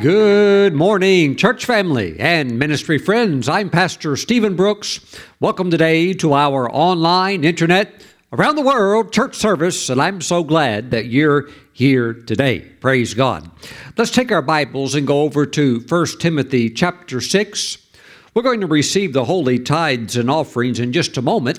Good 0.00 0.74
morning, 0.74 1.34
church 1.34 1.64
family 1.64 2.20
and 2.20 2.56
ministry 2.56 2.98
friends. 2.98 3.48
I'm 3.48 3.68
Pastor 3.68 4.16
Stephen 4.16 4.54
Brooks. 4.54 5.00
Welcome 5.40 5.72
today 5.72 6.12
to 6.14 6.34
our 6.34 6.70
online, 6.70 7.42
internet, 7.42 8.04
around 8.32 8.54
the 8.54 8.62
world 8.62 9.12
church 9.12 9.34
service, 9.34 9.88
and 9.88 10.00
I'm 10.00 10.20
so 10.20 10.44
glad 10.44 10.92
that 10.92 11.06
you're 11.06 11.48
here 11.72 12.12
today. 12.12 12.60
Praise 12.60 13.12
God. 13.12 13.50
Let's 13.96 14.12
take 14.12 14.30
our 14.30 14.40
Bibles 14.40 14.94
and 14.94 15.04
go 15.04 15.22
over 15.22 15.44
to 15.46 15.80
1 15.80 16.06
Timothy 16.20 16.70
chapter 16.70 17.20
6. 17.20 17.78
We're 18.34 18.42
going 18.42 18.60
to 18.60 18.68
receive 18.68 19.12
the 19.12 19.24
holy 19.24 19.58
tithes 19.58 20.14
and 20.14 20.30
offerings 20.30 20.78
in 20.78 20.92
just 20.92 21.16
a 21.16 21.22
moment. 21.22 21.58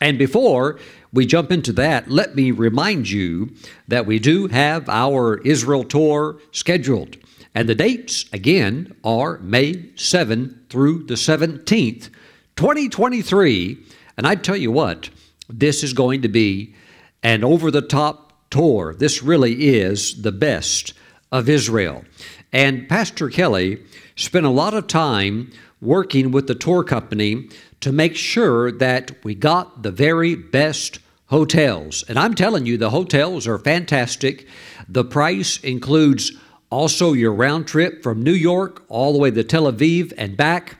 And 0.00 0.18
before 0.18 0.80
we 1.12 1.24
jump 1.24 1.52
into 1.52 1.72
that, 1.74 2.10
let 2.10 2.34
me 2.34 2.50
remind 2.50 3.08
you 3.08 3.54
that 3.86 4.06
we 4.06 4.18
do 4.18 4.48
have 4.48 4.88
our 4.88 5.38
Israel 5.42 5.84
tour 5.84 6.40
scheduled. 6.50 7.16
And 7.56 7.70
the 7.70 7.74
dates, 7.74 8.26
again, 8.34 8.94
are 9.02 9.38
May 9.38 9.88
7 9.94 10.66
through 10.68 11.04
the 11.04 11.14
17th, 11.14 12.10
2023. 12.54 13.78
And 14.18 14.26
I 14.26 14.34
tell 14.34 14.58
you 14.58 14.70
what, 14.70 15.08
this 15.48 15.82
is 15.82 15.94
going 15.94 16.20
to 16.20 16.28
be 16.28 16.74
an 17.22 17.42
over 17.42 17.70
the 17.70 17.80
top 17.80 18.50
tour. 18.50 18.94
This 18.94 19.22
really 19.22 19.68
is 19.68 20.20
the 20.20 20.32
best 20.32 20.92
of 21.32 21.48
Israel. 21.48 22.04
And 22.52 22.90
Pastor 22.90 23.30
Kelly 23.30 23.82
spent 24.16 24.44
a 24.44 24.50
lot 24.50 24.74
of 24.74 24.86
time 24.86 25.50
working 25.80 26.32
with 26.32 26.48
the 26.48 26.54
tour 26.54 26.84
company 26.84 27.48
to 27.80 27.90
make 27.90 28.16
sure 28.16 28.70
that 28.70 29.12
we 29.24 29.34
got 29.34 29.82
the 29.82 29.90
very 29.90 30.34
best 30.34 30.98
hotels. 31.28 32.04
And 32.06 32.18
I'm 32.18 32.34
telling 32.34 32.66
you, 32.66 32.76
the 32.76 32.90
hotels 32.90 33.46
are 33.46 33.58
fantastic. 33.58 34.46
The 34.90 35.04
price 35.04 35.58
includes 35.60 36.32
also 36.70 37.12
your 37.12 37.32
round 37.32 37.66
trip 37.66 38.02
from 38.02 38.22
New 38.22 38.32
York 38.32 38.84
all 38.88 39.12
the 39.12 39.18
way 39.18 39.30
to 39.30 39.44
Tel 39.44 39.70
Aviv 39.70 40.12
and 40.16 40.36
back. 40.36 40.78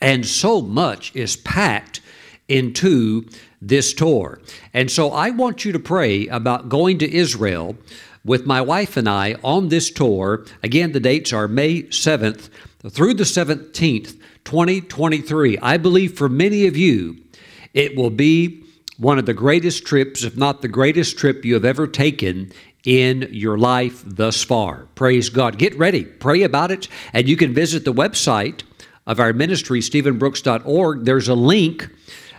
And 0.00 0.24
so 0.24 0.60
much 0.60 1.14
is 1.14 1.36
packed 1.36 2.00
into 2.48 3.28
this 3.60 3.92
tour. 3.92 4.40
And 4.72 4.90
so 4.90 5.10
I 5.10 5.30
want 5.30 5.64
you 5.64 5.72
to 5.72 5.78
pray 5.78 6.26
about 6.28 6.68
going 6.68 6.98
to 6.98 7.12
Israel 7.12 7.76
with 8.24 8.46
my 8.46 8.60
wife 8.60 8.96
and 8.96 9.08
I 9.08 9.34
on 9.42 9.68
this 9.68 9.90
tour. 9.90 10.44
Again, 10.62 10.92
the 10.92 11.00
dates 11.00 11.32
are 11.32 11.48
May 11.48 11.84
7th 11.84 12.48
through 12.90 13.14
the 13.14 13.24
17th, 13.24 14.18
2023. 14.44 15.58
I 15.58 15.76
believe 15.76 16.16
for 16.16 16.28
many 16.28 16.66
of 16.66 16.76
you, 16.76 17.18
it 17.74 17.96
will 17.96 18.10
be 18.10 18.64
one 18.98 19.18
of 19.18 19.26
the 19.26 19.34
greatest 19.34 19.86
trips, 19.86 20.24
if 20.24 20.36
not 20.36 20.60
the 20.60 20.68
greatest 20.68 21.16
trip 21.16 21.44
you 21.44 21.54
have 21.54 21.64
ever 21.64 21.86
taken 21.86 22.52
in 22.84 23.28
your 23.30 23.58
life 23.58 24.02
thus 24.06 24.42
far. 24.44 24.86
Praise 24.94 25.28
God. 25.28 25.58
Get 25.58 25.76
ready, 25.76 26.04
pray 26.04 26.42
about 26.42 26.70
it, 26.70 26.88
and 27.12 27.28
you 27.28 27.36
can 27.36 27.52
visit 27.52 27.84
the 27.84 27.92
website 27.92 28.62
of 29.06 29.20
our 29.20 29.32
ministry, 29.32 29.80
stephenbrooks.org. 29.80 31.04
There's 31.04 31.28
a 31.28 31.34
link 31.34 31.88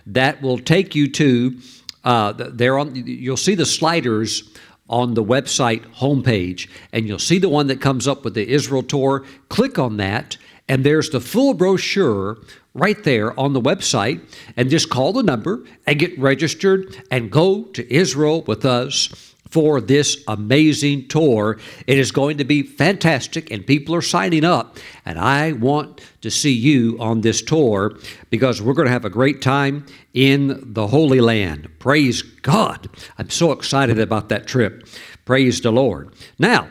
that 0.05 0.41
will 0.41 0.59
take 0.59 0.95
you 0.95 1.09
to 1.11 1.57
uh, 2.03 2.33
there 2.33 2.77
on 2.77 2.95
you'll 2.95 3.37
see 3.37 3.55
the 3.55 3.65
sliders 3.65 4.49
on 4.89 5.13
the 5.13 5.23
website 5.23 5.85
homepage 5.95 6.69
and 6.93 7.07
you'll 7.07 7.19
see 7.19 7.37
the 7.37 7.49
one 7.49 7.67
that 7.67 7.81
comes 7.81 8.07
up 8.07 8.23
with 8.23 8.33
the 8.33 8.47
Israel 8.47 8.81
tour 8.81 9.25
click 9.49 9.77
on 9.77 9.97
that 9.97 10.37
and 10.67 10.83
there's 10.85 11.09
the 11.09 11.19
full 11.19 11.53
brochure 11.53 12.37
right 12.73 13.03
there 13.03 13.37
on 13.39 13.53
the 13.53 13.61
website 13.61 14.21
and 14.55 14.69
just 14.69 14.89
call 14.89 15.11
the 15.11 15.21
number 15.21 15.63
and 15.85 15.99
get 15.99 16.17
registered 16.17 17.03
and 17.11 17.29
go 17.29 17.63
to 17.63 17.93
Israel 17.93 18.41
with 18.43 18.65
us 18.65 19.28
for 19.49 19.81
this 19.81 20.23
amazing 20.27 21.07
tour. 21.07 21.57
It 21.87 21.97
is 21.97 22.11
going 22.11 22.37
to 22.37 22.43
be 22.43 22.63
fantastic, 22.63 23.51
and 23.51 23.65
people 23.65 23.95
are 23.95 24.01
signing 24.01 24.45
up. 24.45 24.77
And 25.05 25.19
I 25.19 25.53
want 25.53 26.01
to 26.21 26.31
see 26.31 26.53
you 26.53 26.97
on 26.99 27.21
this 27.21 27.41
tour 27.41 27.97
because 28.29 28.61
we're 28.61 28.73
going 28.73 28.87
to 28.87 28.93
have 28.93 29.05
a 29.05 29.09
great 29.09 29.41
time 29.41 29.85
in 30.13 30.73
the 30.73 30.87
Holy 30.87 31.19
Land. 31.19 31.69
Praise 31.79 32.21
God. 32.21 32.89
I'm 33.17 33.29
so 33.29 33.51
excited 33.51 33.99
about 33.99 34.29
that 34.29 34.47
trip. 34.47 34.87
Praise 35.25 35.61
the 35.61 35.71
Lord. 35.71 36.13
Now, 36.37 36.69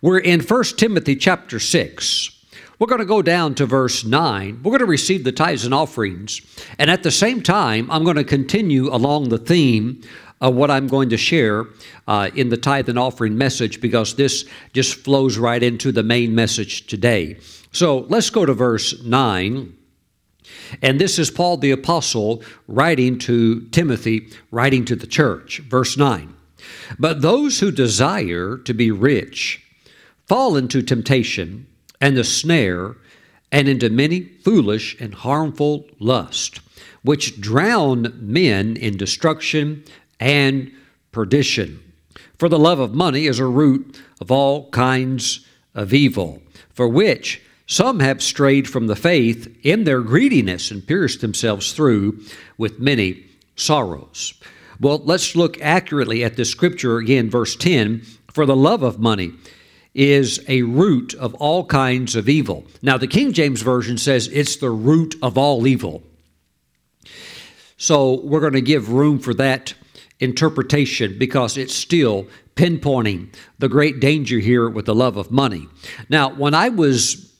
we're 0.00 0.18
in 0.18 0.40
1 0.40 0.64
Timothy 0.76 1.16
chapter 1.16 1.58
6. 1.58 2.30
We're 2.78 2.88
going 2.88 3.00
to 3.00 3.06
go 3.06 3.22
down 3.22 3.54
to 3.54 3.66
verse 3.66 4.04
9. 4.04 4.60
We're 4.62 4.70
going 4.70 4.80
to 4.80 4.86
receive 4.86 5.22
the 5.22 5.32
tithes 5.32 5.64
and 5.64 5.72
offerings. 5.72 6.40
And 6.78 6.90
at 6.90 7.04
the 7.04 7.10
same 7.12 7.40
time, 7.40 7.88
I'm 7.90 8.02
going 8.02 8.16
to 8.16 8.24
continue 8.24 8.92
along 8.92 9.28
the 9.28 9.38
theme 9.38 10.02
uh, 10.44 10.50
what 10.50 10.70
I'm 10.70 10.86
going 10.86 11.08
to 11.10 11.16
share 11.16 11.64
uh, 12.06 12.30
in 12.34 12.50
the 12.50 12.56
tithe 12.56 12.88
and 12.88 12.98
offering 12.98 13.38
message 13.38 13.80
because 13.80 14.14
this 14.14 14.44
just 14.72 14.96
flows 14.96 15.38
right 15.38 15.62
into 15.62 15.90
the 15.90 16.02
main 16.02 16.34
message 16.34 16.86
today. 16.86 17.38
So 17.72 18.00
let's 18.08 18.30
go 18.30 18.44
to 18.44 18.52
verse 18.52 19.02
9. 19.02 19.74
And 20.82 21.00
this 21.00 21.18
is 21.18 21.30
Paul 21.30 21.56
the 21.56 21.70
Apostle 21.70 22.42
writing 22.68 23.18
to 23.20 23.62
Timothy, 23.68 24.28
writing 24.50 24.84
to 24.84 24.96
the 24.96 25.06
church. 25.06 25.60
Verse 25.60 25.96
9. 25.96 26.34
But 26.98 27.22
those 27.22 27.60
who 27.60 27.70
desire 27.70 28.58
to 28.58 28.74
be 28.74 28.90
rich 28.90 29.62
fall 30.26 30.56
into 30.56 30.82
temptation 30.82 31.66
and 32.00 32.16
the 32.16 32.24
snare 32.24 32.96
and 33.50 33.68
into 33.68 33.88
many 33.88 34.20
foolish 34.20 35.00
and 35.00 35.14
harmful 35.14 35.86
lust, 35.98 36.60
which 37.02 37.40
drown 37.40 38.12
men 38.20 38.76
in 38.76 38.96
destruction 38.96 39.84
and 40.20 40.72
perdition. 41.12 41.80
For 42.38 42.48
the 42.48 42.58
love 42.58 42.80
of 42.80 42.94
money 42.94 43.26
is 43.26 43.38
a 43.38 43.46
root 43.46 44.00
of 44.20 44.30
all 44.30 44.70
kinds 44.70 45.46
of 45.74 45.92
evil, 45.94 46.42
for 46.70 46.88
which 46.88 47.40
some 47.66 48.00
have 48.00 48.22
strayed 48.22 48.68
from 48.68 48.86
the 48.86 48.96
faith 48.96 49.54
in 49.62 49.84
their 49.84 50.00
greediness 50.00 50.70
and 50.70 50.86
pierced 50.86 51.20
themselves 51.20 51.72
through 51.72 52.20
with 52.58 52.78
many 52.78 53.24
sorrows. 53.56 54.34
Well, 54.80 55.00
let's 55.04 55.36
look 55.36 55.60
accurately 55.60 56.24
at 56.24 56.36
the 56.36 56.44
scripture 56.44 56.98
again, 56.98 57.30
verse 57.30 57.56
10 57.56 58.02
For 58.30 58.44
the 58.44 58.56
love 58.56 58.82
of 58.82 58.98
money 58.98 59.32
is 59.94 60.44
a 60.48 60.62
root 60.62 61.14
of 61.14 61.34
all 61.34 61.64
kinds 61.64 62.16
of 62.16 62.28
evil. 62.28 62.64
Now, 62.82 62.98
the 62.98 63.06
King 63.06 63.32
James 63.32 63.62
Version 63.62 63.96
says 63.96 64.28
it's 64.28 64.56
the 64.56 64.70
root 64.70 65.14
of 65.22 65.38
all 65.38 65.66
evil. 65.66 66.02
So, 67.76 68.20
we're 68.20 68.40
going 68.40 68.54
to 68.54 68.60
give 68.60 68.90
room 68.90 69.18
for 69.18 69.34
that 69.34 69.74
interpretation 70.20 71.18
because 71.18 71.56
it's 71.56 71.74
still 71.74 72.26
pinpointing 72.56 73.34
the 73.58 73.68
great 73.68 74.00
danger 74.00 74.38
here 74.38 74.68
with 74.68 74.86
the 74.86 74.94
love 74.94 75.16
of 75.16 75.30
money. 75.30 75.66
Now, 76.08 76.32
when 76.32 76.54
I 76.54 76.68
was 76.68 77.32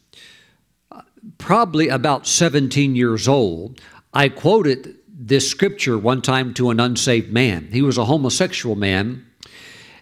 uh, 0.90 1.02
probably 1.38 1.88
about 1.88 2.26
17 2.26 2.96
years 2.96 3.28
old, 3.28 3.80
I 4.12 4.28
quoted 4.28 4.96
this 5.08 5.48
scripture 5.48 5.96
one 5.96 6.20
time 6.20 6.52
to 6.54 6.70
an 6.70 6.80
unsaved 6.80 7.32
man. 7.32 7.68
He 7.72 7.82
was 7.82 7.96
a 7.96 8.04
homosexual 8.04 8.76
man, 8.76 9.24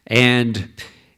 and 0.07 0.71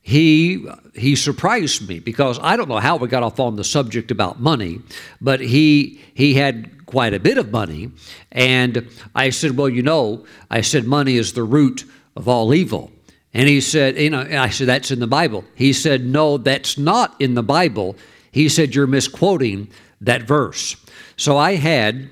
he 0.02 0.66
he 0.94 1.16
surprised 1.16 1.88
me 1.88 1.98
because 1.98 2.38
I 2.40 2.56
don't 2.56 2.68
know 2.68 2.78
how 2.78 2.96
we 2.96 3.08
got 3.08 3.22
off 3.22 3.40
on 3.40 3.56
the 3.56 3.64
subject 3.64 4.10
about 4.10 4.40
money, 4.40 4.80
but 5.20 5.40
he 5.40 6.00
he 6.14 6.34
had 6.34 6.73
quite 6.86 7.14
a 7.14 7.20
bit 7.20 7.38
of 7.38 7.50
money. 7.50 7.90
And 8.32 8.88
I 9.14 9.30
said, 9.30 9.56
Well, 9.56 9.68
you 9.68 9.82
know, 9.82 10.24
I 10.50 10.60
said, 10.60 10.84
money 10.84 11.16
is 11.16 11.32
the 11.32 11.44
root 11.44 11.84
of 12.16 12.28
all 12.28 12.54
evil. 12.54 12.92
And 13.32 13.48
he 13.48 13.60
said, 13.60 13.98
You 13.98 14.10
know, 14.10 14.20
I 14.20 14.50
said, 14.50 14.68
That's 14.68 14.90
in 14.90 15.00
the 15.00 15.06
Bible. 15.06 15.44
He 15.54 15.72
said, 15.72 16.04
No, 16.04 16.38
that's 16.38 16.78
not 16.78 17.14
in 17.20 17.34
the 17.34 17.42
Bible. 17.42 17.96
He 18.30 18.48
said, 18.48 18.74
You're 18.74 18.86
misquoting 18.86 19.68
that 20.00 20.22
verse. 20.22 20.76
So 21.16 21.36
I 21.36 21.56
had 21.56 22.10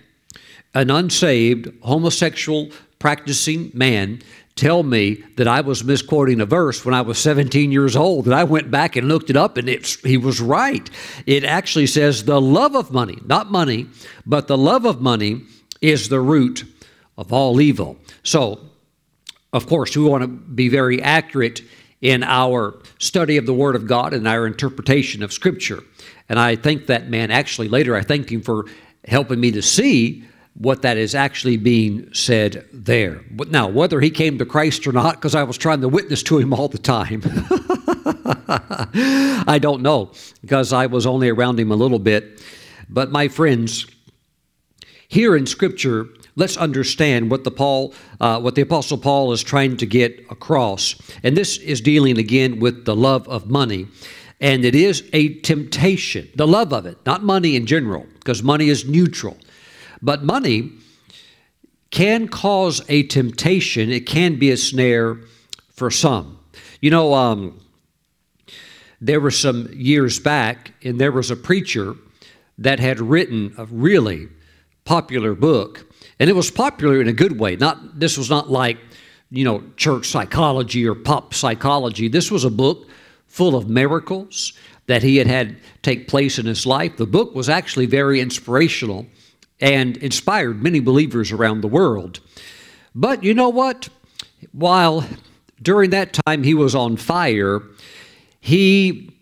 an 0.75 0.91
unsaved, 0.91 1.73
homosexual, 1.83 2.71
practicing 2.99 3.71
man 3.75 4.23
tell 4.57 4.83
me 4.83 5.23
that 5.37 5.49
I 5.49 5.61
was 5.61 5.85
misquoting 5.85 6.41
a 6.41 6.47
verse 6.47 6.85
when 6.85 6.95
I 6.95 7.03
was 7.03 7.19
17 7.19 7.73
years 7.73 7.97
old. 7.97 8.27
And 8.27 8.35
I 8.35 8.45
went 8.45 8.71
back 8.71 8.97
and 8.97 9.09
looked 9.09 9.31
it 9.31 9.37
up, 9.37 9.57
and 9.57 9.69
he 9.69 10.17
was 10.17 10.41
right. 10.41 10.89
It 11.27 11.45
actually 11.45 11.87
says, 11.87 12.25
The 12.25 12.41
love 12.41 12.75
of 12.75 12.91
money, 12.91 13.19
not 13.25 13.51
money, 13.51 13.87
but 14.27 14.49
the 14.49 14.59
love 14.59 14.85
of 14.85 15.01
money 15.01 15.43
is 15.81 16.09
the 16.09 16.21
root 16.21 16.65
of 17.17 17.33
all 17.33 17.61
evil. 17.61 17.97
So, 18.23 18.61
of 19.53 19.67
course, 19.67 19.97
we 19.97 20.05
want 20.05 20.23
to 20.23 20.29
be 20.29 20.69
very 20.69 21.03
accurate 21.03 21.63
in 22.01 22.23
our 22.23 22.79
study 22.99 23.37
of 23.37 23.47
the 23.47 23.55
Word 23.55 23.77
of 23.77 23.87
God 23.87 24.13
and 24.13 24.27
our 24.27 24.47
interpretation 24.47 25.23
of 25.23 25.33
Scripture. 25.33 25.83
And 26.29 26.39
I 26.39 26.57
thank 26.57 26.87
that 26.87 27.09
man, 27.09 27.31
actually, 27.31 27.69
later, 27.69 27.95
I 27.95 28.03
thank 28.03 28.31
him 28.31 28.43
for 28.43 28.67
helping 29.07 29.41
me 29.41 29.51
to 29.53 29.63
see 29.63 30.25
what 30.55 30.83
that 30.83 30.97
is 30.97 31.15
actually 31.15 31.57
being 31.57 32.13
said 32.13 32.67
there. 32.73 33.25
But 33.31 33.51
now, 33.51 33.69
whether 33.69 34.01
he 34.01 34.11
came 34.11 34.39
to 34.39 34.45
Christ 34.45 34.87
or 34.87 34.93
not, 34.93 35.15
because 35.17 35.35
I 35.35 35.43
was 35.45 35.57
trying 35.57 35.81
to 35.81 35.89
witness 35.89 36.23
to 36.25 36.39
him 36.39 36.53
all 36.53 36.69
the 36.69 36.79
time, 36.79 37.23
I 39.49 39.59
don't 39.61 39.83
know, 39.83 40.13
because 40.43 40.73
I 40.73 40.87
was 40.87 41.07
only 41.07 41.31
around 41.31 41.59
him 41.59 41.73
a 41.73 41.77
little 41.77 41.99
bit. 41.99 42.43
But 42.89 43.11
my 43.11 43.29
friends, 43.29 43.87
here 45.09 45.35
in 45.37 45.47
Scripture, 45.47 46.07
let's 46.37 46.57
understand 46.57 47.31
what 47.31 47.45
the 47.45 47.51
Paul, 47.51 47.95
uh, 48.21 48.41
what 48.41 48.55
the 48.55 48.63
Apostle 48.63 48.99
Paul 48.99 49.33
is 49.33 49.43
trying 49.43 49.79
to 49.79 49.87
get 49.87 50.27
across, 50.31 50.95
and 51.23 51.37
this 51.37 51.57
is 51.59 51.81
dealing 51.81 52.19
again 52.19 52.61
with 52.61 52.85
the 52.85 52.97
love 52.97 53.27
of 53.29 53.51
money. 53.51 53.89
And 54.41 54.65
it 54.65 54.75
is 54.75 55.09
a 55.13 55.39
temptation, 55.41 56.29
the 56.35 56.49
love 56.49 56.73
of 56.73 56.85
it, 56.85 56.99
not 57.07 57.23
money 57.23 57.55
in 57.55 57.65
general, 57.65 58.07
because 58.15 58.43
money 58.43 58.69
is 58.69 58.85
neutral. 58.85 59.37
But 60.03 60.25
money 60.25 60.73
can 61.91 62.27
cause 62.27 62.83
a 62.89 63.05
temptation, 63.05 63.91
it 63.91 64.07
can 64.07 64.39
be 64.39 64.51
a 64.51 64.57
snare 64.57 65.19
for 65.71 65.91
some. 65.91 66.39
You 66.81 66.91
know, 66.91 67.15
um, 67.15 67.61
there 69.01 69.21
were 69.21 69.31
some 69.31 69.69
years 69.73 70.19
back, 70.19 70.73
and 70.83 71.01
there 71.01 71.13
was 71.13 71.31
a 71.31 71.37
preacher 71.37 71.95
that 72.59 72.81
had 72.81 73.01
written 73.01 73.55
a 73.59 73.67
really 73.67 74.29
popular 74.85 75.35
book, 75.35 75.87
and 76.19 76.31
it 76.31 76.35
was 76.35 76.51
popular 76.51 77.01
in 77.01 77.09
a 77.09 77.13
good 77.13 77.39
way. 77.39 77.57
Not 77.57 77.99
this 77.99 78.17
was 78.17 78.31
not 78.31 78.51
like 78.51 78.79
you 79.31 79.45
know 79.45 79.63
church 79.77 80.07
psychology 80.09 80.87
or 80.87 80.95
pop 80.95 81.35
psychology. 81.35 82.09
This 82.09 82.31
was 82.31 82.45
a 82.45 82.51
book 82.51 82.89
full 83.27 83.55
of 83.55 83.69
miracles 83.69 84.53
that 84.87 85.03
he 85.03 85.17
had 85.17 85.27
had 85.27 85.57
take 85.83 86.09
place 86.09 86.39
in 86.39 86.47
his 86.47 86.67
life. 86.67 86.97
The 86.97 87.07
book 87.07 87.35
was 87.35 87.49
actually 87.49 87.87
very 87.87 88.21
inspirational 88.21 89.07
and 89.63 89.97
inspired 89.99 90.61
many 90.61 90.81
believers 90.81 91.31
around 91.31 91.61
the 91.61 91.69
world. 91.69 92.19
But 92.95 93.23
you 93.23 93.33
know 93.33 93.49
what? 93.49 93.89
While 94.51 95.07
during 95.63 95.91
that 95.91 96.13
time 96.13 96.43
he 96.43 96.53
was 96.53 96.75
on 96.75 96.97
fire, 96.97 97.63
he, 98.41 99.17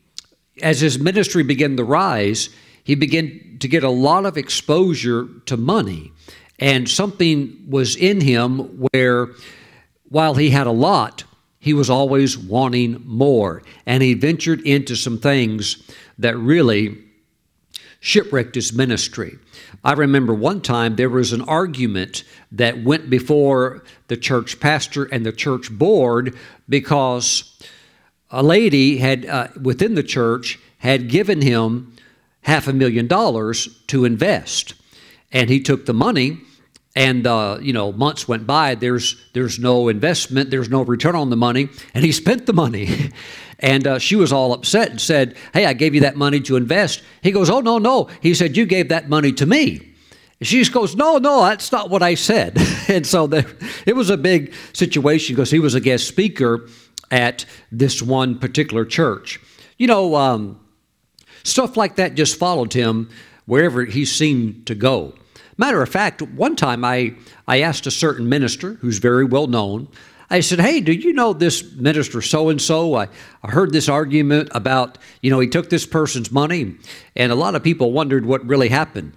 as 0.62 0.80
his 0.80 0.98
ministry 0.98 1.42
began 1.42 1.76
to 1.76 1.84
rise, 1.84 2.48
he 2.82 2.94
began 2.94 3.58
to 3.60 3.68
get 3.68 3.84
a 3.84 3.90
lot 3.90 4.24
of 4.24 4.38
exposure 4.38 5.28
to 5.44 5.58
money. 5.58 6.10
And 6.58 6.88
something 6.88 7.66
was 7.68 7.94
in 7.94 8.22
him 8.22 8.86
where, 8.92 9.28
while 10.08 10.34
he 10.34 10.50
had 10.50 10.66
a 10.66 10.72
lot, 10.72 11.24
he 11.58 11.74
was 11.74 11.90
always 11.90 12.38
wanting 12.38 13.02
more. 13.04 13.62
And 13.84 14.02
he 14.02 14.14
ventured 14.14 14.62
into 14.62 14.96
some 14.96 15.18
things 15.18 15.86
that 16.18 16.36
really 16.38 17.09
shipwrecked 18.00 18.54
his 18.54 18.72
ministry. 18.72 19.38
I 19.84 19.92
remember 19.92 20.34
one 20.34 20.62
time 20.62 20.96
there 20.96 21.10
was 21.10 21.32
an 21.32 21.42
argument 21.42 22.24
that 22.50 22.82
went 22.82 23.10
before 23.10 23.84
the 24.08 24.16
church 24.16 24.58
pastor 24.58 25.04
and 25.04 25.24
the 25.24 25.32
church 25.32 25.70
board 25.70 26.36
because 26.68 27.58
a 28.30 28.42
lady 28.42 28.98
had 28.98 29.26
uh, 29.26 29.48
within 29.60 29.94
the 29.94 30.02
church 30.02 30.58
had 30.78 31.08
given 31.08 31.42
him 31.42 31.94
half 32.42 32.66
a 32.66 32.72
million 32.72 33.06
dollars 33.06 33.82
to 33.88 34.04
invest, 34.04 34.74
and 35.30 35.50
he 35.50 35.60
took 35.60 35.86
the 35.86 35.94
money. 35.94 36.38
And 36.96 37.24
uh, 37.24 37.58
you 37.60 37.72
know, 37.72 37.92
months 37.92 38.26
went 38.26 38.46
by. 38.46 38.74
There's 38.74 39.24
there's 39.32 39.58
no 39.60 39.88
investment. 39.88 40.50
There's 40.50 40.68
no 40.68 40.82
return 40.82 41.14
on 41.14 41.30
the 41.30 41.36
money, 41.36 41.68
and 41.94 42.04
he 42.04 42.10
spent 42.10 42.46
the 42.46 42.52
money. 42.52 43.10
and 43.60 43.86
uh, 43.86 43.98
she 43.98 44.16
was 44.16 44.32
all 44.32 44.52
upset 44.52 44.90
and 44.90 45.00
said, 45.00 45.36
"Hey, 45.52 45.66
I 45.66 45.72
gave 45.72 45.94
you 45.94 46.00
that 46.00 46.16
money 46.16 46.40
to 46.40 46.56
invest." 46.56 47.02
He 47.22 47.30
goes, 47.30 47.48
"Oh 47.48 47.60
no, 47.60 47.78
no." 47.78 48.08
He 48.20 48.34
said, 48.34 48.56
"You 48.56 48.66
gave 48.66 48.88
that 48.88 49.08
money 49.08 49.32
to 49.32 49.46
me." 49.46 49.90
She 50.42 50.58
just 50.58 50.72
goes, 50.72 50.96
No, 50.96 51.18
no, 51.18 51.42
that's 51.42 51.70
not 51.70 51.90
what 51.90 52.02
I 52.02 52.14
said. 52.14 52.56
and 52.88 53.06
so 53.06 53.26
the, 53.26 53.46
it 53.86 53.94
was 53.94 54.08
a 54.08 54.16
big 54.16 54.54
situation 54.72 55.36
because 55.36 55.50
he 55.50 55.58
was 55.58 55.74
a 55.74 55.80
guest 55.80 56.06
speaker 56.06 56.66
at 57.10 57.44
this 57.70 58.00
one 58.00 58.38
particular 58.38 58.84
church. 58.84 59.38
You 59.76 59.86
know, 59.86 60.14
um, 60.14 60.60
stuff 61.42 61.76
like 61.76 61.96
that 61.96 62.14
just 62.14 62.38
followed 62.38 62.72
him 62.72 63.10
wherever 63.44 63.84
he 63.84 64.04
seemed 64.04 64.66
to 64.66 64.74
go. 64.74 65.14
Matter 65.58 65.82
of 65.82 65.90
fact, 65.90 66.22
one 66.22 66.56
time 66.56 66.84
I, 66.86 67.14
I 67.46 67.60
asked 67.60 67.86
a 67.86 67.90
certain 67.90 68.28
minister 68.28 68.74
who's 68.74 68.98
very 68.98 69.26
well 69.26 69.46
known, 69.46 69.88
I 70.30 70.40
said, 70.40 70.60
Hey, 70.60 70.80
do 70.80 70.92
you 70.92 71.12
know 71.12 71.32
this 71.32 71.72
minister 71.72 72.22
so 72.22 72.48
and 72.48 72.62
so? 72.62 72.94
I 72.94 73.08
heard 73.42 73.72
this 73.72 73.88
argument 73.88 74.48
about, 74.52 74.96
you 75.20 75.30
know, 75.30 75.40
he 75.40 75.48
took 75.48 75.70
this 75.70 75.86
person's 75.86 76.30
money, 76.30 76.76
and 77.16 77.32
a 77.32 77.34
lot 77.34 77.56
of 77.56 77.64
people 77.64 77.92
wondered 77.92 78.24
what 78.24 78.46
really 78.46 78.68
happened. 78.68 79.12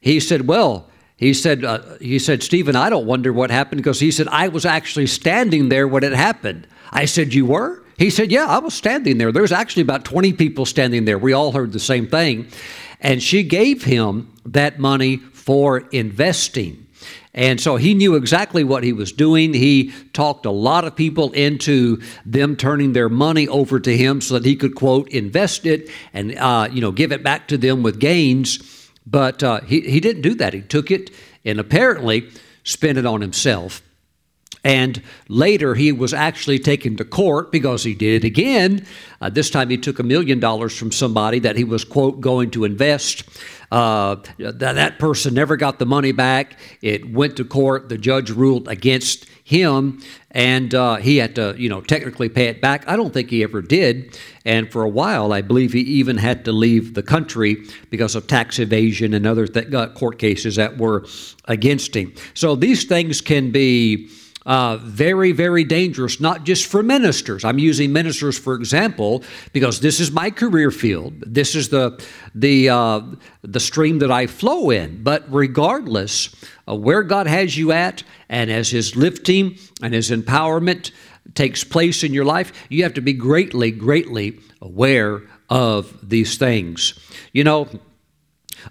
He 0.00 0.20
said, 0.20 0.46
Well, 0.46 0.88
he 1.16 1.34
said, 1.34 1.64
uh, 1.64 1.98
he 1.98 2.18
said, 2.18 2.42
Stephen, 2.42 2.76
I 2.76 2.90
don't 2.90 3.06
wonder 3.06 3.32
what 3.32 3.50
happened 3.50 3.80
because 3.80 4.00
he 4.00 4.10
said, 4.10 4.28
I 4.28 4.48
was 4.48 4.64
actually 4.64 5.06
standing 5.06 5.68
there 5.68 5.88
when 5.88 6.04
it 6.04 6.12
happened. 6.12 6.66
I 6.90 7.04
said, 7.06 7.34
You 7.34 7.46
were? 7.46 7.82
He 7.98 8.10
said, 8.10 8.30
Yeah, 8.30 8.46
I 8.46 8.58
was 8.58 8.74
standing 8.74 9.18
there. 9.18 9.32
There 9.32 9.42
was 9.42 9.52
actually 9.52 9.82
about 9.82 10.04
20 10.04 10.32
people 10.34 10.66
standing 10.66 11.04
there. 11.04 11.18
We 11.18 11.32
all 11.32 11.52
heard 11.52 11.72
the 11.72 11.80
same 11.80 12.06
thing. 12.06 12.48
And 13.00 13.22
she 13.22 13.42
gave 13.42 13.84
him 13.84 14.32
that 14.46 14.78
money 14.78 15.16
for 15.16 15.78
investing. 15.90 16.83
And 17.34 17.60
so 17.60 17.76
he 17.76 17.94
knew 17.94 18.14
exactly 18.14 18.62
what 18.62 18.84
he 18.84 18.92
was 18.92 19.10
doing. 19.10 19.54
He 19.54 19.92
talked 20.12 20.46
a 20.46 20.52
lot 20.52 20.84
of 20.84 20.94
people 20.94 21.32
into 21.32 22.00
them 22.24 22.54
turning 22.54 22.92
their 22.92 23.08
money 23.08 23.48
over 23.48 23.80
to 23.80 23.96
him 23.96 24.20
so 24.20 24.34
that 24.34 24.44
he 24.44 24.54
could, 24.54 24.76
quote, 24.76 25.08
invest 25.08 25.66
it 25.66 25.90
and, 26.12 26.36
uh, 26.38 26.68
you 26.70 26.80
know, 26.80 26.92
give 26.92 27.10
it 27.10 27.24
back 27.24 27.48
to 27.48 27.58
them 27.58 27.82
with 27.82 27.98
gains. 27.98 28.88
But 29.04 29.42
uh, 29.42 29.62
he, 29.62 29.80
he 29.80 29.98
didn't 29.98 30.22
do 30.22 30.34
that. 30.36 30.54
He 30.54 30.62
took 30.62 30.92
it 30.92 31.10
and 31.44 31.58
apparently 31.58 32.30
spent 32.62 32.98
it 32.98 33.04
on 33.04 33.20
himself. 33.20 33.82
And 34.64 35.02
later, 35.28 35.74
he 35.74 35.92
was 35.92 36.14
actually 36.14 36.58
taken 36.58 36.96
to 36.96 37.04
court 37.04 37.52
because 37.52 37.84
he 37.84 37.94
did 37.94 38.24
it 38.24 38.26
again. 38.26 38.86
Uh, 39.20 39.28
this 39.28 39.50
time, 39.50 39.68
he 39.68 39.76
took 39.76 39.98
a 39.98 40.02
million 40.02 40.40
dollars 40.40 40.76
from 40.76 40.90
somebody 40.90 41.38
that 41.40 41.56
he 41.56 41.64
was, 41.64 41.84
quote, 41.84 42.20
going 42.20 42.50
to 42.52 42.64
invest. 42.64 43.24
Uh, 43.70 44.16
that, 44.38 44.58
that 44.58 44.98
person 44.98 45.34
never 45.34 45.56
got 45.56 45.78
the 45.78 45.86
money 45.86 46.12
back. 46.12 46.58
It 46.80 47.12
went 47.12 47.36
to 47.36 47.44
court. 47.44 47.90
The 47.90 47.98
judge 47.98 48.30
ruled 48.30 48.68
against 48.68 49.26
him, 49.44 50.00
and 50.30 50.74
uh, 50.74 50.96
he 50.96 51.18
had 51.18 51.34
to, 51.34 51.54
you 51.58 51.68
know, 51.68 51.82
technically 51.82 52.30
pay 52.30 52.46
it 52.46 52.62
back. 52.62 52.88
I 52.88 52.96
don't 52.96 53.12
think 53.12 53.28
he 53.28 53.42
ever 53.42 53.60
did. 53.60 54.18
And 54.46 54.72
for 54.72 54.82
a 54.82 54.88
while, 54.88 55.34
I 55.34 55.42
believe 55.42 55.74
he 55.74 55.80
even 55.80 56.16
had 56.16 56.46
to 56.46 56.52
leave 56.52 56.94
the 56.94 57.02
country 57.02 57.66
because 57.90 58.14
of 58.14 58.26
tax 58.26 58.58
evasion 58.58 59.12
and 59.12 59.26
other 59.26 59.46
th- 59.46 59.74
uh, 59.74 59.88
court 59.90 60.18
cases 60.18 60.56
that 60.56 60.78
were 60.78 61.04
against 61.44 61.94
him. 61.94 62.14
So 62.32 62.56
these 62.56 62.84
things 62.84 63.20
can 63.20 63.50
be 63.50 64.08
uh, 64.46 64.76
very, 64.76 65.32
very 65.32 65.64
dangerous, 65.64 66.20
not 66.20 66.44
just 66.44 66.66
for 66.66 66.82
ministers. 66.82 67.44
I'm 67.44 67.58
using 67.58 67.92
ministers 67.92 68.38
for 68.38 68.54
example 68.54 69.24
because 69.52 69.80
this 69.80 70.00
is 70.00 70.10
my 70.12 70.30
career 70.30 70.70
field. 70.70 71.14
This 71.26 71.54
is 71.54 71.70
the 71.70 72.02
the 72.34 72.68
uh, 72.68 73.00
the 73.42 73.60
stream 73.60 74.00
that 74.00 74.10
I 74.10 74.26
flow 74.26 74.70
in. 74.70 75.02
But 75.02 75.24
regardless 75.32 76.34
of 76.66 76.80
where 76.80 77.02
God 77.02 77.26
has 77.26 77.56
you 77.56 77.72
at, 77.72 78.02
and 78.28 78.50
as 78.50 78.70
His 78.70 78.96
lifting 78.96 79.58
and 79.82 79.94
His 79.94 80.10
empowerment 80.10 80.90
takes 81.34 81.64
place 81.64 82.04
in 82.04 82.12
your 82.12 82.26
life, 82.26 82.52
you 82.68 82.82
have 82.82 82.94
to 82.94 83.00
be 83.00 83.14
greatly, 83.14 83.70
greatly 83.70 84.40
aware 84.60 85.22
of 85.48 85.96
these 86.06 86.36
things. 86.36 86.94
You 87.32 87.44
know. 87.44 87.68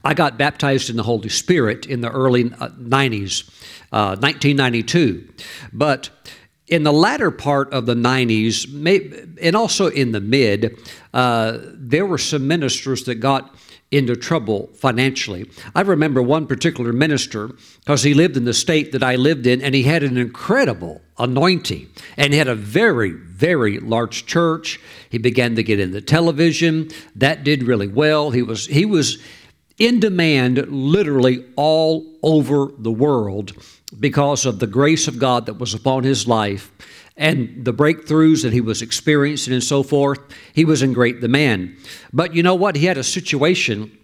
I 0.04 0.14
got 0.14 0.38
baptized 0.38 0.90
in 0.90 0.98
the 0.98 1.04
Holy 1.04 1.30
Spirit 1.30 1.86
in 1.86 2.02
the 2.02 2.10
early 2.10 2.46
90s. 2.46 3.50
Uh, 3.94 4.18
1992. 4.18 5.24
Uh, 5.28 5.68
but 5.72 6.10
in 6.66 6.82
the 6.82 6.92
latter 6.92 7.30
part 7.30 7.72
of 7.72 7.86
the 7.86 7.94
90s, 7.94 8.66
and 9.40 9.56
also 9.56 9.86
in 9.86 10.14
the 10.14 10.20
mid, 10.20 10.80
uh, 11.14 11.60
there 11.76 12.04
were 12.08 12.18
some 12.18 12.48
ministers 12.48 13.04
that 13.04 13.16
got 13.16 13.56
into 13.92 14.16
trouble 14.16 14.72
financially. 14.74 15.48
I 15.76 15.82
remember 15.82 16.24
one 16.24 16.48
particular 16.48 16.92
minister 16.92 17.52
because 17.82 18.02
he 18.02 18.16
lived 18.16 18.36
in 18.36 18.46
the 18.46 18.54
state 18.56 18.94
that 18.94 19.04
I 19.04 19.16
lived 19.16 19.46
in 19.46 19.62
and 19.62 19.76
he 19.76 19.84
had 19.84 20.02
an 20.02 20.18
incredible 20.18 21.00
anointing 21.20 21.88
and 22.18 22.34
he 22.34 22.40
had 22.40 22.48
a 22.48 22.56
very, 22.56 23.12
very 23.12 23.78
large 23.78 24.26
church. 24.26 24.80
He 25.12 25.20
began 25.20 25.56
to 25.58 25.62
get 25.62 25.80
into 25.80 26.02
television. 26.02 26.90
That 27.16 27.44
did 27.44 27.62
really 27.62 27.88
well. 27.88 28.32
He 28.32 28.42
was, 28.42 28.66
he 28.66 28.86
was 28.86 29.20
in 29.78 30.00
demand 30.00 30.68
literally 30.70 31.46
all 31.56 32.06
over 32.22 32.72
the 32.78 32.92
world 32.92 33.54
because 34.00 34.46
of 34.46 34.60
the 34.60 34.68
grace 34.68 35.08
of 35.08 35.20
God 35.20 35.46
that 35.46 35.60
was 35.60 35.74
upon 35.74 36.04
his 36.04 36.28
life 36.28 36.72
and 37.16 37.64
the 37.64 37.74
breakthroughs 37.74 38.44
that 38.44 38.54
he 38.54 38.62
was 38.62 38.82
experiencing 38.82 39.54
and 39.54 39.64
so 39.64 39.84
forth. 39.84 40.20
He 40.54 40.66
was 40.66 40.82
in 40.82 40.94
great 40.94 41.22
demand. 41.22 41.78
But 42.12 42.34
you 42.34 42.44
know 42.44 42.56
what? 42.56 42.76
He 42.76 42.86
had 42.86 42.98
a 42.98 43.04
situation 43.04 43.98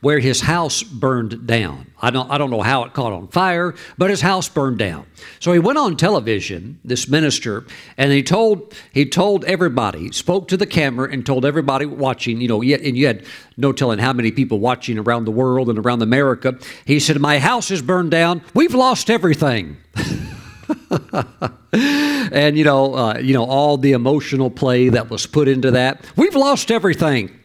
where 0.00 0.18
his 0.18 0.40
house 0.42 0.82
burned 0.82 1.46
down. 1.46 1.86
I 2.00 2.10
don't, 2.10 2.30
I 2.30 2.38
don't 2.38 2.50
know 2.50 2.62
how 2.62 2.84
it 2.84 2.92
caught 2.92 3.12
on 3.12 3.28
fire, 3.28 3.74
but 3.96 4.10
his 4.10 4.20
house 4.20 4.48
burned 4.48 4.78
down. 4.78 5.06
So 5.38 5.52
he 5.52 5.58
went 5.58 5.78
on 5.78 5.96
television, 5.96 6.80
this 6.84 7.08
minister, 7.08 7.64
and 7.96 8.12
he 8.12 8.22
told 8.22 8.74
he 8.92 9.06
told 9.06 9.44
everybody, 9.44 10.10
spoke 10.12 10.48
to 10.48 10.56
the 10.56 10.66
camera 10.66 11.10
and 11.10 11.24
told 11.24 11.44
everybody 11.44 11.86
watching, 11.86 12.40
you 12.40 12.48
know, 12.48 12.62
and 12.62 12.96
you 12.96 13.06
had 13.06 13.24
no 13.56 13.72
telling 13.72 13.98
how 13.98 14.12
many 14.12 14.32
people 14.32 14.58
watching 14.58 14.98
around 14.98 15.24
the 15.24 15.30
world 15.30 15.68
and 15.68 15.78
around 15.78 16.02
America. 16.02 16.58
He 16.84 16.98
said, 16.98 17.20
"My 17.20 17.38
house 17.38 17.70
is 17.70 17.82
burned 17.82 18.10
down. 18.10 18.42
We've 18.54 18.74
lost 18.74 19.10
everything." 19.10 19.76
and 21.72 22.56
you 22.56 22.64
know, 22.64 22.94
uh, 22.94 23.18
you 23.18 23.34
know 23.34 23.44
all 23.44 23.76
the 23.76 23.92
emotional 23.92 24.50
play 24.50 24.88
that 24.88 25.10
was 25.10 25.26
put 25.26 25.48
into 25.48 25.70
that. 25.72 26.04
We've 26.16 26.34
lost 26.34 26.70
everything. 26.70 27.38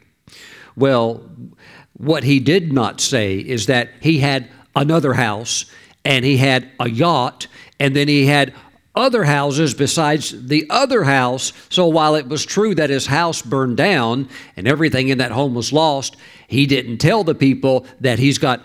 Well, 0.75 1.24
what 1.97 2.23
he 2.23 2.39
did 2.39 2.71
not 2.71 3.01
say 3.01 3.37
is 3.37 3.65
that 3.65 3.89
he 3.99 4.19
had 4.19 4.49
another 4.75 5.13
house 5.13 5.65
and 6.05 6.23
he 6.23 6.37
had 6.37 6.69
a 6.79 6.89
yacht 6.89 7.47
and 7.79 7.95
then 7.95 8.07
he 8.07 8.25
had 8.25 8.53
other 8.95 9.23
houses 9.23 9.73
besides 9.73 10.47
the 10.47 10.65
other 10.69 11.03
house. 11.03 11.53
So 11.69 11.87
while 11.87 12.15
it 12.15 12.27
was 12.27 12.45
true 12.45 12.73
that 12.75 12.89
his 12.89 13.05
house 13.05 13.41
burned 13.41 13.77
down 13.77 14.27
and 14.55 14.67
everything 14.67 15.09
in 15.09 15.19
that 15.19 15.31
home 15.31 15.53
was 15.53 15.71
lost, 15.71 16.17
he 16.47 16.65
didn't 16.65 16.97
tell 16.97 17.23
the 17.23 17.35
people 17.35 17.85
that 17.99 18.17
he's 18.19 18.39
got 18.39 18.63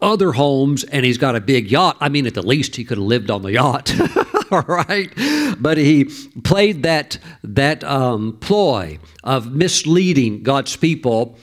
other 0.00 0.32
homes 0.32 0.84
and 0.84 1.04
he's 1.04 1.18
got 1.18 1.34
a 1.34 1.40
big 1.40 1.70
yacht. 1.70 1.96
I 2.00 2.08
mean, 2.08 2.26
at 2.26 2.34
the 2.34 2.42
least, 2.42 2.76
he 2.76 2.84
could 2.84 2.98
have 2.98 3.06
lived 3.06 3.30
on 3.30 3.42
the 3.42 3.52
yacht. 3.52 3.92
All 4.50 4.62
right, 4.62 5.12
but 5.58 5.76
he 5.76 6.04
played 6.42 6.82
that 6.84 7.18
that 7.44 7.84
um, 7.84 8.38
ploy 8.40 8.98
of 9.22 9.52
misleading 9.52 10.42
God's 10.42 10.74
people, 10.74 11.36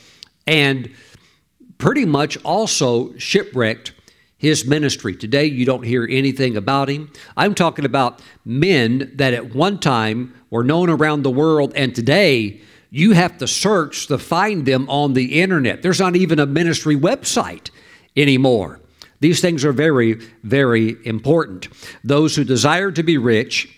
and 0.47 0.91
pretty 1.77 2.05
much 2.05 2.37
also 2.43 3.15
shipwrecked 3.17 3.93
his 4.37 4.65
ministry. 4.65 5.15
Today, 5.15 5.45
you 5.45 5.65
don't 5.65 5.83
hear 5.83 6.07
anything 6.09 6.57
about 6.57 6.89
him. 6.89 7.11
I'm 7.35 7.55
talking 7.55 7.85
about 7.85 8.21
men 8.43 9.11
that 9.15 9.33
at 9.33 9.55
one 9.55 9.79
time 9.79 10.33
were 10.49 10.63
known 10.63 10.89
around 10.89 11.23
the 11.23 11.31
world, 11.31 11.73
and 11.75 11.95
today 11.95 12.61
you 12.91 13.13
have 13.13 13.37
to 13.39 13.47
search 13.47 14.07
to 14.07 14.17
find 14.17 14.65
them 14.65 14.89
on 14.89 15.13
the 15.13 15.41
internet. 15.41 15.81
There's 15.81 15.99
not 15.99 16.15
even 16.15 16.39
a 16.39 16.45
ministry 16.45 16.95
website 16.95 17.69
anymore. 18.15 18.79
These 19.19 19.41
things 19.41 19.65
are 19.65 19.73
very, 19.73 20.13
very 20.43 20.97
important. 21.05 21.67
Those 22.03 22.35
who 22.35 22.43
desire 22.43 22.91
to 22.91 23.03
be 23.03 23.17
rich 23.17 23.69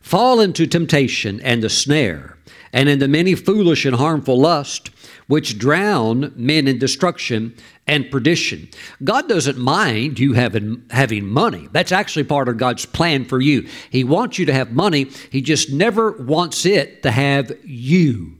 fall 0.00 0.40
into 0.40 0.66
temptation 0.66 1.40
and 1.40 1.62
the 1.62 1.68
snare, 1.68 2.38
and 2.72 2.88
into 2.88 3.08
many 3.08 3.34
foolish 3.34 3.84
and 3.84 3.96
harmful 3.96 4.40
lusts, 4.40 4.90
which 5.26 5.58
drown 5.58 6.32
men 6.36 6.68
in 6.68 6.78
destruction 6.78 7.54
and 7.86 8.10
perdition. 8.10 8.68
God 9.02 9.28
doesn't 9.28 9.58
mind 9.58 10.18
you 10.18 10.32
having, 10.34 10.84
having 10.90 11.26
money. 11.26 11.68
That's 11.72 11.92
actually 11.92 12.24
part 12.24 12.48
of 12.48 12.58
God's 12.58 12.86
plan 12.86 13.24
for 13.24 13.40
you. 13.40 13.68
He 13.90 14.04
wants 14.04 14.38
you 14.38 14.46
to 14.46 14.52
have 14.52 14.72
money, 14.72 15.04
He 15.30 15.40
just 15.42 15.72
never 15.72 16.12
wants 16.12 16.66
it 16.66 17.02
to 17.02 17.10
have 17.10 17.52
you. 17.64 18.38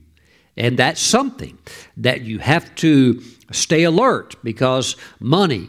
And 0.57 0.79
that's 0.79 1.01
something 1.01 1.59
that 1.99 2.23
you 2.23 2.39
have 2.39 2.75
to 2.77 3.23
stay 3.53 3.85
alert 3.85 4.37
because 4.43 4.97
money 5.21 5.69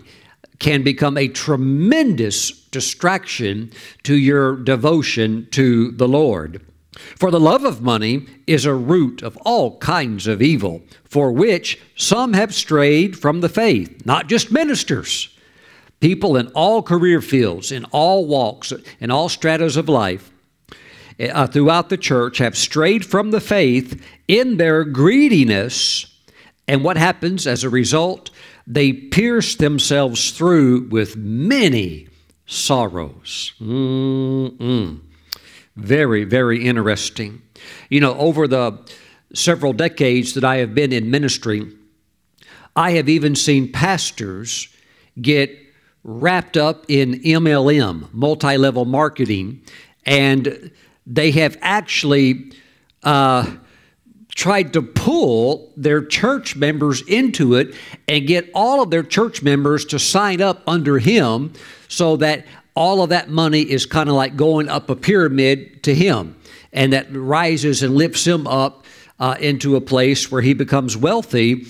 can 0.60 0.82
become 0.82 1.18
a 1.18 1.28
tremendous 1.28 2.52
distraction 2.52 3.72
to 4.04 4.16
your 4.16 4.56
devotion 4.56 5.48
to 5.52 5.92
the 5.92 6.08
Lord. 6.08 6.62
For 7.16 7.32
the 7.32 7.40
love 7.40 7.64
of 7.64 7.82
money 7.82 8.26
is 8.46 8.66
a 8.66 8.74
root 8.74 9.22
of 9.22 9.38
all 9.38 9.78
kinds 9.78 10.28
of 10.28 10.42
evil, 10.42 10.82
for 11.04 11.32
which 11.32 11.80
some 11.96 12.34
have 12.34 12.54
strayed 12.54 13.18
from 13.18 13.42
the 13.42 13.50
faith, 13.50 14.06
not 14.06 14.28
just 14.28 14.52
ministers. 14.52 15.30
People 16.00 16.38
in 16.38 16.48
all 16.50 16.84
career 16.84 17.22
fields, 17.22 17.72
in 17.72 17.86
all 17.86 18.26
walks, 18.26 18.72
in 19.00 19.12
all 19.12 19.30
stratas 19.30 19.78
of 19.78 19.90
life, 19.90 20.32
uh, 21.20 21.48
throughout 21.48 21.90
the 21.90 21.98
church 21.98 22.38
have 22.38 22.56
strayed 22.56 23.04
from 23.04 23.32
the 23.32 23.42
faith 23.42 24.04
in 24.28 24.58
their 24.58 24.84
greediness. 24.84 26.14
And 26.68 26.84
what 26.84 26.98
happens 26.98 27.48
as 27.48 27.64
a 27.64 27.70
result? 27.70 28.30
they 28.68 28.92
pierce 28.92 29.56
themselves 29.56 30.32
through 30.32 30.90
with 30.90 31.16
many 31.16 32.10
sorrows. 32.46 33.54
Mm-mm. 33.62 35.00
Very, 35.78 36.24
very 36.24 36.66
interesting. 36.66 37.44
You 37.90 38.02
know, 38.02 38.18
over 38.18 38.48
the 38.48 38.80
several 39.34 39.74
decades 39.74 40.34
that 40.34 40.44
I 40.44 40.58
have 40.58 40.74
been 40.74 40.92
in 40.92 41.12
ministry, 41.12 41.72
I 42.76 42.92
have 42.92 43.08
even 43.08 43.36
seen 43.36 43.72
pastors 43.72 44.70
get 45.22 45.56
wrapped 46.04 46.58
up 46.58 46.86
in 46.88 47.22
MLM, 47.22 48.12
multi 48.12 48.58
level 48.58 48.86
marketing, 48.86 49.62
and 50.04 50.72
they 51.06 51.30
have 51.32 51.58
actually 51.62 52.52
uh, 53.04 53.56
tried 54.34 54.74
to 54.74 54.82
pull 54.82 55.74
their 55.78 56.04
church 56.04 56.56
members 56.56 57.02
into 57.04 57.54
it 57.54 57.76
and 58.08 58.26
get 58.26 58.50
all 58.56 58.82
of 58.82 58.90
their 58.90 59.04
church 59.04 59.44
members 59.44 59.86
to 59.86 60.00
sign 60.00 60.42
up 60.42 60.64
under 60.66 60.98
him 60.98 61.54
so 61.88 62.18
that 62.18 62.46
all 62.78 63.02
of 63.02 63.10
that 63.10 63.28
money 63.28 63.62
is 63.62 63.88
kind 63.88 64.08
of 64.08 64.14
like 64.14 64.36
going 64.36 64.70
up 64.70 64.90
a 64.90 64.96
pyramid 64.96 65.82
to 65.82 65.96
him 65.96 66.36
and 66.72 66.94
that 66.94 67.08
rises 67.10 67.82
and 67.82 67.96
lifts 67.96 68.26
him 68.26 68.46
up 68.46 68.86
uh, 69.20 69.36
into 69.40 69.76
a 69.76 69.82
place 69.82 70.32
where 70.32 70.44
he 70.44 70.54
becomes 70.54 70.96
wealthy 70.96 71.66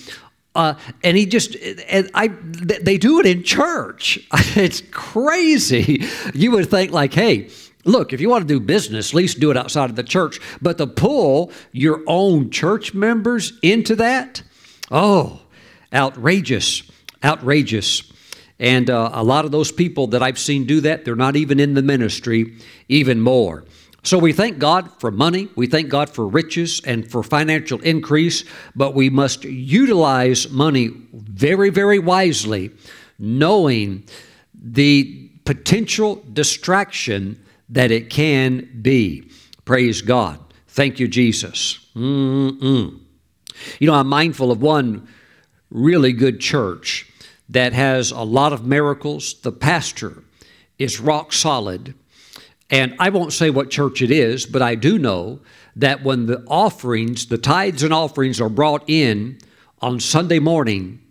uh, 0.53 0.73
and 1.03 1.15
he 1.15 1.25
just 1.25 1.55
and 1.87 2.09
I 2.13 2.27
they 2.27 2.97
do 2.97 3.19
it 3.19 3.25
in 3.25 3.43
church. 3.43 4.19
It's 4.57 4.81
crazy. 4.91 6.03
You 6.33 6.51
would 6.51 6.69
think 6.69 6.91
like, 6.91 7.13
hey, 7.13 7.49
Look, 7.85 8.11
if 8.11 8.19
you 8.19 8.27
want 8.27 8.45
to 8.45 8.53
do 8.53 8.59
business, 8.59 9.11
at 9.11 9.13
least 9.13 9.39
do 9.39 9.49
it 9.49 9.55
outside 9.55 9.89
of 9.89 9.95
the 9.95 10.03
church. 10.03 10.41
But 10.61 10.77
to 10.79 10.87
pull 10.87 11.53
your 11.71 12.03
own 12.05 12.49
church 12.49 12.93
members 12.93 13.53
into 13.61 13.95
that, 13.95 14.43
oh, 14.91 15.39
outrageous, 15.93 16.83
outrageous. 17.23 18.11
And 18.59 18.89
uh, 18.89 19.11
a 19.13 19.23
lot 19.23 19.45
of 19.45 19.51
those 19.51 19.71
people 19.71 20.07
that 20.07 20.23
I've 20.23 20.39
seen 20.39 20.65
do 20.65 20.81
that, 20.81 21.05
they're 21.05 21.15
not 21.15 21.35
even 21.35 21.59
in 21.59 21.73
the 21.75 21.83
ministry 21.83 22.55
even 22.89 23.21
more. 23.21 23.65
So 24.03 24.17
we 24.17 24.31
thank 24.31 24.57
God 24.57 24.89
for 24.99 25.11
money, 25.11 25.49
we 25.55 25.67
thank 25.67 25.89
God 25.89 26.09
for 26.09 26.25
riches 26.25 26.81
and 26.85 27.09
for 27.11 27.23
financial 27.23 27.81
increase, 27.81 28.45
but 28.73 28.95
we 28.95 29.09
must 29.09 29.43
utilize 29.43 30.49
money 30.49 30.91
very, 31.11 31.69
very 31.69 31.99
wisely, 31.99 32.71
knowing 33.19 34.05
the 34.53 35.29
potential 35.43 36.23
distraction 36.31 37.43
that 37.69 37.91
it 37.91 38.09
can 38.09 38.79
be. 38.81 39.29
Praise 39.65 40.01
God. 40.01 40.39
Thank 40.69 40.99
you, 40.99 41.07
Jesus. 41.07 41.79
Mm-mm. 41.95 42.99
You 43.79 43.87
know, 43.87 43.93
I'm 43.93 44.07
mindful 44.07 44.51
of 44.51 44.61
one 44.61 45.07
really 45.69 46.13
good 46.13 46.39
church 46.39 47.11
that 47.50 47.74
has 47.74 48.12
a 48.12 48.22
lot 48.22 48.54
of 48.54 48.66
miracles. 48.66 49.36
The 49.42 49.51
pastor 49.51 50.24
is 50.77 51.00
rock 51.00 51.34
solid. 51.34 51.94
And 52.70 52.96
I 53.00 53.10
won't 53.10 53.34
say 53.34 53.50
what 53.50 53.70
church 53.70 54.01
it 54.01 54.12
is, 54.12 54.46
but 54.46 54.62
I 54.62 54.75
do 54.75 54.98
know 55.00 55.39
that 55.75 56.04
when 56.04 56.25
the 56.25 56.44
offerings, 56.48 57.27
the 57.27 57.38
tithes 57.38 57.84
and 57.84 57.94
offerings 57.94 58.42
are 58.42 58.50
brought 58.50 58.84
in 58.88 59.39
on 59.82 60.00
Sunday 60.00 60.39
morning, 60.39 61.01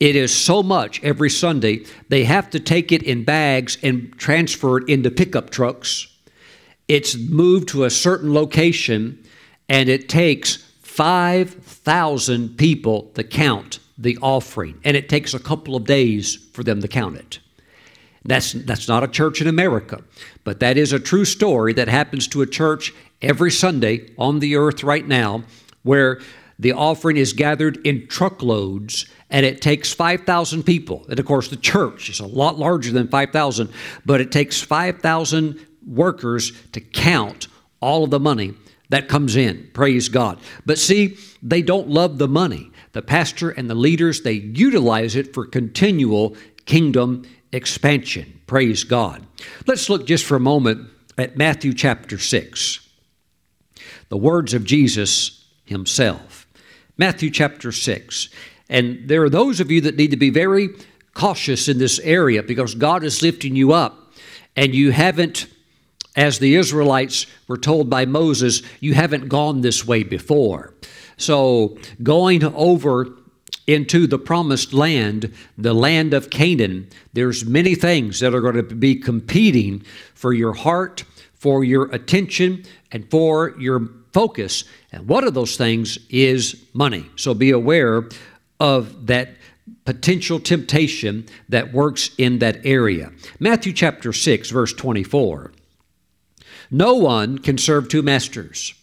it 0.00 0.16
is 0.16 0.34
so 0.34 0.62
much 0.62 1.02
every 1.04 1.30
Sunday, 1.30 1.84
they 2.08 2.24
have 2.24 2.48
to 2.50 2.60
take 2.60 2.90
it 2.90 3.02
in 3.02 3.24
bags 3.24 3.76
and 3.82 4.16
transfer 4.18 4.78
it 4.78 4.88
into 4.88 5.10
pickup 5.10 5.50
trucks. 5.50 6.08
It's 6.88 7.16
moved 7.16 7.68
to 7.68 7.84
a 7.84 7.90
certain 7.90 8.32
location, 8.32 9.22
and 9.68 9.88
it 9.88 10.08
takes 10.08 10.56
5,000 10.80 12.56
people 12.56 13.10
to 13.14 13.22
count 13.22 13.78
the 14.02 14.18
offering, 14.20 14.80
and 14.84 14.96
it 14.96 15.08
takes 15.08 15.32
a 15.32 15.38
couple 15.38 15.76
of 15.76 15.84
days 15.84 16.36
for 16.52 16.62
them 16.62 16.80
to 16.82 16.88
count 16.88 17.16
it. 17.16 17.38
That's, 18.24 18.52
that's 18.52 18.88
not 18.88 19.02
a 19.02 19.08
church 19.08 19.40
in 19.40 19.48
America, 19.48 20.02
but 20.44 20.60
that 20.60 20.76
is 20.76 20.92
a 20.92 21.00
true 21.00 21.24
story 21.24 21.72
that 21.74 21.88
happens 21.88 22.28
to 22.28 22.42
a 22.42 22.46
church 22.46 22.92
every 23.20 23.50
Sunday 23.50 24.10
on 24.18 24.38
the 24.38 24.56
earth 24.56 24.84
right 24.84 25.06
now 25.06 25.44
where 25.82 26.20
the 26.58 26.72
offering 26.72 27.16
is 27.16 27.32
gathered 27.32 27.84
in 27.84 28.06
truckloads 28.06 29.06
and 29.30 29.46
it 29.46 29.60
takes 29.60 29.92
5,000 29.92 30.62
people. 30.62 31.04
And 31.08 31.18
of 31.18 31.26
course, 31.26 31.48
the 31.48 31.56
church 31.56 32.08
is 32.10 32.20
a 32.20 32.26
lot 32.26 32.58
larger 32.58 32.92
than 32.92 33.08
5,000, 33.08 33.70
but 34.04 34.20
it 34.20 34.30
takes 34.30 34.60
5,000 34.60 35.58
workers 35.86 36.52
to 36.72 36.80
count 36.80 37.48
all 37.80 38.04
of 38.04 38.10
the 38.10 38.20
money 38.20 38.54
that 38.90 39.08
comes 39.08 39.36
in. 39.36 39.70
Praise 39.72 40.08
God. 40.08 40.38
But 40.66 40.78
see, 40.78 41.16
they 41.42 41.62
don't 41.62 41.88
love 41.88 42.18
the 42.18 42.28
money. 42.28 42.70
The 42.92 43.02
pastor 43.02 43.50
and 43.50 43.68
the 43.70 43.74
leaders, 43.74 44.22
they 44.22 44.32
utilize 44.32 45.16
it 45.16 45.32
for 45.32 45.46
continual 45.46 46.36
kingdom 46.66 47.24
expansion. 47.52 48.40
Praise 48.46 48.84
God. 48.84 49.26
Let's 49.66 49.88
look 49.88 50.06
just 50.06 50.24
for 50.24 50.36
a 50.36 50.40
moment 50.40 50.88
at 51.18 51.36
Matthew 51.36 51.72
chapter 51.72 52.18
6. 52.18 52.88
The 54.08 54.16
words 54.16 54.54
of 54.54 54.64
Jesus 54.64 55.46
himself. 55.64 56.46
Matthew 56.96 57.30
chapter 57.30 57.72
6. 57.72 58.28
And 58.68 59.08
there 59.08 59.22
are 59.22 59.30
those 59.30 59.60
of 59.60 59.70
you 59.70 59.80
that 59.82 59.96
need 59.96 60.10
to 60.10 60.16
be 60.16 60.30
very 60.30 60.70
cautious 61.14 61.68
in 61.68 61.78
this 61.78 61.98
area 62.00 62.42
because 62.42 62.74
God 62.74 63.04
is 63.04 63.22
lifting 63.22 63.56
you 63.56 63.72
up 63.72 64.12
and 64.56 64.74
you 64.74 64.92
haven't, 64.92 65.46
as 66.16 66.38
the 66.38 66.54
Israelites 66.56 67.26
were 67.48 67.56
told 67.56 67.88
by 67.88 68.04
Moses, 68.04 68.62
you 68.80 68.94
haven't 68.94 69.28
gone 69.28 69.60
this 69.60 69.86
way 69.86 70.02
before. 70.02 70.74
So 71.22 71.78
going 72.02 72.44
over 72.44 73.08
into 73.66 74.06
the 74.06 74.18
promised 74.18 74.72
land, 74.72 75.32
the 75.56 75.72
land 75.72 76.14
of 76.14 76.30
Canaan, 76.30 76.88
there's 77.12 77.44
many 77.44 77.74
things 77.74 78.20
that 78.20 78.34
are 78.34 78.40
going 78.40 78.56
to 78.56 78.62
be 78.62 78.96
competing 78.96 79.84
for 80.14 80.32
your 80.32 80.52
heart, 80.52 81.04
for 81.34 81.62
your 81.62 81.84
attention, 81.94 82.64
and 82.90 83.08
for 83.10 83.54
your 83.58 83.88
focus. 84.12 84.64
And 84.90 85.08
one 85.08 85.24
of 85.24 85.34
those 85.34 85.56
things 85.56 85.98
is 86.10 86.64
money. 86.72 87.08
So 87.16 87.34
be 87.34 87.50
aware 87.50 88.08
of 88.58 89.06
that 89.06 89.36
potential 89.84 90.40
temptation 90.40 91.26
that 91.48 91.72
works 91.72 92.10
in 92.18 92.40
that 92.40 92.66
area. 92.66 93.12
Matthew 93.38 93.72
chapter 93.72 94.12
6, 94.12 94.50
verse 94.50 94.72
24. 94.72 95.52
No 96.70 96.94
one 96.94 97.38
can 97.38 97.58
serve 97.58 97.88
two 97.88 98.02
masters. 98.02 98.74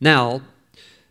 Now, 0.00 0.42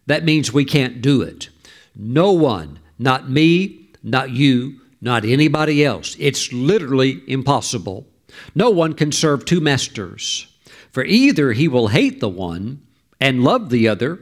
that 0.08 0.26
means 0.26 0.52
we 0.52 0.66
can't 0.66 1.02
do 1.02 1.22
it. 1.22 1.50
No 1.96 2.32
one, 2.32 2.80
not 2.98 3.30
me, 3.30 3.90
not 4.04 4.32
you, 4.32 4.80
not 5.02 5.26
anybody 5.26 5.86
else. 5.86 6.16
It's 6.20 6.52
literally 6.52 7.22
impossible. 7.28 8.08
No 8.56 8.70
one 8.70 8.94
can 8.94 9.12
serve 9.12 9.46
two 9.46 9.62
masters, 9.62 10.48
for 10.92 11.04
either 11.04 11.54
he 11.54 11.68
will 11.68 11.90
hate 11.90 12.20
the 12.20 12.30
one 12.30 12.82
and 13.20 13.44
love 13.44 13.70
the 13.70 13.88
other, 13.88 14.20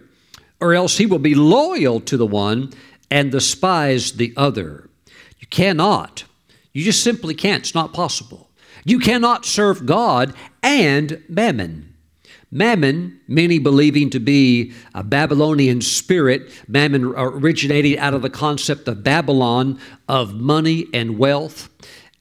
or 0.60 0.74
else 0.74 0.98
he 0.98 1.06
will 1.06 1.20
be 1.20 1.36
loyal 1.36 2.00
to 2.02 2.18
the 2.18 2.26
one 2.26 2.72
and 3.12 3.32
despise 3.32 4.14
the 4.14 4.34
other. 4.36 4.90
You 5.40 5.48
cannot. 5.48 6.24
You 6.74 6.84
just 6.84 7.04
simply 7.04 7.34
can't. 7.34 7.64
It's 7.64 7.76
not 7.76 7.94
possible. 7.94 8.50
You 8.84 9.00
cannot 9.00 9.46
serve 9.46 9.86
God 9.86 10.34
and 10.62 11.24
mammon. 11.28 11.95
Mammon, 12.52 13.20
many 13.28 13.60
believing 13.60 14.10
to 14.12 14.20
be 14.20 14.74
a 14.94 15.04
Babylonian 15.04 15.82
spirit, 15.82 16.50
mammon 16.68 17.06
originating 17.06 17.98
out 17.98 18.14
of 18.14 18.22
the 18.22 18.30
concept 18.30 18.88
of 18.88 19.04
Babylon, 19.04 19.80
of 20.08 20.34
money 20.36 20.86
and 20.94 21.18
wealth. 21.18 21.70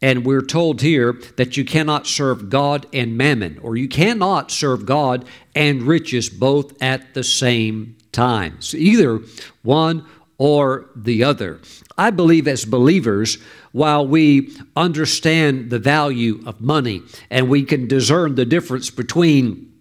And 0.02 0.26
we're 0.26 0.42
told 0.42 0.82
here 0.82 1.18
that 1.36 1.56
you 1.56 1.64
cannot 1.64 2.06
serve 2.06 2.50
God 2.50 2.86
and 2.92 3.16
mammon, 3.16 3.58
or 3.62 3.76
you 3.76 3.88
cannot 3.88 4.50
serve 4.50 4.84
God 4.84 5.24
and 5.54 5.82
riches 5.82 6.28
both 6.28 6.82
at 6.82 7.14
the 7.14 7.24
same 7.24 7.96
time. 8.12 8.60
So 8.60 8.76
either 8.76 9.20
one 9.62 10.04
or 10.36 10.90
the 10.96 11.22
other. 11.24 11.60
I 11.96 12.10
believe 12.10 12.48
as 12.48 12.64
believers, 12.64 13.38
while 13.72 14.06
we 14.06 14.56
understand 14.76 15.70
the 15.70 15.78
value 15.78 16.42
of 16.44 16.60
money 16.60 17.02
and 17.30 17.48
we 17.48 17.62
can 17.62 17.86
discern 17.86 18.34
the 18.34 18.44
difference 18.44 18.90
between 18.90 19.72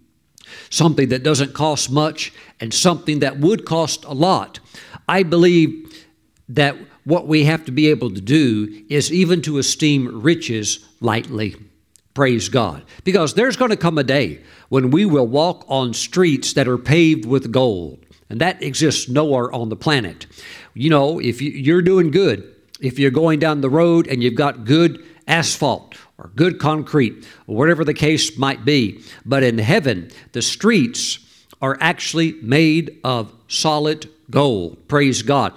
something 0.70 1.08
that 1.08 1.22
doesn't 1.22 1.54
cost 1.54 1.90
much 1.90 2.32
and 2.60 2.72
something 2.72 3.20
that 3.20 3.38
would 3.38 3.64
cost 3.64 4.04
a 4.04 4.12
lot. 4.14 4.60
I 5.08 5.22
believe 5.22 6.04
that 6.48 6.76
what 7.04 7.26
we 7.26 7.44
have 7.44 7.64
to 7.66 7.72
be 7.72 7.88
able 7.88 8.10
to 8.10 8.20
do 8.20 8.84
is 8.88 9.12
even 9.12 9.42
to 9.42 9.58
esteem 9.58 10.22
riches 10.22 10.86
lightly. 11.00 11.56
Praise 12.14 12.48
God. 12.48 12.84
Because 13.02 13.34
there's 13.34 13.56
going 13.56 13.70
to 13.70 13.76
come 13.76 13.98
a 13.98 14.04
day 14.04 14.40
when 14.68 14.90
we 14.90 15.04
will 15.04 15.26
walk 15.26 15.64
on 15.68 15.92
streets 15.92 16.52
that 16.54 16.68
are 16.68 16.78
paved 16.78 17.26
with 17.26 17.52
gold. 17.52 17.98
And 18.30 18.40
that 18.40 18.62
exists 18.62 19.08
nowhere 19.08 19.52
on 19.52 19.68
the 19.68 19.76
planet. 19.76 20.26
You 20.74 20.90
know, 20.90 21.20
if 21.20 21.42
you're 21.42 21.82
doing 21.82 22.10
good, 22.10 22.54
if 22.80 22.98
you're 22.98 23.10
going 23.10 23.38
down 23.38 23.60
the 23.60 23.70
road 23.70 24.06
and 24.06 24.22
you've 24.22 24.34
got 24.34 24.64
good 24.64 25.04
asphalt 25.26 25.94
or 26.24 26.30
good 26.30 26.58
concrete, 26.58 27.26
or 27.46 27.56
whatever 27.56 27.84
the 27.84 27.94
case 27.94 28.36
might 28.38 28.64
be. 28.64 29.04
But 29.24 29.42
in 29.42 29.58
heaven, 29.58 30.10
the 30.32 30.42
streets 30.42 31.18
are 31.60 31.76
actually 31.80 32.32
made 32.42 32.98
of 33.04 33.32
solid 33.46 34.10
gold. 34.30 34.88
Praise 34.88 35.22
God. 35.22 35.52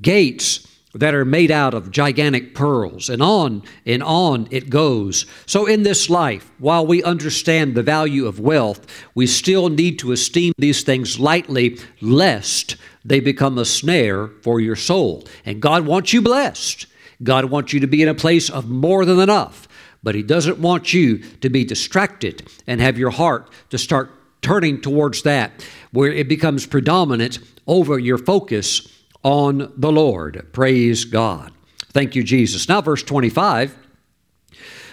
Gates 0.00 0.66
that 0.94 1.14
are 1.14 1.24
made 1.24 1.50
out 1.50 1.74
of 1.74 1.90
gigantic 1.90 2.54
pearls, 2.54 3.10
and 3.10 3.22
on 3.22 3.62
and 3.84 4.02
on 4.02 4.48
it 4.50 4.70
goes. 4.70 5.26
So, 5.44 5.66
in 5.66 5.82
this 5.82 6.08
life, 6.08 6.50
while 6.58 6.86
we 6.86 7.02
understand 7.02 7.74
the 7.74 7.82
value 7.82 8.26
of 8.26 8.40
wealth, 8.40 8.86
we 9.14 9.26
still 9.26 9.68
need 9.68 9.98
to 9.98 10.12
esteem 10.12 10.54
these 10.56 10.82
things 10.82 11.20
lightly, 11.20 11.78
lest 12.00 12.76
they 13.04 13.20
become 13.20 13.58
a 13.58 13.64
snare 13.66 14.28
for 14.42 14.60
your 14.60 14.76
soul. 14.76 15.26
And 15.44 15.60
God 15.60 15.86
wants 15.86 16.12
you 16.12 16.22
blessed. 16.22 16.86
God 17.22 17.46
wants 17.46 17.72
you 17.72 17.80
to 17.80 17.86
be 17.86 18.02
in 18.02 18.08
a 18.08 18.14
place 18.14 18.48
of 18.48 18.68
more 18.68 19.04
than 19.04 19.20
enough. 19.20 19.67
But 20.02 20.14
He 20.14 20.22
doesn't 20.22 20.58
want 20.58 20.92
you 20.94 21.18
to 21.40 21.50
be 21.50 21.64
distracted 21.64 22.48
and 22.66 22.80
have 22.80 22.98
your 22.98 23.10
heart 23.10 23.50
to 23.70 23.78
start 23.78 24.10
turning 24.42 24.80
towards 24.80 25.22
that, 25.22 25.66
where 25.90 26.12
it 26.12 26.28
becomes 26.28 26.66
predominant 26.66 27.38
over 27.66 27.98
your 27.98 28.18
focus 28.18 28.86
on 29.22 29.72
the 29.76 29.92
Lord. 29.92 30.48
Praise 30.52 31.04
God. 31.04 31.52
Thank 31.92 32.14
you, 32.14 32.22
Jesus. 32.22 32.68
Now, 32.68 32.80
verse 32.80 33.02
25 33.02 33.76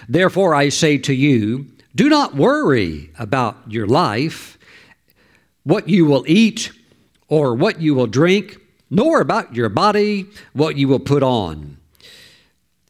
Therefore, 0.08 0.54
I 0.54 0.68
say 0.68 0.98
to 0.98 1.14
you, 1.14 1.66
do 1.94 2.08
not 2.08 2.34
worry 2.36 3.10
about 3.18 3.56
your 3.66 3.86
life, 3.86 4.56
what 5.64 5.88
you 5.88 6.04
will 6.04 6.24
eat 6.28 6.70
or 7.28 7.54
what 7.54 7.80
you 7.80 7.94
will 7.94 8.06
drink, 8.06 8.58
nor 8.88 9.20
about 9.20 9.56
your 9.56 9.68
body, 9.68 10.26
what 10.52 10.76
you 10.76 10.86
will 10.86 11.00
put 11.00 11.22
on. 11.24 11.78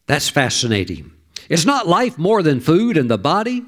That's 0.07 0.29
fascinating. 0.29 1.16
Is 1.49 1.65
not 1.65 1.87
life 1.87 2.19
more 2.19 2.43
than 2.43 2.61
food 2.61 2.97
and 2.97 3.11
the 3.11 3.19
body? 3.19 3.65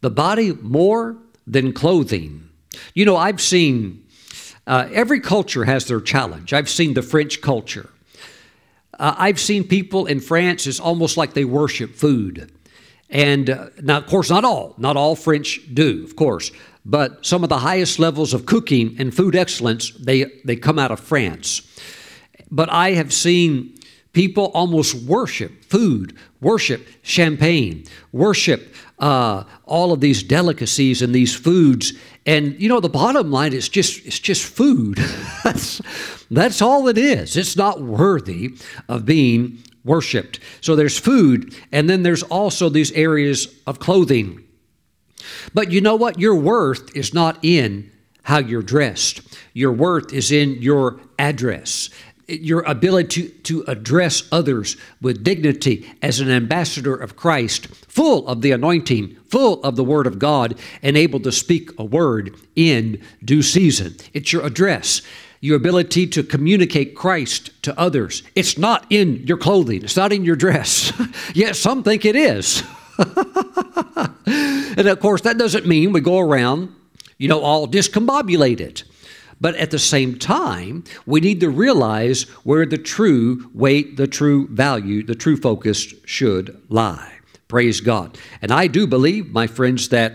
The 0.00 0.10
body 0.10 0.52
more 0.52 1.16
than 1.46 1.72
clothing. 1.72 2.48
You 2.94 3.04
know, 3.04 3.16
I've 3.16 3.40
seen 3.40 4.04
uh, 4.66 4.88
every 4.92 5.20
culture 5.20 5.64
has 5.64 5.86
their 5.86 6.00
challenge. 6.00 6.52
I've 6.52 6.68
seen 6.68 6.94
the 6.94 7.02
French 7.02 7.40
culture. 7.40 7.90
Uh, 8.98 9.14
I've 9.16 9.38
seen 9.38 9.64
people 9.64 10.06
in 10.06 10.20
France, 10.20 10.66
it's 10.66 10.80
almost 10.80 11.16
like 11.16 11.34
they 11.34 11.44
worship 11.44 11.94
food. 11.94 12.50
And 13.08 13.50
uh, 13.50 13.68
now, 13.82 13.98
of 13.98 14.06
course, 14.06 14.30
not 14.30 14.44
all, 14.44 14.74
not 14.78 14.96
all 14.96 15.14
French 15.14 15.60
do, 15.72 16.02
of 16.04 16.16
course, 16.16 16.50
but 16.84 17.24
some 17.24 17.42
of 17.42 17.48
the 17.48 17.58
highest 17.58 17.98
levels 17.98 18.34
of 18.34 18.46
cooking 18.46 18.96
and 18.98 19.14
food 19.14 19.36
excellence, 19.36 19.90
they, 19.90 20.24
they 20.44 20.56
come 20.56 20.78
out 20.78 20.90
of 20.90 20.98
France. 20.98 21.62
But 22.50 22.70
I 22.70 22.92
have 22.92 23.12
seen 23.12 23.75
People 24.16 24.46
almost 24.54 24.94
worship 24.94 25.62
food, 25.66 26.16
worship 26.40 26.88
champagne, 27.02 27.84
worship 28.12 28.74
uh, 28.98 29.44
all 29.66 29.92
of 29.92 30.00
these 30.00 30.22
delicacies 30.22 31.02
and 31.02 31.14
these 31.14 31.34
foods. 31.34 31.92
And 32.24 32.58
you 32.58 32.70
know, 32.70 32.80
the 32.80 32.88
bottom 32.88 33.30
line 33.30 33.52
is 33.52 33.68
just 33.68 34.06
it's 34.06 34.18
just 34.18 34.42
food. 34.42 34.96
that's 35.44 35.82
that's 36.30 36.62
all 36.62 36.88
it 36.88 36.96
is. 36.96 37.36
It's 37.36 37.58
not 37.58 37.82
worthy 37.82 38.56
of 38.88 39.04
being 39.04 39.58
worshipped. 39.84 40.40
So 40.62 40.76
there's 40.76 40.98
food, 40.98 41.54
and 41.70 41.90
then 41.90 42.02
there's 42.02 42.22
also 42.22 42.70
these 42.70 42.92
areas 42.92 43.54
of 43.66 43.80
clothing. 43.80 44.42
But 45.52 45.70
you 45.70 45.82
know 45.82 45.96
what? 45.96 46.18
Your 46.18 46.36
worth 46.36 46.96
is 46.96 47.12
not 47.12 47.38
in 47.42 47.92
how 48.22 48.38
you're 48.38 48.62
dressed. 48.62 49.20
Your 49.52 49.72
worth 49.72 50.14
is 50.14 50.32
in 50.32 50.62
your 50.62 51.02
address 51.18 51.90
your 52.28 52.62
ability 52.62 53.28
to, 53.28 53.28
to 53.28 53.64
address 53.70 54.24
others 54.32 54.76
with 55.00 55.22
dignity 55.22 55.88
as 56.02 56.20
an 56.20 56.30
ambassador 56.30 56.94
of 56.94 57.16
Christ, 57.16 57.66
full 57.66 58.26
of 58.26 58.42
the 58.42 58.50
anointing, 58.50 59.16
full 59.28 59.62
of 59.62 59.76
the 59.76 59.84
Word 59.84 60.06
of 60.06 60.18
God, 60.18 60.58
and 60.82 60.96
able 60.96 61.20
to 61.20 61.32
speak 61.32 61.70
a 61.78 61.84
word 61.84 62.34
in 62.56 63.00
due 63.24 63.42
season. 63.42 63.96
It's 64.12 64.32
your 64.32 64.44
address, 64.44 65.02
your 65.40 65.56
ability 65.56 66.08
to 66.08 66.22
communicate 66.22 66.96
Christ 66.96 67.50
to 67.62 67.78
others. 67.78 68.22
It's 68.34 68.58
not 68.58 68.86
in 68.90 69.26
your 69.26 69.38
clothing, 69.38 69.84
it's 69.84 69.96
not 69.96 70.12
in 70.12 70.24
your 70.24 70.36
dress. 70.36 70.92
Yet 71.34 71.54
some 71.54 71.82
think 71.82 72.04
it 72.04 72.16
is. 72.16 72.62
and 74.26 74.88
of 74.88 75.00
course, 75.00 75.20
that 75.22 75.38
doesn't 75.38 75.66
mean 75.66 75.92
we 75.92 76.00
go 76.00 76.18
around, 76.18 76.74
you 77.18 77.28
know, 77.28 77.40
all 77.40 77.68
discombobulated. 77.68 78.82
But 79.40 79.54
at 79.56 79.70
the 79.70 79.78
same 79.78 80.18
time, 80.18 80.84
we 81.04 81.20
need 81.20 81.40
to 81.40 81.50
realize 81.50 82.22
where 82.44 82.64
the 82.64 82.78
true 82.78 83.50
weight, 83.52 83.96
the 83.96 84.06
true 84.06 84.48
value, 84.48 85.02
the 85.02 85.14
true 85.14 85.36
focus 85.36 85.92
should 86.04 86.60
lie. 86.68 87.12
Praise 87.48 87.80
God. 87.80 88.18
And 88.40 88.50
I 88.50 88.66
do 88.66 88.86
believe, 88.86 89.30
my 89.30 89.46
friends, 89.46 89.90
that 89.90 90.14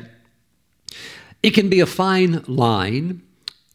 it 1.44 1.52
can 1.52 1.70
be 1.70 1.80
a 1.80 1.86
fine 1.86 2.44
line, 2.48 3.22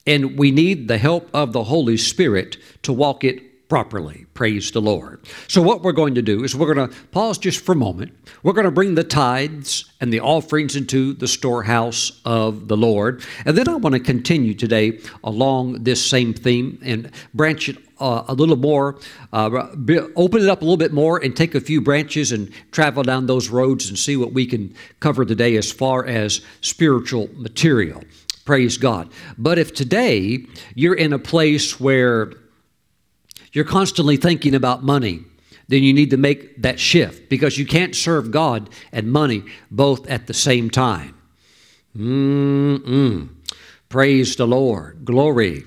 and 0.07 0.39
we 0.39 0.51
need 0.51 0.89
the 0.89 0.99
help 0.99 1.31
of 1.33 1.53
the 1.53 1.65
Holy 1.65 1.97
Spirit 1.97 2.59
to 2.83 2.93
walk 2.93 3.25
it 3.25 3.43
properly. 3.69 4.27
Praise 4.35 4.71
the 4.71 4.81
Lord. 4.81 5.21
So, 5.49 5.61
what 5.61 5.83
we're 5.83 5.93
going 5.93 6.15
to 6.15 6.23
do 6.23 6.45
is 6.45 6.55
we're 6.55 6.73
going 6.73 6.89
to 6.89 6.97
pause 7.07 7.39
just 7.39 7.65
for 7.65 7.73
a 7.73 7.77
moment. 7.77 8.13
We're 8.43 8.53
going 8.53 8.65
to 8.65 8.71
bring 8.71 8.95
the 8.95 9.05
tithes 9.05 9.91
and 10.01 10.13
the 10.13 10.21
offerings 10.21 10.77
into 10.77 11.15
the 11.15 11.29
storehouse 11.29 12.21
of 12.25 12.69
the 12.69 12.77
Lord. 12.77 13.25
And 13.45 13.57
then 13.57 13.69
I 13.69 13.75
want 13.77 13.95
to 13.95 14.01
continue 14.01 14.55
today 14.55 15.01
along 15.25 15.85
this 15.85 16.05
same 16.05 16.33
theme 16.33 16.79
and 16.83 17.11
branch 17.35 17.69
it 17.69 17.79
uh, 17.99 18.25
a 18.29 18.35
little 18.35 18.57
more, 18.57 18.99
uh, 19.33 19.49
open 20.17 20.43
it 20.43 20.49
up 20.49 20.61
a 20.61 20.65
little 20.65 20.77
bit 20.77 20.93
more, 20.93 21.23
and 21.23 21.35
take 21.35 21.55
a 21.55 21.61
few 21.61 21.81
branches 21.81 22.31
and 22.31 22.51
travel 22.71 23.03
down 23.03 23.27
those 23.27 23.49
roads 23.49 23.89
and 23.89 23.99
see 23.99 24.17
what 24.17 24.33
we 24.33 24.47
can 24.47 24.75
cover 25.01 25.25
today 25.25 25.57
as 25.57 25.73
far 25.73 26.05
as 26.05 26.43
spiritual 26.61 27.31
material. 27.35 28.03
Praise 28.45 28.77
God. 28.77 29.11
But 29.39 29.59
if 29.59 29.75
today 29.75 30.47
you're 30.75 30.95
in 30.95 31.13
a 31.13 31.19
place 31.19 31.81
where 31.81 32.33
you're 33.57 33.65
constantly 33.65 34.19
thinking 34.19 34.55
about 34.55 34.83
money, 34.83 35.25
then 35.69 35.83
you 35.83 35.95
need 35.95 36.11
to 36.11 36.19
make 36.19 36.61
that 36.61 36.79
shift 36.79 37.31
because 37.31 37.57
you 37.57 37.65
can't 37.65 37.97
serve 37.97 38.31
God 38.31 38.69
and 38.93 39.11
money 39.11 39.45
both 39.71 40.07
at 40.11 40.27
the 40.27 40.35
same 40.35 40.69
time. 40.69 41.17
Mm-mm. 41.97 43.31
Praise 43.89 44.37
the 44.37 44.47
Lord. 44.47 45.07
Glory. 45.07 45.65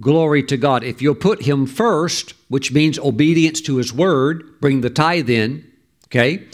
Glory 0.00 0.42
to 0.44 0.56
God. 0.56 0.82
If 0.82 1.02
you'll 1.02 1.14
put 1.14 1.42
Him 1.42 1.66
first, 1.66 2.32
which 2.48 2.72
means 2.72 2.98
obedience 2.98 3.60
to 3.60 3.76
his 3.76 3.92
word, 3.92 4.58
bring 4.58 4.80
the 4.80 4.88
tithe 4.88 5.28
in, 5.28 5.70
okay? 6.06 6.46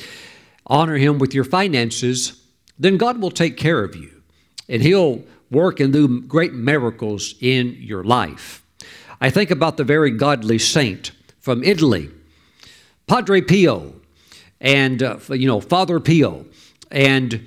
Honor 0.67 0.97
him 0.97 1.21
with 1.21 1.35
your 1.35 1.45
finances, 1.45 2.43
then 2.81 2.97
God 2.97 3.21
will 3.23 3.31
take 3.31 3.57
care 3.57 3.85
of 3.85 3.95
you. 3.95 4.23
And 4.69 4.83
he'll 4.83 5.23
work 5.53 5.79
and 5.79 5.93
do 5.93 6.23
great 6.23 6.53
miracles 6.53 7.37
in 7.41 7.77
your 7.79 8.03
life. 8.03 8.64
I 9.25 9.31
think 9.31 9.51
about 9.51 9.79
the 9.79 9.85
very 9.85 10.11
godly 10.11 10.59
saint 10.59 11.13
from 11.41 11.65
Italy, 11.65 12.11
Padre 13.07 13.41
Pio, 13.41 13.95
and, 14.61 15.03
uh, 15.03 15.17
you 15.31 15.47
know, 15.47 15.61
Father 15.61 15.99
Pio. 15.99 16.45
And 16.91 17.47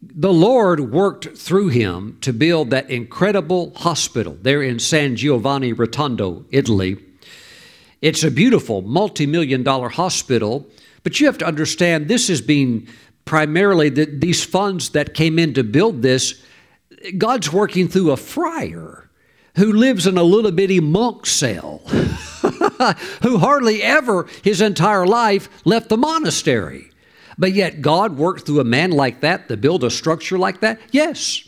the 0.00 0.32
Lord 0.32 0.90
worked 0.90 1.36
through 1.36 1.68
him 1.68 2.16
to 2.22 2.32
build 2.32 2.70
that 2.70 2.88
incredible 2.88 3.74
hospital 3.76 4.38
there 4.40 4.62
in 4.62 4.78
San 4.78 5.16
Giovanni 5.16 5.74
Rotondo, 5.74 6.46
Italy. 6.50 6.96
It's 8.00 8.24
a 8.24 8.30
beautiful 8.30 8.80
multi 8.80 9.26
million 9.26 9.62
dollar 9.62 9.90
hospital, 9.90 10.66
but 11.02 11.20
you 11.20 11.26
have 11.26 11.36
to 11.38 11.46
understand 11.46 12.08
this 12.08 12.30
is 12.30 12.40
being 12.40 12.88
primarily 13.26 13.90
the, 13.90 14.06
these 14.06 14.42
funds 14.42 14.88
that 14.92 15.12
came 15.12 15.38
in 15.38 15.52
to 15.52 15.62
build 15.62 16.00
this. 16.00 16.42
God's 17.18 17.52
working 17.52 17.86
through 17.86 18.12
a 18.12 18.16
friar 18.16 19.07
who 19.58 19.72
lives 19.72 20.06
in 20.06 20.16
a 20.16 20.22
little 20.22 20.50
bitty 20.50 20.80
monk 20.80 21.26
cell, 21.26 21.78
who 23.22 23.38
hardly 23.38 23.82
ever 23.82 24.26
his 24.42 24.60
entire 24.60 25.06
life 25.06 25.48
left 25.64 25.88
the 25.88 25.96
monastery. 25.96 26.90
But 27.36 27.52
yet, 27.52 27.82
God 27.82 28.16
worked 28.16 28.46
through 28.46 28.60
a 28.60 28.64
man 28.64 28.90
like 28.90 29.20
that 29.20 29.48
to 29.48 29.56
build 29.56 29.84
a 29.84 29.90
structure 29.90 30.38
like 30.38 30.60
that? 30.60 30.80
Yes. 30.90 31.42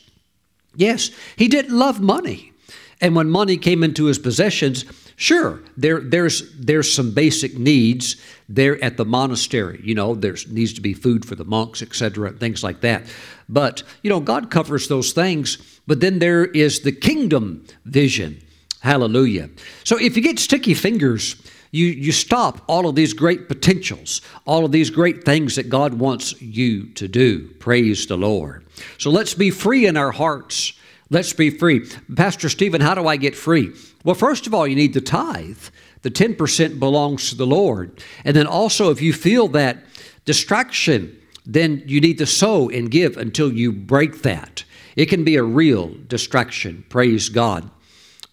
Yes. 0.76 1.10
He 1.36 1.48
didn't 1.48 1.76
love 1.76 2.00
money. 2.00 2.52
And 3.00 3.16
when 3.16 3.30
money 3.30 3.56
came 3.56 3.82
into 3.82 4.04
his 4.04 4.18
possessions, 4.18 4.84
sure, 5.16 5.60
there, 5.76 6.00
there's, 6.00 6.52
there's 6.54 6.92
some 6.92 7.12
basic 7.12 7.58
needs 7.58 8.16
there 8.48 8.82
at 8.84 8.96
the 8.96 9.04
monastery. 9.04 9.80
You 9.82 9.94
know, 9.94 10.14
there 10.14 10.36
needs 10.48 10.74
to 10.74 10.80
be 10.80 10.94
food 10.94 11.24
for 11.24 11.34
the 11.34 11.44
monks, 11.44 11.82
etc., 11.82 12.32
things 12.32 12.62
like 12.62 12.82
that. 12.82 13.04
But, 13.48 13.82
you 14.02 14.10
know, 14.10 14.20
God 14.20 14.50
covers 14.50 14.86
those 14.86 15.12
things. 15.12 15.79
But 15.90 15.98
then 15.98 16.20
there 16.20 16.44
is 16.44 16.82
the 16.82 16.92
kingdom 16.92 17.66
vision. 17.84 18.40
Hallelujah. 18.78 19.50
So 19.82 19.98
if 19.98 20.14
you 20.14 20.22
get 20.22 20.38
sticky 20.38 20.74
fingers, 20.74 21.34
you, 21.72 21.86
you 21.86 22.12
stop 22.12 22.62
all 22.68 22.88
of 22.88 22.94
these 22.94 23.12
great 23.12 23.48
potentials, 23.48 24.20
all 24.46 24.64
of 24.64 24.70
these 24.70 24.88
great 24.88 25.24
things 25.24 25.56
that 25.56 25.68
God 25.68 25.94
wants 25.94 26.40
you 26.40 26.84
to 26.90 27.08
do. 27.08 27.48
Praise 27.58 28.06
the 28.06 28.16
Lord. 28.16 28.64
So 28.98 29.10
let's 29.10 29.34
be 29.34 29.50
free 29.50 29.84
in 29.84 29.96
our 29.96 30.12
hearts. 30.12 30.74
Let's 31.10 31.32
be 31.32 31.50
free. 31.50 31.84
Pastor 32.14 32.48
Stephen, 32.48 32.80
how 32.80 32.94
do 32.94 33.08
I 33.08 33.16
get 33.16 33.34
free? 33.34 33.72
Well, 34.04 34.14
first 34.14 34.46
of 34.46 34.54
all, 34.54 34.68
you 34.68 34.76
need 34.76 34.94
the 34.94 35.00
tithe. 35.00 35.58
The 36.02 36.10
10% 36.12 36.78
belongs 36.78 37.30
to 37.30 37.34
the 37.34 37.48
Lord. 37.48 38.00
And 38.24 38.36
then 38.36 38.46
also, 38.46 38.92
if 38.92 39.02
you 39.02 39.12
feel 39.12 39.48
that 39.48 39.82
distraction, 40.24 41.20
then 41.44 41.82
you 41.84 42.00
need 42.00 42.18
to 42.18 42.26
sow 42.26 42.68
and 42.68 42.92
give 42.92 43.16
until 43.16 43.52
you 43.52 43.72
break 43.72 44.22
that. 44.22 44.62
It 45.00 45.08
can 45.08 45.24
be 45.24 45.36
a 45.36 45.42
real 45.42 45.94
distraction. 46.08 46.84
Praise 46.90 47.30
God. 47.30 47.70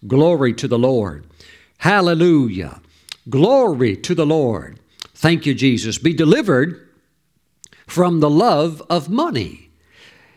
Glory 0.06 0.52
to 0.56 0.68
the 0.68 0.78
Lord. 0.78 1.26
Hallelujah. 1.78 2.82
Glory 3.30 3.96
to 3.96 4.14
the 4.14 4.26
Lord. 4.26 4.78
Thank 5.16 5.46
you, 5.46 5.56
Jesus. 5.56 5.98
Be 5.98 6.14
delivered 6.14 6.90
from 7.86 8.20
the 8.20 8.30
love 8.30 8.84
of 8.90 9.08
money. 9.08 9.70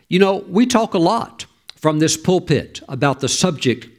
You 0.07 0.19
know, 0.19 0.37
we 0.47 0.65
talk 0.65 0.93
a 0.93 0.99
lot 0.99 1.47
from 1.75 1.99
this 1.99 2.15
pulpit 2.15 2.79
about 2.87 3.19
the 3.19 3.27
subject 3.27 3.89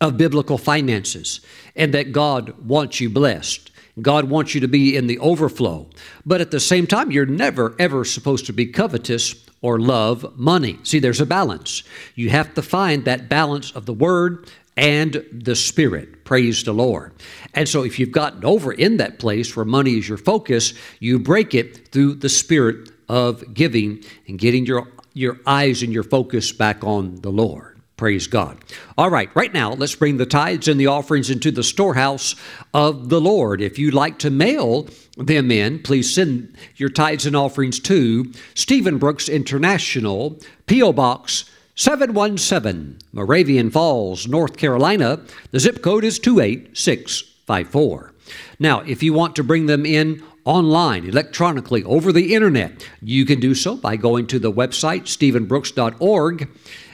of 0.00 0.16
biblical 0.16 0.56
finances 0.56 1.42
and 1.76 1.92
that 1.92 2.12
God 2.12 2.58
wants 2.66 3.02
you 3.02 3.10
blessed. 3.10 3.70
God 4.00 4.30
wants 4.30 4.54
you 4.54 4.62
to 4.62 4.68
be 4.68 4.96
in 4.96 5.08
the 5.08 5.18
overflow. 5.18 5.90
But 6.24 6.40
at 6.40 6.52
the 6.52 6.58
same 6.58 6.86
time, 6.86 7.10
you're 7.10 7.26
never, 7.26 7.76
ever 7.78 8.06
supposed 8.06 8.46
to 8.46 8.54
be 8.54 8.64
covetous 8.64 9.43
or 9.64 9.80
love 9.80 10.36
money. 10.36 10.78
See, 10.82 10.98
there's 10.98 11.22
a 11.22 11.26
balance. 11.26 11.84
You 12.14 12.28
have 12.28 12.52
to 12.52 12.60
find 12.60 13.06
that 13.06 13.30
balance 13.30 13.72
of 13.72 13.86
the 13.86 13.94
Word 13.94 14.46
and 14.76 15.24
the 15.32 15.56
Spirit. 15.56 16.22
Praise 16.26 16.64
the 16.64 16.74
Lord. 16.74 17.14
And 17.54 17.66
so, 17.66 17.82
if 17.82 17.98
you've 17.98 18.12
gotten 18.12 18.44
over 18.44 18.72
in 18.72 18.98
that 18.98 19.18
place 19.18 19.56
where 19.56 19.64
money 19.64 19.96
is 19.96 20.06
your 20.06 20.18
focus, 20.18 20.74
you 21.00 21.18
break 21.18 21.54
it 21.54 21.88
through 21.88 22.16
the 22.16 22.28
Spirit 22.28 22.90
of 23.08 23.54
giving 23.54 24.04
and 24.28 24.38
getting 24.38 24.66
your, 24.66 24.86
your 25.14 25.40
eyes 25.46 25.82
and 25.82 25.94
your 25.94 26.02
focus 26.02 26.52
back 26.52 26.84
on 26.84 27.16
the 27.22 27.30
Lord. 27.30 27.73
Praise 27.96 28.26
God. 28.26 28.58
All 28.98 29.08
right, 29.08 29.30
right 29.36 29.54
now, 29.54 29.72
let's 29.72 29.94
bring 29.94 30.16
the 30.16 30.26
tithes 30.26 30.66
and 30.66 30.80
the 30.80 30.88
offerings 30.88 31.30
into 31.30 31.52
the 31.52 31.62
storehouse 31.62 32.34
of 32.72 33.08
the 33.08 33.20
Lord. 33.20 33.60
If 33.60 33.78
you'd 33.78 33.94
like 33.94 34.18
to 34.18 34.30
mail 34.30 34.88
them 35.16 35.52
in, 35.52 35.78
please 35.80 36.12
send 36.12 36.56
your 36.76 36.88
tithes 36.88 37.24
and 37.24 37.36
offerings 37.36 37.78
to 37.80 38.32
Stephen 38.54 38.98
Brooks 38.98 39.28
International, 39.28 40.40
P.O. 40.66 40.92
Box 40.92 41.48
717, 41.76 42.98
Moravian 43.12 43.70
Falls, 43.70 44.26
North 44.26 44.56
Carolina. 44.56 45.20
The 45.52 45.60
zip 45.60 45.80
code 45.80 46.02
is 46.02 46.18
28654. 46.18 48.12
Now, 48.58 48.80
if 48.80 49.04
you 49.04 49.12
want 49.12 49.36
to 49.36 49.44
bring 49.44 49.66
them 49.66 49.86
in 49.86 50.20
online, 50.44 51.04
electronically, 51.04 51.84
over 51.84 52.12
the 52.12 52.34
internet, 52.34 52.88
you 53.00 53.24
can 53.24 53.40
do 53.40 53.54
so 53.54 53.76
by 53.76 53.96
going 53.96 54.26
to 54.28 54.38
the 54.38 54.52
website, 54.52 55.04
stephenbrooks.org. 55.04 56.48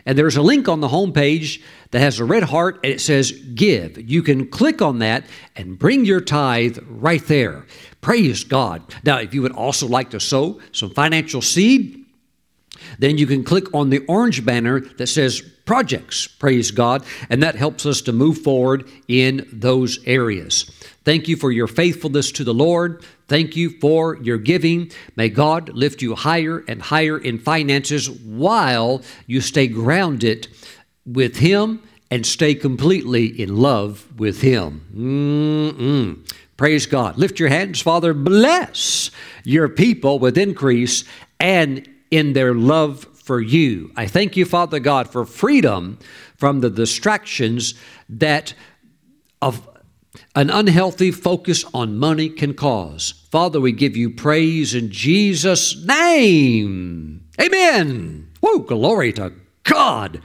And 0.06 0.16
there's 0.16 0.36
a 0.36 0.42
link 0.42 0.68
on 0.68 0.80
the 0.80 0.88
homepage 0.88 1.62
that 1.90 2.00
has 2.00 2.18
a 2.18 2.24
red 2.24 2.44
heart 2.44 2.80
and 2.82 2.92
it 2.92 3.00
says 3.00 3.32
Give. 3.32 3.98
You 3.98 4.22
can 4.22 4.48
click 4.48 4.80
on 4.80 5.00
that 5.00 5.24
and 5.56 5.78
bring 5.78 6.04
your 6.04 6.20
tithe 6.20 6.78
right 6.88 7.24
there. 7.26 7.66
Praise 8.00 8.44
God. 8.44 8.82
Now, 9.04 9.18
if 9.18 9.34
you 9.34 9.42
would 9.42 9.52
also 9.52 9.86
like 9.86 10.10
to 10.10 10.20
sow 10.20 10.60
some 10.72 10.90
financial 10.90 11.42
seed, 11.42 12.04
then 12.98 13.18
you 13.18 13.26
can 13.26 13.44
click 13.44 13.72
on 13.74 13.90
the 13.90 13.98
orange 14.06 14.44
banner 14.44 14.80
that 14.80 15.08
says 15.08 15.42
projects, 15.70 16.26
praise 16.26 16.72
God, 16.72 17.04
and 17.28 17.44
that 17.44 17.54
helps 17.54 17.87
us 17.87 18.02
to 18.02 18.12
move 18.12 18.38
forward 18.38 18.90
in 19.06 19.48
those 19.52 20.04
areas. 20.04 20.64
Thank 21.04 21.28
you 21.28 21.37
for 21.37 21.52
your 21.52 21.68
faithfulness 21.68 22.33
to 22.33 22.42
the 22.42 22.52
Lord. 22.52 23.04
Thank 23.28 23.54
you 23.54 23.78
for 23.78 24.16
your 24.16 24.37
giving. 24.37 24.90
May 25.14 25.28
God 25.28 25.68
lift 25.68 26.02
you 26.02 26.16
higher 26.16 26.64
and 26.66 26.83
higher 26.83 27.16
in 27.16 27.38
finances 27.38 28.11
while 28.11 29.02
you 29.28 29.40
stay 29.40 29.68
grounded 29.68 30.48
with 31.06 31.37
Him 31.37 31.85
and 32.11 32.26
stay 32.26 32.56
completely 32.56 33.26
in 33.26 33.56
love 33.56 34.09
with 34.18 34.40
Him. 34.40 34.85
Mm-mm. 34.92 36.28
Praise 36.56 36.87
God. 36.87 37.16
Lift 37.16 37.38
your 37.38 37.48
hands, 37.48 37.80
Father. 37.80 38.12
Bless 38.12 39.12
your 39.44 39.68
people 39.68 40.18
with 40.18 40.37
increase 40.37 41.04
and 41.38 41.88
in 42.11 42.33
their 42.33 42.54
love 42.54 43.06
for 43.30 43.40
you. 43.40 43.92
I 43.94 44.08
thank 44.08 44.36
you, 44.36 44.44
Father 44.44 44.80
God, 44.80 45.08
for 45.08 45.24
freedom 45.24 46.00
from 46.36 46.62
the 46.62 46.68
distractions 46.68 47.74
that 48.08 48.54
of 49.40 49.68
an 50.34 50.50
unhealthy 50.50 51.12
focus 51.12 51.64
on 51.72 51.96
money 51.96 52.28
can 52.28 52.54
cause. 52.54 53.24
Father, 53.30 53.60
we 53.60 53.70
give 53.70 53.96
you 53.96 54.10
praise 54.10 54.74
in 54.74 54.90
Jesus' 54.90 55.80
name. 55.86 57.24
Amen. 57.40 58.32
Woo, 58.40 58.64
glory 58.64 59.12
to 59.12 59.32
God. 59.62 60.20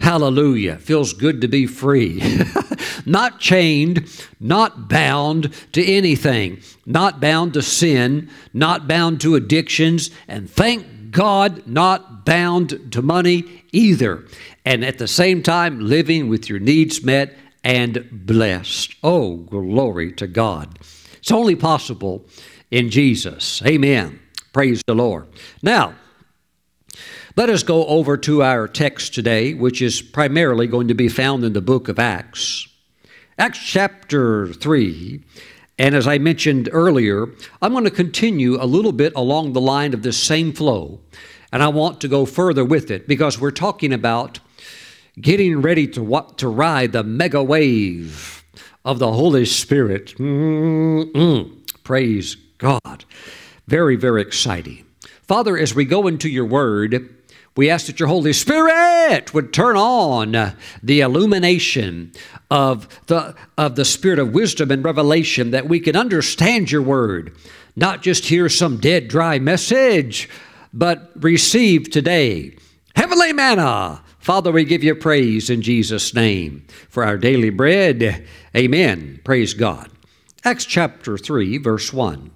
Hallelujah. 0.00 0.78
Feels 0.78 1.12
good 1.12 1.42
to 1.42 1.48
be 1.48 1.66
free. 1.66 2.22
not 3.04 3.38
chained, 3.38 4.08
not 4.40 4.88
bound 4.88 5.52
to 5.72 5.84
anything, 5.84 6.62
not 6.86 7.20
bound 7.20 7.52
to 7.52 7.60
sin, 7.60 8.30
not 8.54 8.88
bound 8.88 9.20
to 9.20 9.34
addictions, 9.34 10.10
and 10.26 10.48
thank 10.48 10.95
God, 11.10 11.66
not 11.66 12.24
bound 12.24 12.92
to 12.92 13.02
money 13.02 13.64
either. 13.72 14.24
And 14.64 14.84
at 14.84 14.98
the 14.98 15.08
same 15.08 15.42
time, 15.42 15.80
living 15.80 16.28
with 16.28 16.48
your 16.48 16.58
needs 16.58 17.02
met 17.02 17.36
and 17.64 18.08
blessed. 18.12 18.94
Oh, 19.02 19.36
glory 19.36 20.12
to 20.12 20.26
God. 20.26 20.78
It's 21.18 21.32
only 21.32 21.56
possible 21.56 22.24
in 22.70 22.90
Jesus. 22.90 23.62
Amen. 23.66 24.20
Praise 24.52 24.82
the 24.86 24.94
Lord. 24.94 25.26
Now, 25.62 25.94
let 27.36 27.50
us 27.50 27.62
go 27.62 27.86
over 27.86 28.16
to 28.16 28.42
our 28.42 28.66
text 28.66 29.14
today, 29.14 29.52
which 29.52 29.82
is 29.82 30.00
primarily 30.00 30.66
going 30.66 30.88
to 30.88 30.94
be 30.94 31.08
found 31.08 31.44
in 31.44 31.52
the 31.52 31.60
book 31.60 31.88
of 31.88 31.98
Acts. 31.98 32.66
Acts 33.38 33.58
chapter 33.58 34.52
3 34.54 35.22
and 35.78 35.94
as 35.94 36.06
I 36.06 36.18
mentioned 36.18 36.68
earlier, 36.72 37.28
I'm 37.60 37.72
going 37.72 37.84
to 37.84 37.90
continue 37.90 38.62
a 38.62 38.64
little 38.64 38.92
bit 38.92 39.12
along 39.14 39.52
the 39.52 39.60
line 39.60 39.92
of 39.92 40.02
this 40.02 40.16
same 40.16 40.52
flow. 40.52 41.00
And 41.52 41.62
I 41.62 41.68
want 41.68 42.00
to 42.00 42.08
go 42.08 42.24
further 42.24 42.64
with 42.64 42.90
it 42.90 43.06
because 43.06 43.40
we're 43.40 43.50
talking 43.50 43.92
about 43.92 44.40
getting 45.20 45.60
ready 45.60 45.86
to, 45.88 46.26
to 46.36 46.48
ride 46.48 46.92
the 46.92 47.04
mega 47.04 47.42
wave 47.42 48.44
of 48.84 48.98
the 48.98 49.12
Holy 49.12 49.44
Spirit. 49.44 50.14
Mm-mm. 50.16 51.82
Praise 51.82 52.36
God. 52.58 53.04
Very, 53.66 53.96
very 53.96 54.22
exciting. 54.22 54.84
Father, 55.22 55.58
as 55.58 55.74
we 55.74 55.84
go 55.84 56.06
into 56.06 56.28
your 56.28 56.44
word, 56.44 57.14
We 57.56 57.70
ask 57.70 57.86
that 57.86 57.98
your 57.98 58.08
Holy 58.08 58.34
Spirit 58.34 59.32
would 59.32 59.52
turn 59.52 59.76
on 59.76 60.54
the 60.82 61.00
illumination 61.00 62.12
of 62.50 62.86
the, 63.06 63.34
of 63.56 63.76
the 63.76 63.84
spirit 63.84 64.18
of 64.18 64.34
wisdom 64.34 64.70
and 64.70 64.84
revelation 64.84 65.52
that 65.52 65.68
we 65.68 65.80
can 65.80 65.96
understand 65.96 66.70
your 66.70 66.82
word, 66.82 67.34
not 67.74 68.02
just 68.02 68.26
hear 68.26 68.50
some 68.50 68.76
dead, 68.76 69.08
dry 69.08 69.38
message, 69.38 70.28
but 70.72 71.10
receive 71.16 71.90
today 71.90 72.56
heavenly 72.94 73.32
manna. 73.32 74.02
Father, 74.18 74.50
we 74.50 74.64
give 74.64 74.82
you 74.82 74.94
praise 74.94 75.48
in 75.48 75.62
Jesus' 75.62 76.12
name 76.12 76.66
for 76.88 77.04
our 77.04 77.16
daily 77.16 77.50
bread. 77.50 78.26
Amen. 78.54 79.20
Praise 79.24 79.54
God. 79.54 79.90
Acts 80.44 80.64
chapter 80.64 81.16
3, 81.16 81.58
verse 81.58 81.92
1. 81.92 82.30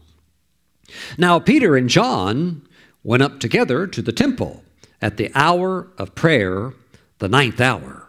Now 1.18 1.38
Peter 1.38 1.76
and 1.76 1.88
John 1.88 2.66
went 3.02 3.22
up 3.22 3.40
together 3.40 3.86
to 3.86 4.02
the 4.02 4.12
temple 4.12 4.62
at 5.02 5.16
the 5.16 5.30
hour 5.34 5.88
of 5.98 6.14
prayer, 6.14 6.72
the 7.18 7.28
ninth 7.28 7.60
hour. 7.60 8.08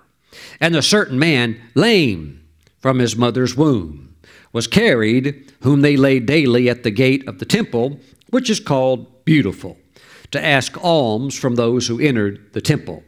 And 0.59 0.75
a 0.75 0.81
certain 0.81 1.19
man, 1.19 1.61
lame 1.75 2.43
from 2.79 2.99
his 2.99 3.15
mother's 3.15 3.55
womb, 3.55 4.15
was 4.53 4.67
carried, 4.67 5.53
whom 5.61 5.81
they 5.81 5.95
laid 5.95 6.25
daily 6.25 6.69
at 6.69 6.83
the 6.83 6.91
gate 6.91 7.27
of 7.27 7.39
the 7.39 7.45
temple, 7.45 7.99
which 8.29 8.49
is 8.49 8.59
called 8.59 9.25
Beautiful, 9.25 9.77
to 10.31 10.43
ask 10.43 10.81
alms 10.83 11.37
from 11.37 11.55
those 11.55 11.87
who 11.87 11.99
entered 11.99 12.53
the 12.53 12.61
temple. 12.61 13.03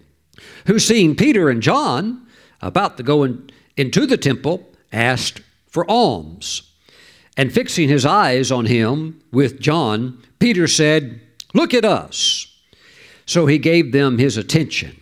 Who, 0.68 0.80
seeing 0.80 1.16
Peter 1.16 1.50
and 1.50 1.62
John 1.62 2.28
about 2.62 2.98
to 2.98 3.04
go 3.04 3.24
in, 3.24 3.50
into 3.76 4.06
the 4.06 4.18
temple, 4.18 4.70
asked 4.92 5.42
for 5.68 5.90
alms. 5.90 6.72
And 7.36 7.52
fixing 7.52 7.90
his 7.90 8.06
eyes 8.06 8.52
on 8.52 8.66
him 8.66 9.22
with 9.32 9.60
John, 9.60 10.22
Peter 10.40 10.68
said, 10.68 11.20
Look 11.54 11.74
at 11.74 11.84
us. 11.84 12.53
So 13.26 13.46
he 13.46 13.58
gave 13.58 13.92
them 13.92 14.18
his 14.18 14.38
attention, 14.38 15.00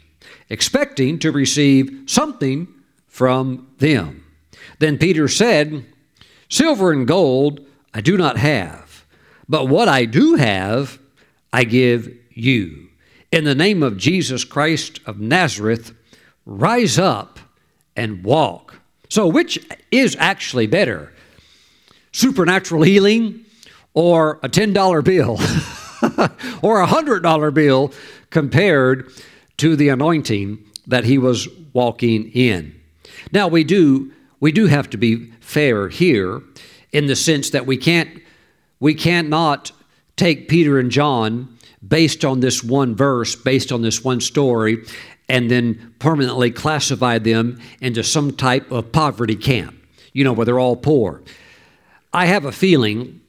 expecting 0.49 1.19
to 1.19 1.31
receive 1.31 2.03
something 2.05 2.67
from 3.07 3.67
them. 3.79 4.25
Then 4.79 4.97
Peter 4.97 5.27
said, 5.27 5.85
Silver 6.49 6.91
and 6.91 7.07
gold 7.07 7.65
I 7.93 8.01
do 8.01 8.17
not 8.17 8.37
have, 8.37 9.05
but 9.49 9.67
what 9.67 9.87
I 9.87 10.05
do 10.05 10.35
have, 10.35 10.99
I 11.51 11.63
give 11.63 12.15
you. 12.31 12.89
In 13.31 13.43
the 13.43 13.55
name 13.55 13.83
of 13.83 13.97
Jesus 13.97 14.43
Christ 14.43 14.99
of 15.05 15.19
Nazareth, 15.19 15.93
rise 16.45 16.97
up 16.99 17.39
and 17.95 18.23
walk. 18.23 18.79
So, 19.09 19.27
which 19.27 19.59
is 19.91 20.15
actually 20.19 20.67
better? 20.67 21.11
Supernatural 22.11 22.83
healing 22.83 23.45
or 23.93 24.39
a 24.43 24.49
$10 24.49 25.03
bill? 25.03 25.37
or 26.61 26.81
a 26.81 26.87
$100 26.87 27.53
bill 27.53 27.93
compared 28.29 29.11
to 29.57 29.75
the 29.75 29.89
anointing 29.89 30.63
that 30.87 31.03
he 31.03 31.17
was 31.17 31.47
walking 31.73 32.31
in. 32.31 32.79
Now 33.31 33.47
we 33.47 33.63
do 33.63 34.11
we 34.39 34.51
do 34.51 34.65
have 34.65 34.89
to 34.89 34.97
be 34.97 35.31
fair 35.39 35.87
here 35.87 36.41
in 36.91 37.05
the 37.05 37.15
sense 37.15 37.51
that 37.51 37.65
we 37.65 37.77
can't 37.77 38.21
we 38.79 38.95
cannot 38.95 39.71
take 40.15 40.49
Peter 40.49 40.79
and 40.79 40.89
John 40.89 41.57
based 41.87 42.25
on 42.25 42.39
this 42.39 42.63
one 42.63 42.95
verse, 42.95 43.35
based 43.35 43.71
on 43.71 43.81
this 43.81 44.03
one 44.03 44.21
story, 44.21 44.83
and 45.29 45.49
then 45.49 45.93
permanently 45.99 46.51
classify 46.51 47.17
them 47.17 47.59
into 47.79 48.03
some 48.03 48.35
type 48.35 48.71
of 48.71 48.91
poverty 48.91 49.35
camp, 49.35 49.75
you 50.13 50.23
know, 50.23 50.33
where 50.33 50.45
they're 50.45 50.59
all 50.59 50.75
poor. 50.75 51.21
I 52.13 52.25
have 52.25 52.45
a 52.45 52.51
feeling 52.51 53.20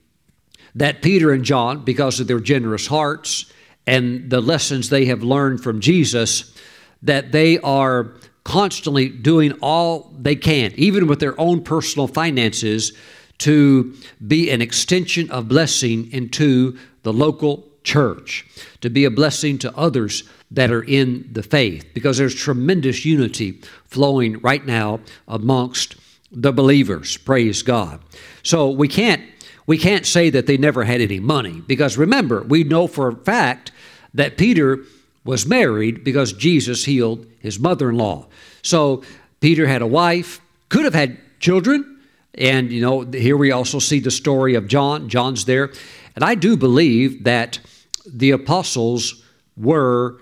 that 0.75 1.03
Peter 1.03 1.33
and 1.33 1.45
John, 1.45 1.85
because 1.85 2.21
of 2.21 2.27
their 2.27 2.41
generous 2.41 2.87
hearts 2.87 3.53
and 3.87 4.31
the 4.31 4.41
lessons 4.41 4.89
they 4.89 5.07
have 5.07 5.23
learned 5.23 5.63
from 5.63 5.81
Jesus, 5.81 6.57
that 7.03 7.33
they 7.33 7.59
are 7.59 8.15
constantly 8.45 9.09
doing 9.09 9.53
all 9.61 10.13
they 10.19 10.37
can, 10.37 10.73
even 10.77 11.07
with 11.07 11.21
their 11.21 11.39
own 11.41 11.63
personal 11.63 12.09
finances, 12.09 12.93
to 13.39 13.95
be 14.27 14.51
an 14.51 14.63
extension 14.63 15.31
of 15.31 15.49
blessing 15.49 16.11
into 16.13 16.79
the 17.03 17.13
local 17.13 17.69
church, 17.83 18.47
to 18.81 18.89
be 18.89 19.05
a 19.05 19.11
blessing 19.11 19.59
to 19.59 19.77
others 19.77 20.25
that 20.51 20.71
are 20.71 20.83
in 20.83 21.29
the 21.33 21.43
faith, 21.43 21.85
because 21.95 22.19
there's 22.19 22.35
tremendous 22.35 23.05
unity 23.05 23.61
flowing 23.87 24.39
right 24.41 24.65
now 24.67 25.01
amongst 25.27 25.97
the 26.31 26.53
believers. 26.53 27.17
Praise 27.17 27.63
God. 27.63 28.01
So 28.43 28.71
we 28.71 28.89
can't 28.89 29.23
we 29.67 29.79
can't 29.79 30.07
say 30.07 30.31
that 30.31 30.47
they 30.47 30.57
never 30.57 30.85
had 30.85 31.01
any 31.01 31.21
money 31.21 31.63
because 31.67 31.97
remember, 31.97 32.43
we 32.43 32.65
know 32.65 32.87
for 32.87 33.09
a 33.09 33.17
fact 33.17 33.73
that 34.15 34.37
Peter 34.37 34.81
was 35.25 35.47
married 35.47 36.05
because 36.05 36.33
Jesus 36.33 36.85
healed 36.85 37.27
his 37.39 37.59
mother 37.59 37.91
in 37.91 37.97
law. 37.97 38.27
So 38.63 39.03
Peter 39.41 39.67
had 39.67 39.83
a 39.83 39.87
wife, 39.87 40.41
could 40.69 40.85
have 40.85 40.95
had 40.95 41.19
children. 41.39 42.01
And, 42.35 42.73
you 42.73 42.81
know, 42.81 43.03
here 43.03 43.37
we 43.37 43.53
also 43.53 43.79
see 43.79 44.01
the 44.01 44.11
story 44.11 44.55
of 44.55 44.67
John. 44.67 45.09
John's 45.09 45.45
there. 45.45 45.73
And 46.17 46.25
I 46.25 46.35
do 46.35 46.57
believe 46.57 47.25
that 47.25 47.59
the 48.07 48.31
apostles 48.31 49.23
were 49.57 50.19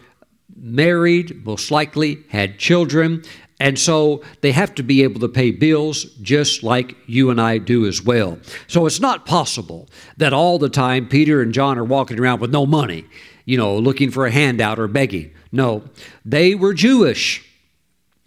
married, 0.57 1.45
most 1.45 1.71
likely 1.71 2.19
had 2.29 2.59
children, 2.59 3.23
and 3.61 3.79
so 3.79 4.23
they 4.41 4.53
have 4.53 4.75
to 4.77 4.83
be 4.83 5.03
able 5.03 5.21
to 5.21 5.29
pay 5.29 5.51
bills 5.51 6.05
just 6.23 6.63
like 6.63 6.97
you 7.07 7.29
and 7.31 7.39
I 7.39 7.59
do 7.59 7.87
as 7.87 8.03
well. 8.03 8.39
So 8.67 8.87
it's 8.87 9.01
not 9.01 9.27
possible 9.27 9.89
that 10.17 10.33
all 10.33 10.59
the 10.59 10.71
time 10.71 11.07
Peter 11.07 11.43
and 11.43 11.53
John 11.53 11.79
are 11.79 11.85
walking 11.85 12.19
around 12.19 12.41
with 12.41 12.51
no 12.51 12.65
money, 12.65 13.05
you 13.45 13.59
know, 13.59 13.77
looking 13.77 14.11
for 14.11 14.25
a 14.25 14.31
handout 14.31 14.79
or 14.79 14.89
begging. 14.89 15.33
No, 15.53 15.85
they 16.25 16.55
were 16.55 16.73
Jewish. 16.73 17.47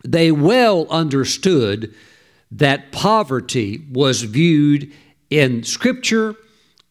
They 0.05 0.31
well 0.31 0.85
understood 0.89 1.95
that 2.51 2.91
poverty 2.91 3.83
was 3.91 4.21
viewed 4.21 4.91
in 5.31 5.63
Scripture, 5.63 6.35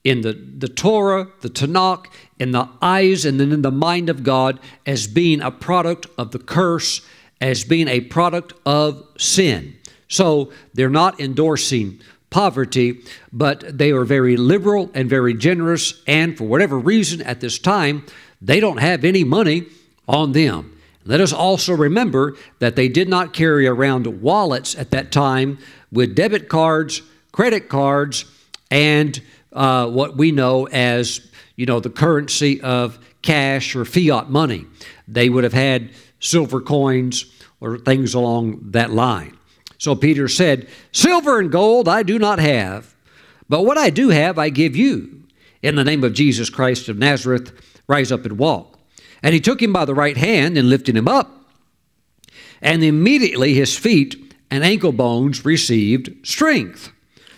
in 0.02 0.22
the, 0.22 0.32
the 0.32 0.66
Torah, 0.66 1.28
the 1.42 1.48
Tanakh, 1.48 2.06
in 2.40 2.50
the 2.50 2.68
eyes 2.80 3.24
and 3.24 3.38
then 3.38 3.52
in 3.52 3.62
the 3.62 3.70
mind 3.70 4.08
of 4.08 4.24
God 4.24 4.58
as 4.84 5.06
being 5.06 5.40
a 5.40 5.52
product 5.52 6.08
of 6.18 6.32
the 6.32 6.40
curse 6.40 7.02
as 7.42 7.64
being 7.64 7.88
a 7.88 8.00
product 8.00 8.54
of 8.64 9.04
sin. 9.18 9.76
So 10.08 10.52
they're 10.72 10.88
not 10.88 11.20
endorsing 11.20 12.00
poverty, 12.30 13.00
but 13.32 13.76
they 13.76 13.90
are 13.90 14.04
very 14.04 14.36
liberal 14.36 14.90
and 14.94 15.10
very 15.10 15.34
generous, 15.34 16.00
and 16.06 16.38
for 16.38 16.44
whatever 16.44 16.78
reason 16.78 17.20
at 17.20 17.40
this 17.40 17.58
time, 17.58 18.06
they 18.40 18.60
don't 18.60 18.78
have 18.78 19.04
any 19.04 19.24
money 19.24 19.66
on 20.08 20.32
them. 20.32 20.78
Let 21.04 21.20
us 21.20 21.32
also 21.32 21.74
remember 21.74 22.36
that 22.60 22.76
they 22.76 22.88
did 22.88 23.08
not 23.08 23.34
carry 23.34 23.66
around 23.66 24.06
wallets 24.22 24.76
at 24.76 24.92
that 24.92 25.10
time 25.10 25.58
with 25.90 26.14
debit 26.14 26.48
cards, 26.48 27.02
credit 27.32 27.68
cards, 27.68 28.24
and 28.70 29.20
uh, 29.52 29.88
what 29.88 30.16
we 30.16 30.30
know 30.30 30.68
as 30.68 31.28
you 31.56 31.66
know 31.66 31.80
the 31.80 31.90
currency 31.90 32.60
of 32.60 32.98
cash 33.20 33.74
or 33.74 33.84
fiat 33.84 34.30
money. 34.30 34.64
They 35.08 35.28
would 35.28 35.44
have 35.44 35.52
had 35.52 35.90
silver 36.22 36.60
coins 36.60 37.26
or 37.60 37.76
things 37.76 38.14
along 38.14 38.70
that 38.70 38.90
line. 38.90 39.36
So 39.76 39.94
Peter 39.94 40.28
said, 40.28 40.68
Silver 40.92 41.38
and 41.38 41.52
gold 41.52 41.88
I 41.88 42.02
do 42.02 42.18
not 42.18 42.38
have, 42.38 42.94
but 43.48 43.62
what 43.62 43.76
I 43.76 43.90
do 43.90 44.08
have 44.08 44.38
I 44.38 44.48
give 44.48 44.74
you. 44.74 45.24
In 45.60 45.74
the 45.74 45.84
name 45.84 46.02
of 46.02 46.14
Jesus 46.14 46.48
Christ 46.48 46.88
of 46.88 46.96
Nazareth, 46.96 47.52
rise 47.86 48.10
up 48.10 48.24
and 48.24 48.38
walk. 48.38 48.78
And 49.22 49.34
he 49.34 49.40
took 49.40 49.60
him 49.60 49.72
by 49.72 49.84
the 49.84 49.94
right 49.94 50.16
hand 50.16 50.56
and 50.56 50.68
lifted 50.68 50.96
him 50.96 51.08
up. 51.08 51.30
And 52.60 52.82
immediately 52.82 53.54
his 53.54 53.76
feet 53.76 54.34
and 54.50 54.64
ankle 54.64 54.92
bones 54.92 55.44
received 55.44 56.26
strength. 56.26 56.92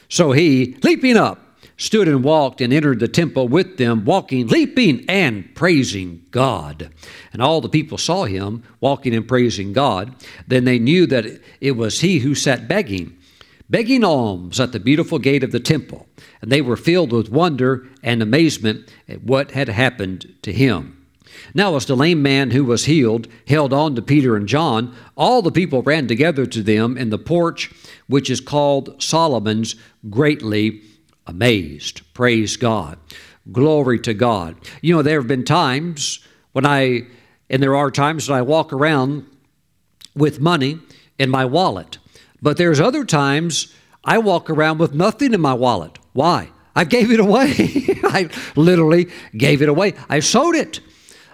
So 0.09 0.33
he, 0.33 0.77
leaping 0.83 1.16
up, 1.16 1.43
stood 1.76 2.08
and 2.08 2.22
walked 2.22 2.60
and 2.60 2.72
entered 2.72 3.00
the 3.00 3.08
temple 3.08 3.48
with 3.48 3.76
them, 3.76 4.04
walking, 4.04 4.46
leaping, 4.46 5.04
and 5.08 5.54
praising 5.54 6.24
God. 6.30 6.90
And 7.32 7.42
all 7.42 7.60
the 7.60 7.68
people 7.68 7.98
saw 7.98 8.24
him 8.24 8.62
walking 8.80 9.14
and 9.14 9.26
praising 9.26 9.72
God. 9.72 10.14
Then 10.46 10.64
they 10.64 10.78
knew 10.78 11.06
that 11.06 11.40
it 11.60 11.72
was 11.72 12.00
he 12.00 12.20
who 12.20 12.34
sat 12.34 12.68
begging, 12.68 13.16
begging 13.68 14.04
alms 14.04 14.60
at 14.60 14.72
the 14.72 14.80
beautiful 14.80 15.18
gate 15.18 15.42
of 15.42 15.52
the 15.52 15.60
temple. 15.60 16.06
And 16.40 16.50
they 16.52 16.62
were 16.62 16.76
filled 16.76 17.12
with 17.12 17.30
wonder 17.30 17.88
and 18.02 18.22
amazement 18.22 18.90
at 19.08 19.24
what 19.24 19.50
had 19.52 19.68
happened 19.68 20.34
to 20.42 20.52
him. 20.52 21.00
Now, 21.52 21.74
as 21.76 21.87
the 21.87 21.96
lame 21.96 22.22
man 22.22 22.52
who 22.52 22.64
was 22.64 22.84
healed 22.84 23.26
held 23.46 23.72
on 23.72 23.96
to 23.96 24.02
Peter 24.02 24.37
and 24.37 24.46
John, 24.46 24.94
all 25.16 25.42
the 25.42 25.50
people 25.50 25.82
ran 25.82 26.06
together 26.06 26.46
to 26.46 26.62
them 26.62 26.96
in 26.96 27.10
the 27.10 27.18
porch, 27.18 27.72
which 28.06 28.30
is 28.30 28.40
called 28.40 29.02
Solomon's, 29.02 29.74
greatly 30.08 30.82
amazed. 31.26 32.02
Praise 32.14 32.56
God. 32.56 32.98
Glory 33.52 33.98
to 34.00 34.14
God. 34.14 34.56
You 34.80 34.96
know, 34.96 35.02
there 35.02 35.20
have 35.20 35.28
been 35.28 35.44
times 35.44 36.20
when 36.52 36.66
I, 36.66 37.02
and 37.50 37.62
there 37.62 37.76
are 37.76 37.90
times 37.90 38.26
that 38.26 38.34
I 38.34 38.42
walk 38.42 38.72
around 38.72 39.26
with 40.14 40.40
money 40.40 40.78
in 41.18 41.30
my 41.30 41.44
wallet, 41.44 41.98
but 42.40 42.56
there's 42.56 42.80
other 42.80 43.04
times 43.04 43.74
I 44.04 44.18
walk 44.18 44.50
around 44.50 44.78
with 44.78 44.94
nothing 44.94 45.34
in 45.34 45.40
my 45.40 45.54
wallet. 45.54 45.98
Why? 46.12 46.50
I 46.76 46.84
gave 46.84 47.10
it 47.10 47.20
away. 47.20 47.54
I 48.04 48.28
literally 48.56 49.10
gave 49.37 49.62
it 49.62 49.68
away. 49.68 49.94
I 50.08 50.20
sold 50.20 50.54
it. 50.54 50.80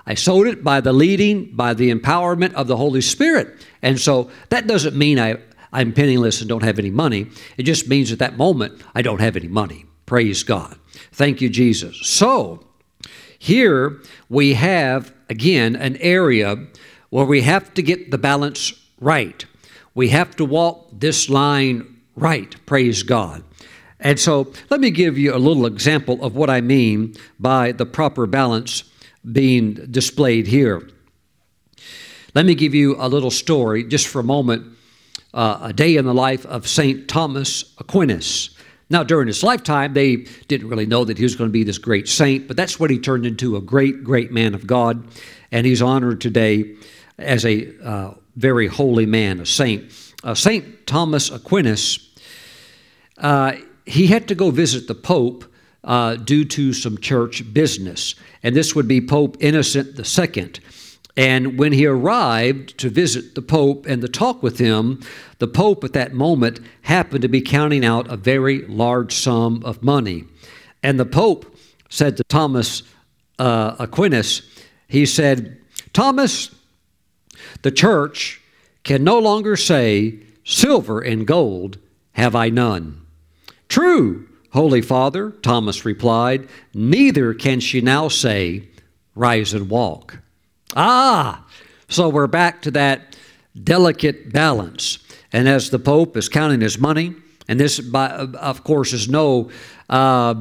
I 0.06 0.14
sowed 0.14 0.46
it 0.46 0.64
by 0.64 0.80
the 0.80 0.92
leading, 0.92 1.54
by 1.54 1.74
the 1.74 1.92
empowerment 1.94 2.54
of 2.54 2.66
the 2.66 2.76
Holy 2.76 3.00
Spirit. 3.00 3.66
And 3.82 4.00
so 4.00 4.30
that 4.48 4.66
doesn't 4.66 4.96
mean 4.96 5.18
I, 5.18 5.36
I'm 5.72 5.92
penniless 5.92 6.40
and 6.40 6.48
don't 6.48 6.64
have 6.64 6.78
any 6.78 6.90
money. 6.90 7.26
It 7.56 7.64
just 7.64 7.88
means 7.88 8.12
at 8.12 8.18
that 8.18 8.36
moment 8.36 8.82
I 8.94 9.02
don't 9.02 9.20
have 9.20 9.36
any 9.36 9.48
money. 9.48 9.86
Praise 10.06 10.42
God. 10.42 10.76
Thank 11.12 11.40
you, 11.40 11.48
Jesus. 11.48 12.00
So 12.06 12.64
here 13.38 14.00
we 14.28 14.54
have, 14.54 15.14
again, 15.28 15.76
an 15.76 15.96
area 15.96 16.66
where 17.10 17.24
we 17.24 17.42
have 17.42 17.72
to 17.74 17.82
get 17.82 18.10
the 18.10 18.18
balance 18.18 18.72
right. 19.00 19.44
We 19.94 20.08
have 20.08 20.36
to 20.36 20.44
walk 20.44 20.88
this 20.92 21.28
line 21.28 22.00
right. 22.16 22.54
Praise 22.66 23.02
God. 23.02 23.44
And 23.98 24.18
so 24.18 24.52
let 24.70 24.80
me 24.80 24.90
give 24.90 25.18
you 25.18 25.34
a 25.34 25.38
little 25.38 25.66
example 25.66 26.22
of 26.24 26.34
what 26.34 26.50
I 26.50 26.60
mean 26.60 27.14
by 27.38 27.72
the 27.72 27.86
proper 27.86 28.26
balance 28.26 28.84
being 29.30 29.74
displayed 29.74 30.46
here. 30.46 30.88
Let 32.34 32.46
me 32.46 32.54
give 32.54 32.74
you 32.74 32.96
a 32.98 33.08
little 33.08 33.30
story 33.30 33.84
just 33.84 34.06
for 34.06 34.20
a 34.20 34.24
moment. 34.24 34.76
Uh, 35.32 35.58
a 35.62 35.72
day 35.72 35.96
in 35.96 36.04
the 36.04 36.14
life 36.14 36.44
of 36.46 36.66
St. 36.66 37.06
Thomas 37.06 37.72
Aquinas. 37.78 38.50
Now, 38.90 39.04
during 39.04 39.28
his 39.28 39.44
lifetime, 39.44 39.94
they 39.94 40.16
didn't 40.48 40.68
really 40.68 40.86
know 40.86 41.04
that 41.04 41.16
he 41.16 41.22
was 41.22 41.36
going 41.36 41.48
to 41.48 41.52
be 41.52 41.62
this 41.62 41.78
great 41.78 42.08
saint, 42.08 42.48
but 42.48 42.56
that's 42.56 42.80
what 42.80 42.90
he 42.90 42.98
turned 42.98 43.24
into 43.24 43.56
a 43.56 43.60
great, 43.60 44.02
great 44.02 44.32
man 44.32 44.52
of 44.52 44.66
God. 44.66 45.06
And 45.52 45.64
he's 45.64 45.80
honored 45.80 46.20
today 46.20 46.74
as 47.16 47.44
a 47.44 47.72
uh, 47.84 48.14
very 48.34 48.66
holy 48.66 49.06
man, 49.06 49.38
a 49.38 49.46
saint. 49.46 49.92
Uh, 50.24 50.34
saint 50.34 50.86
Thomas 50.88 51.30
Aquinas, 51.30 52.10
uh, 53.18 53.52
he 53.86 54.08
had 54.08 54.26
to 54.28 54.34
go 54.34 54.50
visit 54.50 54.88
the 54.88 54.94
Pope 54.96 55.44
uh, 55.84 56.16
due 56.16 56.44
to 56.44 56.72
some 56.72 56.98
church 56.98 57.52
business. 57.54 58.16
And 58.42 58.56
this 58.56 58.74
would 58.74 58.88
be 58.88 59.00
Pope 59.00 59.36
Innocent 59.40 59.98
II. 59.98 60.52
And 61.20 61.58
when 61.58 61.72
he 61.72 61.84
arrived 61.84 62.78
to 62.78 62.88
visit 62.88 63.34
the 63.34 63.42
Pope 63.42 63.84
and 63.84 64.00
to 64.00 64.08
talk 64.08 64.42
with 64.42 64.58
him, 64.58 65.02
the 65.36 65.46
Pope 65.46 65.84
at 65.84 65.92
that 65.92 66.14
moment 66.14 66.60
happened 66.80 67.20
to 67.20 67.28
be 67.28 67.42
counting 67.42 67.84
out 67.84 68.10
a 68.10 68.16
very 68.16 68.62
large 68.62 69.12
sum 69.12 69.62
of 69.62 69.82
money. 69.82 70.24
And 70.82 70.98
the 70.98 71.04
Pope 71.04 71.54
said 71.90 72.16
to 72.16 72.24
Thomas 72.24 72.84
uh, 73.38 73.76
Aquinas, 73.78 74.40
he 74.88 75.04
said, 75.04 75.60
Thomas, 75.92 76.54
the 77.60 77.70
church 77.70 78.40
can 78.82 79.04
no 79.04 79.18
longer 79.18 79.56
say, 79.56 80.20
Silver 80.42 81.02
and 81.02 81.26
gold 81.26 81.76
have 82.12 82.34
I 82.34 82.48
none. 82.48 82.98
True, 83.68 84.26
Holy 84.54 84.80
Father, 84.80 85.32
Thomas 85.42 85.84
replied, 85.84 86.48
neither 86.72 87.34
can 87.34 87.60
she 87.60 87.82
now 87.82 88.08
say, 88.08 88.70
Rise 89.14 89.52
and 89.52 89.68
walk. 89.68 90.20
Ah, 90.76 91.44
so 91.88 92.08
we're 92.08 92.26
back 92.26 92.62
to 92.62 92.70
that 92.72 93.16
delicate 93.62 94.32
balance. 94.32 94.98
And 95.32 95.48
as 95.48 95.70
the 95.70 95.78
Pope 95.78 96.16
is 96.16 96.28
counting 96.28 96.60
his 96.60 96.78
money, 96.78 97.14
and 97.48 97.58
this, 97.58 97.80
by, 97.80 98.08
of 98.10 98.62
course, 98.62 98.92
is 98.92 99.08
no 99.08 99.50
uh, 99.88 100.34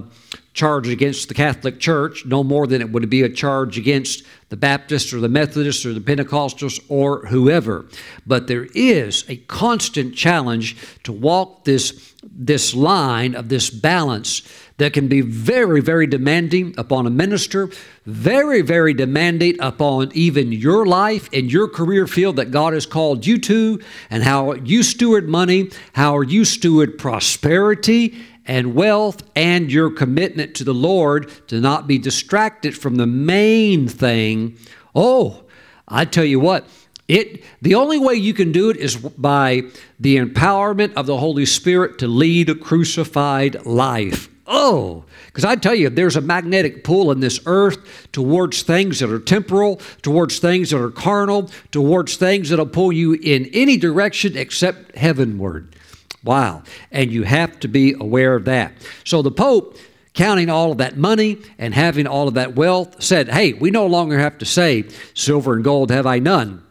charge 0.54 0.88
against 0.88 1.28
the 1.28 1.34
Catholic 1.34 1.80
Church, 1.80 2.26
no 2.26 2.44
more 2.44 2.68
than 2.68 2.82
it 2.82 2.92
would 2.92 3.10
be 3.10 3.24
a 3.24 3.30
charge 3.30 3.78
against 3.78 4.24
the 4.50 4.58
Baptists 4.58 5.12
or 5.14 5.20
the 5.20 5.30
Methodists 5.30 5.86
or 5.86 5.94
the 5.94 6.00
Pentecostals 6.00 6.80
or 6.88 7.26
whoever. 7.28 7.88
But 8.28 8.48
there 8.48 8.68
is 8.76 9.26
a 9.28 9.38
constant 9.38 10.16
challenge 10.16 10.78
to 11.04 11.12
walk 11.12 11.66
this, 11.66 12.14
this 12.24 12.76
line 12.76 13.34
of 13.34 13.50
this 13.50 13.72
balance 13.72 14.42
that 14.80 14.94
can 14.94 15.08
be 15.08 15.22
very, 15.22 15.82
very 15.82 16.08
demanding 16.08 16.74
upon 16.78 17.06
a 17.06 17.10
minister, 17.10 17.70
very, 18.06 18.62
very 18.62 18.94
demanding 18.94 19.56
upon 19.60 20.12
even 20.14 20.52
your 20.52 20.86
life 20.86 21.30
and 21.32 21.52
your 21.52 21.68
career 21.68 22.08
field 22.08 22.38
that 22.38 22.52
God 22.52 22.74
has 22.74 22.86
called 22.86 23.26
you 23.26 23.38
to, 23.40 23.80
and 24.10 24.24
how 24.24 24.54
you 24.54 24.82
steward 24.82 25.30
money, 25.30 25.70
how 25.94 26.22
you 26.22 26.44
steward 26.46 26.98
prosperity 26.98 28.18
and 28.46 28.74
wealth, 28.74 29.22
and 29.36 29.72
your 29.72 29.92
commitment 29.92 30.56
to 30.56 30.64
the 30.64 30.74
Lord 30.74 31.30
to 31.50 31.60
not 31.60 31.86
be 31.86 32.00
distracted 32.00 32.76
from 32.76 32.96
the 32.96 33.06
main 33.06 33.88
thing. 33.88 34.58
Oh, 34.96 35.44
I 35.88 36.06
tell 36.06 36.26
you 36.26 36.40
what, 36.40 36.68
it, 37.08 37.44
the 37.62 37.76
only 37.76 38.00
way 38.00 38.14
you 38.14 38.34
can 38.34 38.52
do 38.52 38.70
it 38.70 38.78
is 38.78 38.96
by 38.96 39.64
the 40.00 40.18
empowerment 40.18 40.94
of 40.94 41.06
the 41.06 41.18
Holy 41.18 41.46
Spirit 41.46 42.00
to 42.00 42.08
lead 42.08 42.50
a 42.50 42.56
crucified 42.56 43.66
life. 43.66 44.30
Oh, 44.52 45.06
because 45.28 45.46
I 45.46 45.56
tell 45.56 45.76
you, 45.76 45.90
there's 45.90 46.16
a 46.16 46.22
magnetic 46.22 46.84
pull 46.84 47.12
in 47.12 47.20
this 47.20 47.40
earth 47.46 48.10
towards 48.12 48.64
things 48.64 49.00
that 49.00 49.12
are 49.12 49.20
temporal, 49.20 49.76
towards 50.02 50.40
things 50.40 50.72
that 50.72 50.82
are 50.82 50.90
carnal, 50.90 51.52
towards 51.72 52.16
things 52.16 52.50
that'll 52.50 52.66
pull 52.66 52.92
you 52.92 53.14
in 53.14 53.46
any 53.54 53.78
direction 53.78 54.36
except 54.36 54.98
heavenward. 54.98 55.76
Wow. 56.24 56.64
And 56.92 57.12
you 57.12 57.24
have 57.24 57.60
to 57.60 57.68
be 57.68 57.94
aware 57.94 58.36
of 58.36 58.46
that. 58.46 58.74
So 59.06 59.22
the 59.22 59.32
Pope, 59.32 59.78
counting 60.14 60.50
all 60.50 60.72
of 60.72 60.80
that 60.80 60.98
money 60.98 61.38
and 61.60 61.76
having 61.76 62.08
all 62.08 62.28
of 62.28 62.34
that 62.34 62.56
wealth, 62.56 63.04
said, 63.04 63.30
Hey, 63.30 63.54
we 63.54 63.70
no 63.70 63.86
longer 63.86 64.18
have 64.18 64.40
to 64.40 64.46
say, 64.46 64.86
Silver 65.14 65.54
and 65.54 65.64
gold 65.64 65.92
have 65.92 66.08
I 66.08 66.18
none. 66.18 66.64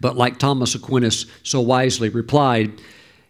But 0.00 0.16
like 0.16 0.40
Thomas 0.40 0.74
Aquinas 0.74 1.26
so 1.44 1.60
wisely 1.60 2.08
replied, 2.08 2.80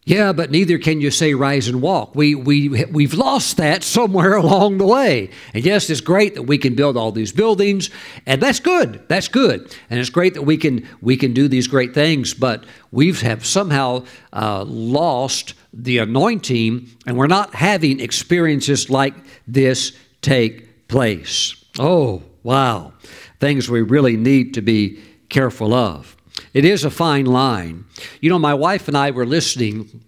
yeah, 0.04 0.32
but 0.32 0.50
neither 0.50 0.78
can 0.78 1.00
you 1.00 1.10
say 1.10 1.34
rise 1.34 1.68
and 1.68 1.82
walk. 1.82 2.14
We, 2.14 2.34
we, 2.34 2.68
we've 2.86 3.12
lost 3.12 3.58
that 3.58 3.84
somewhere 3.84 4.34
along 4.36 4.78
the 4.78 4.86
way. 4.86 5.30
And 5.52 5.64
yes, 5.64 5.90
it's 5.90 6.00
great 6.00 6.34
that 6.36 6.44
we 6.44 6.56
can 6.56 6.74
build 6.74 6.96
all 6.96 7.12
these 7.12 7.32
buildings, 7.32 7.90
and 8.26 8.40
that's 8.40 8.60
good. 8.60 9.02
That's 9.08 9.28
good. 9.28 9.76
And 9.90 10.00
it's 10.00 10.10
great 10.10 10.34
that 10.34 10.42
we 10.42 10.56
can, 10.56 10.88
we 11.02 11.16
can 11.16 11.34
do 11.34 11.48
these 11.48 11.66
great 11.66 11.92
things, 11.92 12.32
but 12.32 12.64
we 12.90 13.12
have 13.12 13.44
somehow 13.44 14.04
uh, 14.32 14.64
lost 14.66 15.54
the 15.72 15.98
anointing, 15.98 16.88
and 17.06 17.16
we're 17.16 17.26
not 17.26 17.54
having 17.54 18.00
experiences 18.00 18.88
like 18.88 19.14
this 19.46 19.92
take 20.22 20.88
place. 20.88 21.62
Oh, 21.78 22.22
wow. 22.42 22.94
Things 23.38 23.68
we 23.68 23.82
really 23.82 24.16
need 24.16 24.54
to 24.54 24.62
be 24.62 25.00
careful 25.28 25.72
of. 25.74 26.16
It 26.52 26.64
is 26.64 26.84
a 26.84 26.90
fine 26.90 27.26
line. 27.26 27.84
You 28.20 28.30
know, 28.30 28.38
my 28.38 28.54
wife 28.54 28.88
and 28.88 28.96
I 28.96 29.10
were 29.10 29.26
listening 29.26 30.04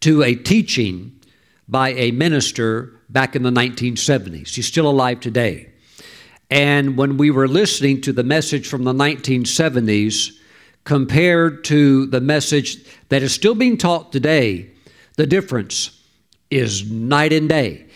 to 0.00 0.22
a 0.22 0.34
teaching 0.34 1.20
by 1.68 1.90
a 1.90 2.10
minister 2.12 2.94
back 3.08 3.36
in 3.36 3.42
the 3.42 3.50
1970s. 3.50 4.54
He's 4.54 4.66
still 4.66 4.88
alive 4.88 5.20
today. 5.20 5.70
And 6.50 6.96
when 6.96 7.16
we 7.18 7.30
were 7.30 7.48
listening 7.48 8.00
to 8.02 8.12
the 8.12 8.22
message 8.22 8.66
from 8.66 8.84
the 8.84 8.92
1970s 8.92 10.32
compared 10.84 11.64
to 11.64 12.06
the 12.06 12.20
message 12.20 12.84
that 13.10 13.22
is 13.22 13.34
still 13.34 13.54
being 13.54 13.76
taught 13.76 14.12
today, 14.12 14.70
the 15.16 15.26
difference 15.26 16.02
is 16.50 16.90
night 16.90 17.32
and 17.32 17.48
day. 17.48 17.86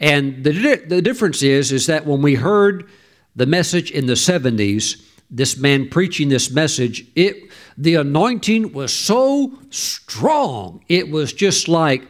And 0.00 0.42
the, 0.42 0.82
the 0.86 1.02
difference 1.02 1.42
is, 1.42 1.70
is 1.70 1.86
that 1.86 2.06
when 2.06 2.22
we 2.22 2.34
heard 2.34 2.88
the 3.36 3.46
message 3.46 3.90
in 3.90 4.06
the 4.06 4.14
70s, 4.14 5.04
this 5.30 5.56
man 5.56 5.88
preaching 5.88 6.28
this 6.28 6.50
message, 6.50 7.06
it 7.14 7.50
the 7.78 7.94
anointing 7.94 8.72
was 8.72 8.92
so 8.92 9.58
strong. 9.70 10.84
It 10.88 11.10
was 11.10 11.32
just 11.32 11.68
like 11.68 12.06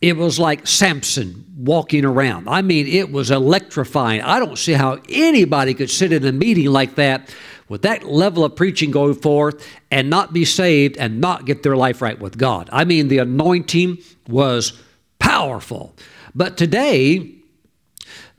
it 0.00 0.16
was 0.16 0.38
like 0.38 0.66
Samson 0.66 1.44
walking 1.56 2.04
around. 2.04 2.48
I 2.48 2.62
mean, 2.62 2.88
it 2.88 3.12
was 3.12 3.30
electrifying. 3.30 4.20
I 4.20 4.40
don't 4.40 4.58
see 4.58 4.72
how 4.72 4.98
anybody 5.08 5.74
could 5.74 5.90
sit 5.90 6.12
in 6.12 6.24
a 6.24 6.32
meeting 6.32 6.66
like 6.66 6.96
that 6.96 7.32
with 7.68 7.82
that 7.82 8.04
level 8.04 8.44
of 8.44 8.56
preaching 8.56 8.90
going 8.90 9.14
forth 9.14 9.66
and 9.90 10.10
not 10.10 10.32
be 10.32 10.44
saved 10.44 10.96
and 10.96 11.20
not 11.20 11.46
get 11.46 11.62
their 11.62 11.76
life 11.76 12.02
right 12.02 12.18
with 12.18 12.36
God. 12.36 12.68
I 12.72 12.84
mean, 12.84 13.08
the 13.08 13.18
anointing 13.18 13.98
was 14.28 14.72
powerful. 15.20 15.94
But 16.34 16.56
today, 16.56 17.41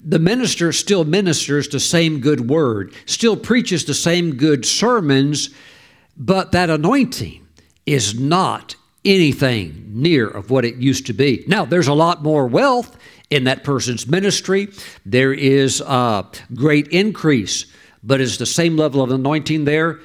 the 0.06 0.20
minister 0.20 0.72
still 0.72 1.06
ministers 1.06 1.68
the 1.68 1.80
same 1.80 2.20
good 2.20 2.50
word, 2.50 2.94
still 3.06 3.38
preaches 3.38 3.86
the 3.86 3.94
same 3.94 4.36
good 4.36 4.66
sermons, 4.66 5.50
but 6.18 6.52
that 6.52 6.70
anointing 6.70 7.48
is 7.86 8.19
not 8.19 8.75
anything 9.06 9.86
near 9.90 10.27
of 10.27 10.50
what 10.50 10.65
it 10.65 10.75
used 10.75 11.06
to 11.08 11.13
be. 11.13 11.44
Now, 11.48 11.65
there's 11.65 11.88
a 11.88 11.94
lot 11.94 12.23
more 12.23 12.48
wealth 12.48 12.98
in 13.30 13.46
that 13.46 13.63
person's 13.63 14.08
ministry. 14.08 14.69
There 15.06 15.34
is 15.34 15.82
a 15.82 16.25
great 16.54 16.88
increase, 16.90 17.65
but 18.04 18.21
is 18.21 18.38
the 18.38 18.46
same 18.46 18.77
level 18.77 19.02
of 19.02 19.12
anointing 19.12 19.65
there? 19.65 20.00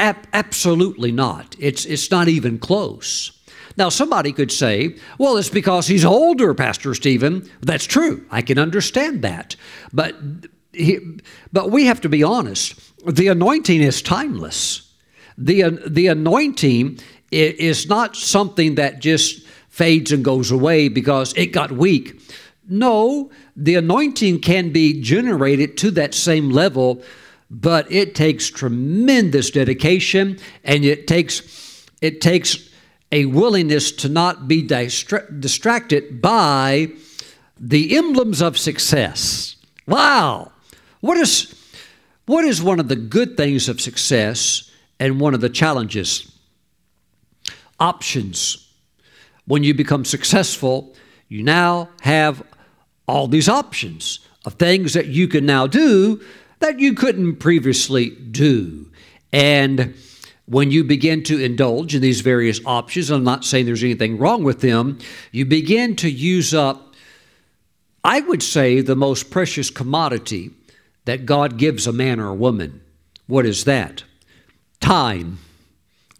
absolutely 0.00 1.10
not. 1.10 1.56
It's, 1.58 1.84
it's 1.84 2.08
not 2.08 2.28
even 2.28 2.60
close. 2.60 3.37
Now, 3.78 3.90
somebody 3.90 4.32
could 4.32 4.50
say, 4.50 4.96
well, 5.18 5.36
it's 5.36 5.48
because 5.48 5.86
he's 5.86 6.04
older, 6.04 6.52
Pastor 6.52 6.94
Stephen. 6.94 7.48
That's 7.60 7.84
true. 7.84 8.26
I 8.28 8.42
can 8.42 8.58
understand 8.58 9.22
that. 9.22 9.54
But, 9.92 10.16
he, 10.72 10.98
but 11.52 11.70
we 11.70 11.86
have 11.86 12.00
to 12.00 12.08
be 12.08 12.24
honest. 12.24 12.74
The 13.06 13.28
anointing 13.28 13.80
is 13.80 14.02
timeless. 14.02 14.92
The, 15.38 15.80
the 15.86 16.08
anointing 16.08 16.98
is 17.30 17.88
not 17.88 18.16
something 18.16 18.74
that 18.74 18.98
just 18.98 19.46
fades 19.68 20.10
and 20.10 20.24
goes 20.24 20.50
away 20.50 20.88
because 20.88 21.32
it 21.36 21.52
got 21.52 21.70
weak. 21.70 22.20
No, 22.68 23.30
the 23.54 23.76
anointing 23.76 24.40
can 24.40 24.72
be 24.72 25.00
generated 25.00 25.76
to 25.78 25.92
that 25.92 26.14
same 26.14 26.50
level 26.50 27.02
but 27.50 27.90
it 27.90 28.14
takes 28.14 28.50
tremendous 28.50 29.50
dedication 29.50 30.38
and 30.64 30.84
it 30.84 31.06
takes 31.06 31.86
it 32.02 32.20
takes 32.20 32.67
a 33.10 33.24
willingness 33.26 33.90
to 33.92 34.08
not 34.08 34.48
be 34.48 34.66
distra- 34.66 35.40
distracted 35.40 36.20
by 36.20 36.92
the 37.58 37.96
emblems 37.96 38.40
of 38.42 38.58
success. 38.58 39.56
Wow. 39.86 40.52
What 41.00 41.16
is 41.16 41.54
what 42.26 42.44
is 42.44 42.62
one 42.62 42.78
of 42.78 42.88
the 42.88 42.96
good 42.96 43.38
things 43.38 43.70
of 43.70 43.80
success 43.80 44.70
and 45.00 45.18
one 45.18 45.32
of 45.32 45.40
the 45.40 45.48
challenges? 45.48 46.30
Options. 47.80 48.68
When 49.46 49.64
you 49.64 49.72
become 49.72 50.04
successful, 50.04 50.94
you 51.28 51.42
now 51.42 51.88
have 52.02 52.42
all 53.06 53.28
these 53.28 53.48
options 53.48 54.20
of 54.44 54.54
things 54.54 54.92
that 54.92 55.06
you 55.06 55.26
can 55.26 55.46
now 55.46 55.66
do 55.66 56.20
that 56.58 56.78
you 56.80 56.92
couldn't 56.92 57.36
previously 57.36 58.10
do. 58.10 58.90
And 59.32 59.94
when 60.48 60.70
you 60.70 60.82
begin 60.82 61.22
to 61.24 61.42
indulge 61.42 61.94
in 61.94 62.00
these 62.00 62.22
various 62.22 62.60
options, 62.64 63.10
I'm 63.10 63.24
not 63.24 63.44
saying 63.44 63.66
there's 63.66 63.84
anything 63.84 64.18
wrong 64.18 64.44
with 64.44 64.60
them, 64.60 64.98
you 65.30 65.44
begin 65.44 65.94
to 65.96 66.10
use 66.10 66.54
up, 66.54 66.94
I 68.02 68.20
would 68.20 68.42
say, 68.42 68.80
the 68.80 68.96
most 68.96 69.30
precious 69.30 69.68
commodity 69.68 70.50
that 71.04 71.26
God 71.26 71.58
gives 71.58 71.86
a 71.86 71.92
man 71.92 72.18
or 72.18 72.28
a 72.28 72.34
woman. 72.34 72.80
What 73.26 73.44
is 73.44 73.64
that? 73.64 74.04
Time. 74.80 75.38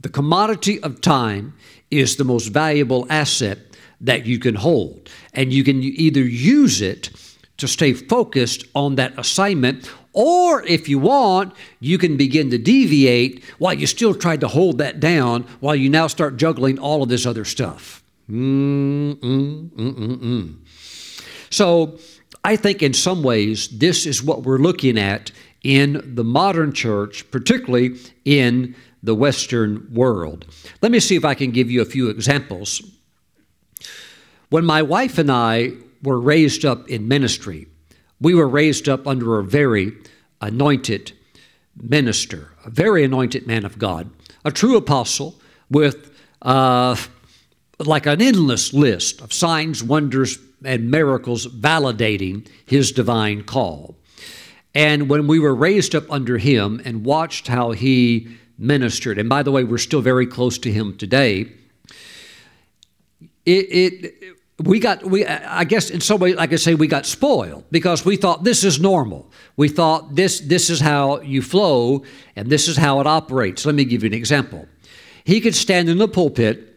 The 0.00 0.08
commodity 0.10 0.80
of 0.82 1.00
time 1.00 1.54
is 1.90 2.16
the 2.16 2.24
most 2.24 2.48
valuable 2.48 3.06
asset 3.08 3.58
that 4.00 4.26
you 4.26 4.38
can 4.38 4.54
hold. 4.54 5.08
And 5.32 5.52
you 5.52 5.64
can 5.64 5.82
either 5.82 6.22
use 6.22 6.82
it 6.82 7.10
to 7.56 7.66
stay 7.66 7.92
focused 7.94 8.64
on 8.74 8.96
that 8.96 9.18
assignment 9.18 9.90
or 10.18 10.62
if 10.64 10.88
you 10.88 10.98
want, 10.98 11.54
you 11.78 11.96
can 11.96 12.16
begin 12.16 12.50
to 12.50 12.58
deviate 12.58 13.44
while 13.58 13.72
you 13.72 13.86
still 13.86 14.12
try 14.12 14.36
to 14.36 14.48
hold 14.48 14.78
that 14.78 14.98
down 14.98 15.44
while 15.60 15.76
you 15.76 15.88
now 15.88 16.08
start 16.08 16.36
juggling 16.36 16.76
all 16.76 17.04
of 17.04 17.08
this 17.08 17.24
other 17.24 17.44
stuff. 17.44 18.02
Mm-mm-mm-mm-mm. 18.28 20.56
So 21.50 22.00
I 22.42 22.56
think 22.56 22.82
in 22.82 22.94
some 22.94 23.22
ways, 23.22 23.68
this 23.68 24.06
is 24.06 24.20
what 24.20 24.42
we're 24.42 24.58
looking 24.58 24.98
at 24.98 25.30
in 25.62 26.02
the 26.16 26.24
modern 26.24 26.72
church, 26.72 27.30
particularly 27.30 27.94
in 28.24 28.74
the 29.04 29.14
Western 29.14 29.86
world. 29.94 30.46
Let 30.82 30.90
me 30.90 30.98
see 30.98 31.14
if 31.14 31.24
I 31.24 31.34
can 31.34 31.52
give 31.52 31.70
you 31.70 31.80
a 31.80 31.84
few 31.84 32.08
examples. 32.08 32.82
When 34.48 34.64
my 34.64 34.82
wife 34.82 35.16
and 35.16 35.30
I 35.30 35.74
were 36.02 36.18
raised 36.18 36.64
up 36.64 36.88
in 36.88 37.06
ministry, 37.06 37.68
we 38.20 38.34
were 38.34 38.48
raised 38.48 38.88
up 38.88 39.06
under 39.06 39.38
a 39.38 39.44
very 39.44 39.92
anointed 40.40 41.12
minister, 41.80 42.52
a 42.64 42.70
very 42.70 43.04
anointed 43.04 43.46
man 43.46 43.64
of 43.64 43.78
God, 43.78 44.10
a 44.44 44.50
true 44.50 44.76
apostle 44.76 45.40
with 45.70 46.16
uh, 46.42 46.96
like 47.78 48.06
an 48.06 48.20
endless 48.20 48.72
list 48.72 49.20
of 49.20 49.32
signs, 49.32 49.82
wonders, 49.82 50.38
and 50.64 50.90
miracles 50.90 51.46
validating 51.46 52.48
his 52.66 52.90
divine 52.92 53.44
call. 53.44 53.96
And 54.74 55.08
when 55.08 55.26
we 55.26 55.38
were 55.38 55.54
raised 55.54 55.94
up 55.94 56.10
under 56.10 56.38
him 56.38 56.80
and 56.84 57.04
watched 57.04 57.48
how 57.48 57.72
he 57.72 58.28
ministered, 58.58 59.18
and 59.18 59.28
by 59.28 59.42
the 59.42 59.52
way, 59.52 59.64
we're 59.64 59.78
still 59.78 60.00
very 60.00 60.26
close 60.26 60.58
to 60.58 60.72
him 60.72 60.96
today, 60.96 61.52
it, 63.46 63.66
it 63.70 64.37
we 64.64 64.80
got 64.80 65.04
we 65.04 65.24
i 65.24 65.64
guess 65.64 65.88
in 65.88 66.00
some 66.00 66.18
way 66.18 66.34
like 66.34 66.52
i 66.52 66.56
say 66.56 66.74
we 66.74 66.88
got 66.88 67.06
spoiled 67.06 67.64
because 67.70 68.04
we 68.04 68.16
thought 68.16 68.42
this 68.44 68.64
is 68.64 68.80
normal. 68.80 69.30
We 69.56 69.68
thought 69.68 70.14
this 70.14 70.40
this 70.40 70.68
is 70.70 70.80
how 70.80 71.20
you 71.20 71.42
flow 71.42 72.02
and 72.34 72.50
this 72.50 72.68
is 72.68 72.76
how 72.76 73.00
it 73.00 73.06
operates. 73.06 73.64
Let 73.64 73.74
me 73.74 73.84
give 73.84 74.02
you 74.02 74.08
an 74.08 74.14
example. 74.14 74.66
He 75.24 75.40
could 75.40 75.54
stand 75.54 75.88
in 75.88 75.98
the 75.98 76.08
pulpit. 76.08 76.76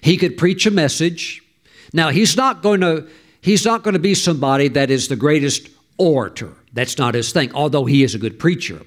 He 0.00 0.16
could 0.16 0.36
preach 0.36 0.66
a 0.66 0.70
message. 0.70 1.42
Now 1.92 2.10
he's 2.10 2.36
not 2.36 2.62
going 2.62 2.80
to 2.80 3.06
he's 3.40 3.64
not 3.64 3.82
going 3.82 3.94
to 3.94 4.00
be 4.00 4.14
somebody 4.14 4.68
that 4.68 4.90
is 4.90 5.08
the 5.08 5.16
greatest 5.16 5.68
orator. 5.96 6.52
That's 6.74 6.98
not 6.98 7.14
his 7.14 7.32
thing 7.32 7.52
although 7.54 7.86
he 7.86 8.02
is 8.02 8.14
a 8.14 8.18
good 8.18 8.38
preacher. 8.38 8.82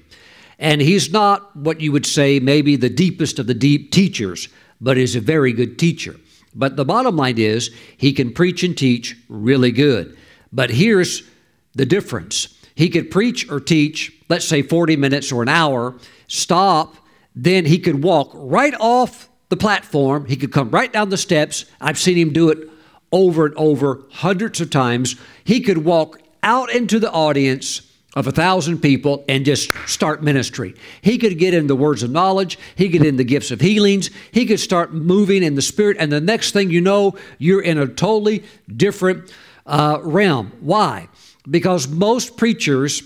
And 0.60 0.80
he's 0.82 1.10
not 1.10 1.56
what 1.56 1.80
you 1.80 1.90
would 1.90 2.06
say 2.06 2.38
maybe 2.38 2.76
the 2.76 2.90
deepest 2.90 3.40
of 3.40 3.48
the 3.48 3.54
deep 3.54 3.90
teachers 3.90 4.48
but 4.80 4.96
is 4.96 5.16
a 5.16 5.20
very 5.20 5.52
good 5.52 5.76
teacher 5.78 6.16
but 6.54 6.76
the 6.76 6.84
bottom 6.84 7.16
line 7.16 7.38
is, 7.38 7.70
he 7.96 8.12
can 8.12 8.32
preach 8.32 8.62
and 8.62 8.76
teach 8.76 9.16
really 9.28 9.70
good. 9.70 10.16
But 10.52 10.70
here's 10.70 11.22
the 11.74 11.86
difference 11.86 12.54
he 12.74 12.88
could 12.88 13.10
preach 13.10 13.50
or 13.50 13.60
teach, 13.60 14.12
let's 14.28 14.46
say 14.46 14.62
40 14.62 14.96
minutes 14.96 15.30
or 15.30 15.42
an 15.42 15.48
hour, 15.48 15.96
stop, 16.28 16.96
then 17.34 17.66
he 17.66 17.78
could 17.78 18.02
walk 18.02 18.30
right 18.34 18.74
off 18.80 19.28
the 19.50 19.56
platform. 19.56 20.26
He 20.26 20.36
could 20.36 20.52
come 20.52 20.70
right 20.70 20.92
down 20.92 21.10
the 21.10 21.16
steps. 21.16 21.66
I've 21.80 21.98
seen 21.98 22.16
him 22.16 22.32
do 22.32 22.48
it 22.48 22.70
over 23.12 23.46
and 23.46 23.54
over, 23.56 24.02
hundreds 24.10 24.60
of 24.60 24.70
times. 24.70 25.16
He 25.44 25.60
could 25.60 25.84
walk 25.84 26.20
out 26.42 26.70
into 26.70 26.98
the 26.98 27.10
audience 27.10 27.82
of 28.14 28.26
a 28.26 28.32
thousand 28.32 28.80
people 28.80 29.24
and 29.28 29.44
just 29.44 29.72
start 29.86 30.22
ministry. 30.22 30.74
He 31.00 31.16
could 31.18 31.38
get 31.38 31.54
in 31.54 31.68
the 31.68 31.76
words 31.76 32.02
of 32.02 32.10
knowledge, 32.10 32.58
he 32.74 32.88
could 32.88 33.02
get 33.02 33.08
in 33.08 33.16
the 33.16 33.24
gifts 33.24 33.50
of 33.50 33.60
healings, 33.60 34.10
he 34.32 34.46
could 34.46 34.60
start 34.60 34.92
moving 34.92 35.42
in 35.42 35.54
the 35.54 35.62
spirit, 35.62 35.96
and 36.00 36.10
the 36.10 36.20
next 36.20 36.52
thing 36.52 36.70
you 36.70 36.80
know, 36.80 37.16
you're 37.38 37.62
in 37.62 37.78
a 37.78 37.86
totally 37.86 38.44
different 38.74 39.32
uh, 39.66 39.98
realm. 40.02 40.52
Why? 40.60 41.08
Because 41.48 41.86
most 41.88 42.36
preachers 42.36 43.02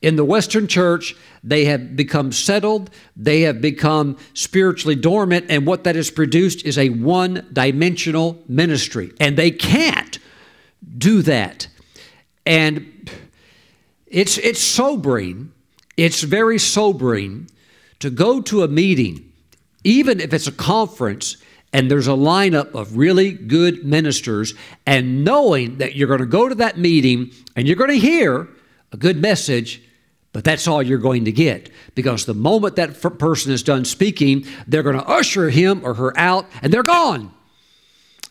in 0.00 0.16
the 0.16 0.24
Western 0.24 0.66
church, 0.66 1.14
they 1.42 1.64
have 1.64 1.96
become 1.96 2.30
settled, 2.32 2.90
they 3.16 3.42
have 3.42 3.60
become 3.60 4.16
spiritually 4.34 4.94
dormant, 4.94 5.46
and 5.48 5.66
what 5.66 5.84
that 5.84 5.96
has 5.96 6.10
produced 6.10 6.64
is 6.64 6.78
a 6.78 6.88
one 6.88 7.46
dimensional 7.52 8.42
ministry. 8.48 9.12
And 9.20 9.36
they 9.36 9.50
can't 9.50 10.18
do 10.96 11.22
that. 11.22 11.68
And 12.46 12.97
it's, 14.10 14.38
it's 14.38 14.60
sobering, 14.60 15.52
it's 15.96 16.22
very 16.22 16.58
sobering 16.58 17.50
to 18.00 18.10
go 18.10 18.40
to 18.42 18.62
a 18.62 18.68
meeting, 18.68 19.32
even 19.84 20.20
if 20.20 20.32
it's 20.32 20.46
a 20.46 20.52
conference, 20.52 21.36
and 21.72 21.90
there's 21.90 22.08
a 22.08 22.12
lineup 22.12 22.74
of 22.74 22.96
really 22.96 23.32
good 23.32 23.84
ministers, 23.84 24.54
and 24.86 25.24
knowing 25.24 25.78
that 25.78 25.94
you're 25.94 26.08
going 26.08 26.20
to 26.20 26.26
go 26.26 26.48
to 26.48 26.54
that 26.54 26.78
meeting 26.78 27.30
and 27.56 27.66
you're 27.66 27.76
going 27.76 27.90
to 27.90 27.98
hear 27.98 28.48
a 28.92 28.96
good 28.96 29.20
message, 29.20 29.82
but 30.32 30.44
that's 30.44 30.66
all 30.66 30.82
you're 30.82 30.98
going 30.98 31.24
to 31.24 31.32
get. 31.32 31.70
Because 31.94 32.24
the 32.24 32.34
moment 32.34 32.76
that 32.76 33.00
person 33.18 33.52
is 33.52 33.62
done 33.62 33.84
speaking, 33.84 34.46
they're 34.66 34.82
going 34.82 34.98
to 34.98 35.06
usher 35.06 35.50
him 35.50 35.84
or 35.84 35.94
her 35.94 36.16
out, 36.18 36.46
and 36.62 36.72
they're 36.72 36.82
gone. 36.82 37.32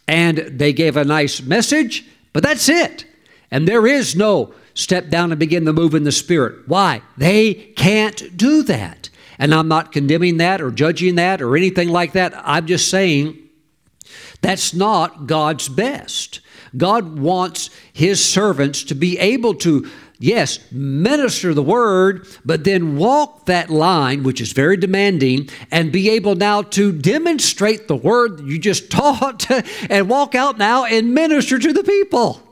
And 0.08 0.38
they 0.38 0.74
gave 0.74 0.96
a 0.96 1.04
nice 1.04 1.42
message, 1.42 2.06
but 2.34 2.42
that's 2.42 2.70
it. 2.70 3.06
And 3.52 3.68
there 3.68 3.86
is 3.86 4.16
no 4.16 4.54
step 4.78 5.10
down 5.10 5.32
and 5.32 5.40
begin 5.40 5.66
to 5.66 5.74
move 5.74 5.96
in 5.96 6.04
the 6.04 6.12
Spirit. 6.12 6.68
Why? 6.68 7.02
They 7.18 7.54
can't 7.54 8.38
do 8.38 8.62
that. 8.64 9.10
And 9.40 9.54
I'm 9.54 9.68
not 9.68 9.92
condemning 9.92 10.38
that 10.38 10.62
or 10.62 10.70
judging 10.70 11.16
that 11.16 11.42
or 11.42 11.58
anything 11.58 11.90
like 11.90 12.14
that. 12.14 12.34
I'm 12.36 12.68
just 12.68 12.88
saying 12.88 13.38
that's 14.42 14.76
not 14.76 15.26
God's 15.26 15.68
best. 15.68 16.42
God 16.76 17.18
wants 17.18 17.72
His 17.92 18.24
servants 18.24 18.84
to 18.84 18.96
be 18.96 19.18
able 19.18 19.56
to, 19.56 19.90
yes, 20.20 20.60
minister 20.72 21.56
the 21.56 21.64
word, 21.64 22.28
but 22.46 22.64
then 22.64 22.98
walk 22.98 23.48
that 23.48 23.72
line, 23.72 24.22
which 24.22 24.40
is 24.40 24.52
very 24.52 24.78
demanding, 24.78 25.50
and 25.72 25.92
be 25.92 26.08
able 26.12 26.36
now 26.36 26.62
to 26.62 26.92
demonstrate 26.92 27.88
the 27.88 27.96
word 27.96 28.42
you 28.42 28.60
just 28.60 28.92
taught 28.92 29.50
and 29.90 30.08
walk 30.08 30.36
out 30.36 30.60
now 30.60 30.86
and 30.86 31.16
minister 31.16 31.58
to 31.58 31.74
the 31.74 31.84
people. 31.84 32.44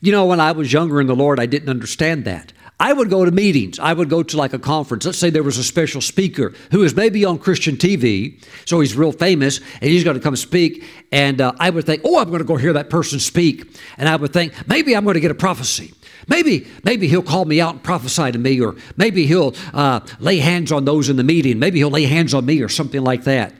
You 0.00 0.12
know, 0.12 0.26
when 0.26 0.40
I 0.40 0.52
was 0.52 0.72
younger 0.72 1.00
in 1.00 1.06
the 1.06 1.16
Lord, 1.16 1.40
I 1.40 1.46
didn't 1.46 1.68
understand 1.68 2.24
that. 2.24 2.52
I 2.78 2.92
would 2.92 3.08
go 3.08 3.24
to 3.24 3.30
meetings. 3.30 3.78
I 3.78 3.94
would 3.94 4.10
go 4.10 4.22
to 4.22 4.36
like 4.36 4.52
a 4.52 4.58
conference. 4.58 5.06
Let's 5.06 5.16
say 5.16 5.30
there 5.30 5.42
was 5.42 5.56
a 5.56 5.64
special 5.64 6.02
speaker 6.02 6.52
who 6.70 6.82
is 6.82 6.94
maybe 6.94 7.24
on 7.24 7.38
Christian 7.38 7.76
TV, 7.76 8.44
so 8.66 8.80
he's 8.80 8.94
real 8.94 9.12
famous, 9.12 9.60
and 9.80 9.90
he's 9.90 10.04
going 10.04 10.16
to 10.16 10.22
come 10.22 10.36
speak. 10.36 10.84
And 11.10 11.40
uh, 11.40 11.52
I 11.58 11.70
would 11.70 11.86
think, 11.86 12.02
oh, 12.04 12.18
I'm 12.18 12.28
going 12.28 12.40
to 12.40 12.44
go 12.44 12.56
hear 12.56 12.74
that 12.74 12.90
person 12.90 13.18
speak. 13.18 13.78
And 13.96 14.08
I 14.08 14.16
would 14.16 14.32
think, 14.32 14.52
maybe 14.68 14.94
I'm 14.94 15.04
going 15.04 15.14
to 15.14 15.20
get 15.20 15.30
a 15.30 15.34
prophecy. 15.34 15.94
Maybe, 16.28 16.66
maybe 16.84 17.08
he'll 17.08 17.22
call 17.22 17.46
me 17.46 17.62
out 17.62 17.74
and 17.74 17.82
prophesy 17.82 18.30
to 18.32 18.38
me, 18.38 18.60
or 18.60 18.76
maybe 18.96 19.26
he'll 19.26 19.54
uh, 19.72 20.00
lay 20.20 20.38
hands 20.38 20.70
on 20.70 20.84
those 20.84 21.08
in 21.08 21.16
the 21.16 21.24
meeting. 21.24 21.58
Maybe 21.58 21.78
he'll 21.78 21.90
lay 21.90 22.04
hands 22.04 22.34
on 22.34 22.44
me, 22.44 22.60
or 22.60 22.68
something 22.68 23.02
like 23.02 23.24
that. 23.24 23.54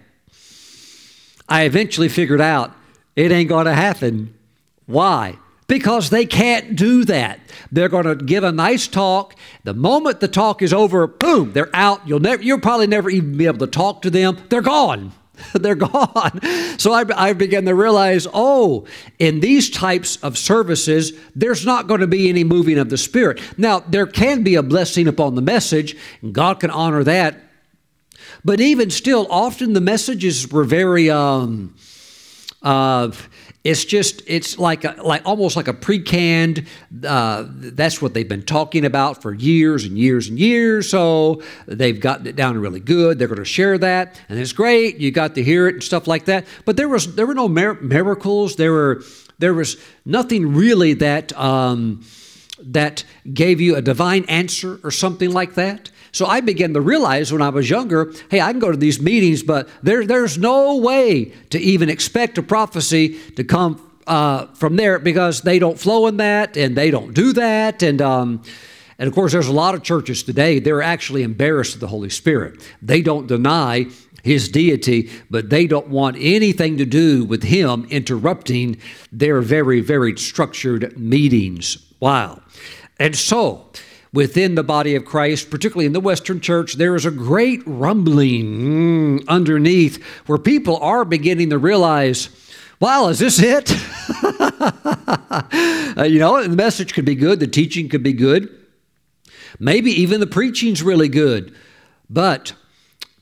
I 1.48 1.62
eventually 1.62 2.08
figured 2.08 2.40
out 2.40 2.74
it 3.14 3.32
ain't 3.32 3.48
going 3.48 3.66
to 3.66 3.74
happen. 3.74 4.34
Why? 4.84 5.38
Because 5.66 6.10
they 6.10 6.26
can't 6.26 6.76
do 6.76 7.04
that. 7.04 7.40
They're 7.72 7.88
going 7.88 8.04
to 8.04 8.14
give 8.14 8.44
a 8.44 8.52
nice 8.52 8.86
talk. 8.86 9.34
The 9.64 9.74
moment 9.74 10.20
the 10.20 10.28
talk 10.28 10.62
is 10.62 10.72
over, 10.72 11.06
boom, 11.06 11.52
they're 11.52 11.74
out. 11.74 12.06
You'll 12.06 12.20
never, 12.20 12.42
you'll 12.42 12.60
probably 12.60 12.86
never 12.86 13.10
even 13.10 13.36
be 13.36 13.46
able 13.46 13.58
to 13.58 13.66
talk 13.66 14.02
to 14.02 14.10
them. 14.10 14.38
They're 14.48 14.60
gone. 14.62 15.12
They're 15.52 15.74
gone. 15.74 16.40
So 16.78 16.92
I, 16.92 17.04
I 17.14 17.32
began 17.32 17.64
to 17.64 17.74
realize 17.74 18.26
oh, 18.32 18.86
in 19.18 19.40
these 19.40 19.70
types 19.70 20.16
of 20.22 20.36
services, 20.36 21.12
there's 21.34 21.64
not 21.64 21.86
going 21.86 22.00
to 22.00 22.06
be 22.06 22.28
any 22.28 22.44
moving 22.44 22.78
of 22.78 22.90
the 22.90 22.98
Spirit. 22.98 23.40
Now, 23.56 23.80
there 23.80 24.06
can 24.06 24.42
be 24.42 24.56
a 24.56 24.62
blessing 24.62 25.08
upon 25.08 25.34
the 25.34 25.42
message, 25.42 25.96
and 26.20 26.34
God 26.34 26.60
can 26.60 26.70
honor 26.70 27.02
that. 27.04 27.40
But 28.44 28.60
even 28.60 28.90
still, 28.90 29.26
often 29.30 29.72
the 29.72 29.80
messages 29.80 30.50
were 30.50 30.64
very. 30.64 31.08
Um, 31.10 31.74
uh, 32.62 33.10
it's 33.66 33.84
just 33.84 34.22
it's 34.28 34.58
like 34.60 34.84
a, 34.84 34.94
like 35.02 35.22
almost 35.24 35.56
like 35.56 35.66
a 35.66 35.74
pre-canned. 35.74 36.66
Uh, 37.04 37.46
that's 37.48 38.00
what 38.00 38.14
they've 38.14 38.28
been 38.28 38.44
talking 38.44 38.84
about 38.84 39.22
for 39.22 39.34
years 39.34 39.84
and 39.84 39.98
years 39.98 40.28
and 40.28 40.38
years. 40.38 40.88
So 40.88 41.42
they've 41.66 41.98
gotten 41.98 42.28
it 42.28 42.36
down 42.36 42.56
really 42.58 42.78
good. 42.78 43.18
They're 43.18 43.26
going 43.26 43.38
to 43.38 43.44
share 43.44 43.76
that, 43.78 44.20
and 44.28 44.38
it's 44.38 44.52
great. 44.52 44.98
You 44.98 45.10
got 45.10 45.34
to 45.34 45.42
hear 45.42 45.66
it 45.66 45.74
and 45.74 45.82
stuff 45.82 46.06
like 46.06 46.26
that. 46.26 46.46
But 46.64 46.76
there 46.76 46.88
was 46.88 47.16
there 47.16 47.26
were 47.26 47.34
no 47.34 47.48
mir- 47.48 47.80
miracles. 47.80 48.54
There 48.54 48.72
were 48.72 49.02
there 49.38 49.52
was 49.52 49.76
nothing 50.04 50.54
really 50.54 50.94
that 50.94 51.36
um, 51.36 52.04
that 52.60 53.04
gave 53.34 53.60
you 53.60 53.74
a 53.74 53.82
divine 53.82 54.24
answer 54.28 54.78
or 54.84 54.92
something 54.92 55.32
like 55.32 55.54
that. 55.54 55.90
So 56.16 56.24
I 56.24 56.40
began 56.40 56.72
to 56.72 56.80
realize 56.80 57.30
when 57.30 57.42
I 57.42 57.50
was 57.50 57.68
younger, 57.68 58.10
hey, 58.30 58.40
I 58.40 58.50
can 58.50 58.58
go 58.58 58.70
to 58.70 58.76
these 58.78 59.02
meetings, 59.02 59.42
but 59.42 59.68
there, 59.82 60.06
there's 60.06 60.38
no 60.38 60.78
way 60.78 61.34
to 61.50 61.58
even 61.60 61.90
expect 61.90 62.38
a 62.38 62.42
prophecy 62.42 63.18
to 63.32 63.44
come 63.44 63.86
uh, 64.06 64.46
from 64.54 64.76
there 64.76 64.98
because 64.98 65.42
they 65.42 65.58
don't 65.58 65.78
flow 65.78 66.06
in 66.06 66.16
that 66.16 66.56
and 66.56 66.74
they 66.74 66.90
don't 66.90 67.12
do 67.12 67.34
that. 67.34 67.82
And, 67.82 68.00
um, 68.00 68.42
and 68.98 69.08
of 69.08 69.14
course, 69.14 69.32
there's 69.32 69.48
a 69.48 69.52
lot 69.52 69.74
of 69.74 69.82
churches 69.82 70.22
today, 70.22 70.58
they're 70.58 70.80
actually 70.80 71.22
embarrassed 71.22 71.74
of 71.74 71.80
the 71.80 71.88
Holy 71.88 72.08
Spirit. 72.08 72.66
They 72.80 73.02
don't 73.02 73.26
deny 73.26 73.84
his 74.24 74.48
deity, 74.48 75.10
but 75.28 75.50
they 75.50 75.66
don't 75.66 75.88
want 75.88 76.16
anything 76.18 76.78
to 76.78 76.86
do 76.86 77.26
with 77.26 77.42
him 77.42 77.86
interrupting 77.90 78.78
their 79.12 79.42
very, 79.42 79.80
very 79.80 80.16
structured 80.16 80.98
meetings. 80.98 81.76
Wow. 82.00 82.40
And 82.98 83.14
so, 83.14 83.66
within 84.12 84.54
the 84.54 84.62
body 84.62 84.94
of 84.94 85.04
Christ, 85.04 85.50
particularly 85.50 85.86
in 85.86 85.92
the 85.92 86.00
Western 86.00 86.40
church, 86.40 86.74
there 86.74 86.94
is 86.94 87.04
a 87.04 87.10
great 87.10 87.62
rumbling 87.66 89.26
underneath 89.28 90.02
where 90.26 90.38
people 90.38 90.76
are 90.78 91.04
beginning 91.04 91.50
to 91.50 91.58
realize, 91.58 92.28
wow, 92.80 93.08
is 93.08 93.18
this 93.18 93.38
it? 93.38 93.70
uh, 95.98 96.04
you 96.04 96.18
know, 96.18 96.42
the 96.42 96.48
message 96.48 96.94
could 96.94 97.04
be 97.04 97.14
good, 97.14 97.40
the 97.40 97.46
teaching 97.46 97.88
could 97.88 98.02
be 98.02 98.12
good, 98.12 98.48
maybe 99.58 99.90
even 99.90 100.20
the 100.20 100.26
preaching's 100.26 100.82
really 100.82 101.08
good. 101.08 101.54
But 102.08 102.52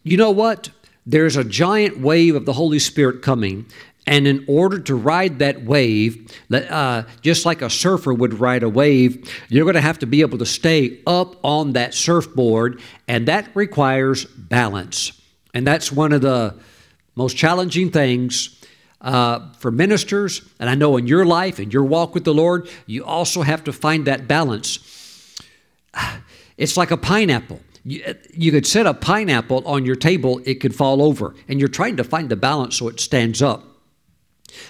you 0.03 0.16
know 0.16 0.30
what? 0.30 0.70
There's 1.07 1.37
a 1.37 1.45
giant 1.45 2.01
wave 2.01 2.35
of 2.35 2.47
the 2.47 2.55
Holy 2.55 2.78
Spirit 2.78 3.22
coming, 3.22 3.66
and 4.07 4.27
in 4.27 4.45
order 4.47 4.79
to 4.81 4.95
ride 4.95 5.39
that 5.39 5.65
wave, 5.65 6.31
uh, 6.53 7.05
just 7.23 7.47
like 7.47 7.63
a 7.63 7.71
surfer 7.71 8.13
would 8.13 8.39
ride 8.39 8.63
a 8.63 8.69
wave, 8.69 9.31
you're 9.49 9.65
going 9.65 9.75
to 9.75 9.81
have 9.81 9.99
to 10.01 10.07
be 10.07 10.21
able 10.21 10.39
to 10.39 10.47
stay 10.47 11.01
up 11.07 11.37
on 11.43 11.73
that 11.73 11.95
surfboard, 11.95 12.81
and 13.09 13.27
that 13.29 13.49
requires 13.55 14.27
balance. 14.27 15.21
And 15.55 15.67
that's 15.67 15.91
one 15.91 16.13
of 16.13 16.21
the 16.21 16.55
most 17.15 17.37
challenging 17.37 17.91
things 17.91 18.61
uh, 19.01 19.53
for 19.59 19.71
ministers. 19.71 20.43
And 20.59 20.69
I 20.69 20.75
know 20.75 20.97
in 20.97 21.07
your 21.07 21.25
life 21.25 21.59
and 21.59 21.73
your 21.73 21.85
walk 21.85 22.15
with 22.15 22.25
the 22.25 22.35
Lord, 22.35 22.69
you 22.87 23.05
also 23.05 23.43
have 23.43 23.65
to 23.65 23.73
find 23.73 24.07
that 24.07 24.29
balance. 24.29 24.79
It's 26.57 26.77
like 26.77 26.93
a 26.93 26.97
pineapple. 26.97 27.59
You, 27.85 28.15
you 28.33 28.53
could 28.53 28.65
set 28.65 28.87
a 28.87 28.95
pineapple 28.95 29.67
on 29.67 29.85
your 29.85 29.97
table, 29.97 30.41
it 30.45 30.61
could 30.61 30.73
fall 30.73 31.03
over, 31.03 31.35
and 31.49 31.59
you're 31.59 31.69
trying 31.69 31.97
to 31.97 32.05
find 32.05 32.29
the 32.29 32.37
balance 32.37 32.77
so 32.77 32.87
it 32.87 33.01
stands 33.01 33.43
up. 33.43 33.74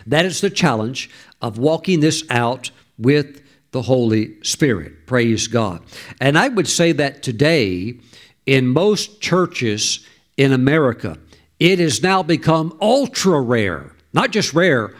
That 0.07 0.25
is 0.25 0.41
the 0.41 0.51
challenge 0.51 1.11
of 1.41 1.59
walking 1.59 2.01
this 2.01 2.25
out 2.31 2.71
with 2.99 3.43
the 3.73 3.83
Holy 3.83 4.41
Spirit. 4.43 5.07
Praise 5.07 5.49
God. 5.49 5.83
And 6.21 6.39
I 6.39 6.49
would 6.49 6.69
say 6.69 6.93
that 6.93 7.23
today, 7.23 7.99
in 8.47 8.69
most 8.69 9.21
churches 9.21 10.07
in 10.37 10.53
America, 10.53 11.19
it 11.59 11.79
has 11.79 12.03
now 12.03 12.23
become 12.23 12.77
ultra 12.81 13.41
rare, 13.41 13.93
not 14.13 14.31
just 14.31 14.55
rare, 14.55 14.95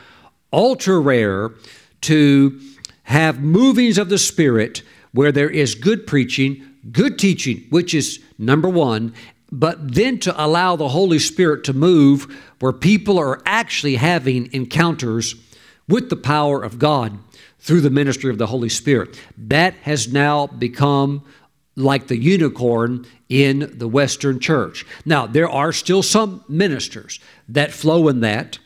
ultra 0.53 0.99
rare 0.99 1.53
to 2.03 2.61
have 3.05 3.41
movings 3.41 3.99
of 3.99 4.09
the 4.09 4.19
Spirit 4.19 4.83
where 5.13 5.31
there 5.31 5.51
is 5.51 5.75
good 5.75 6.07
preaching, 6.07 6.63
good 6.91 7.19
teaching, 7.19 7.65
which 7.71 7.95
is 7.95 8.21
number 8.39 8.69
one, 8.69 9.15
but 9.55 9.95
then 9.95 10.19
to 10.19 10.45
allow 10.45 10.75
the 10.75 10.89
Holy 10.89 11.21
Spirit 11.21 11.63
to 11.65 11.73
move 11.73 12.27
where 12.59 12.73
people 12.73 13.19
are 13.19 13.41
actually 13.47 13.95
having 13.95 14.53
encounters 14.53 15.37
with 15.87 16.11
the 16.11 16.17
power 16.17 16.61
of 16.61 16.81
God 16.81 17.17
through 17.61 17.81
the 17.81 17.91
ministry 17.91 18.31
of 18.31 18.39
the 18.39 18.49
Holy 18.49 18.69
Spirit. 18.69 19.17
That 19.39 19.75
has 19.83 20.13
now 20.13 20.49
become 20.49 21.25
like 21.77 22.09
the 22.09 22.19
unicorn 22.19 23.07
in 23.29 23.79
the 23.79 23.87
Western 23.87 24.41
church. 24.41 24.85
Now, 25.05 25.27
there 25.27 25.49
are 25.49 25.73
still 25.73 26.03
some 26.03 26.45
ministers 26.49 27.21
that 27.49 27.73
flow 27.73 28.09
in 28.09 28.21
that 28.21 28.59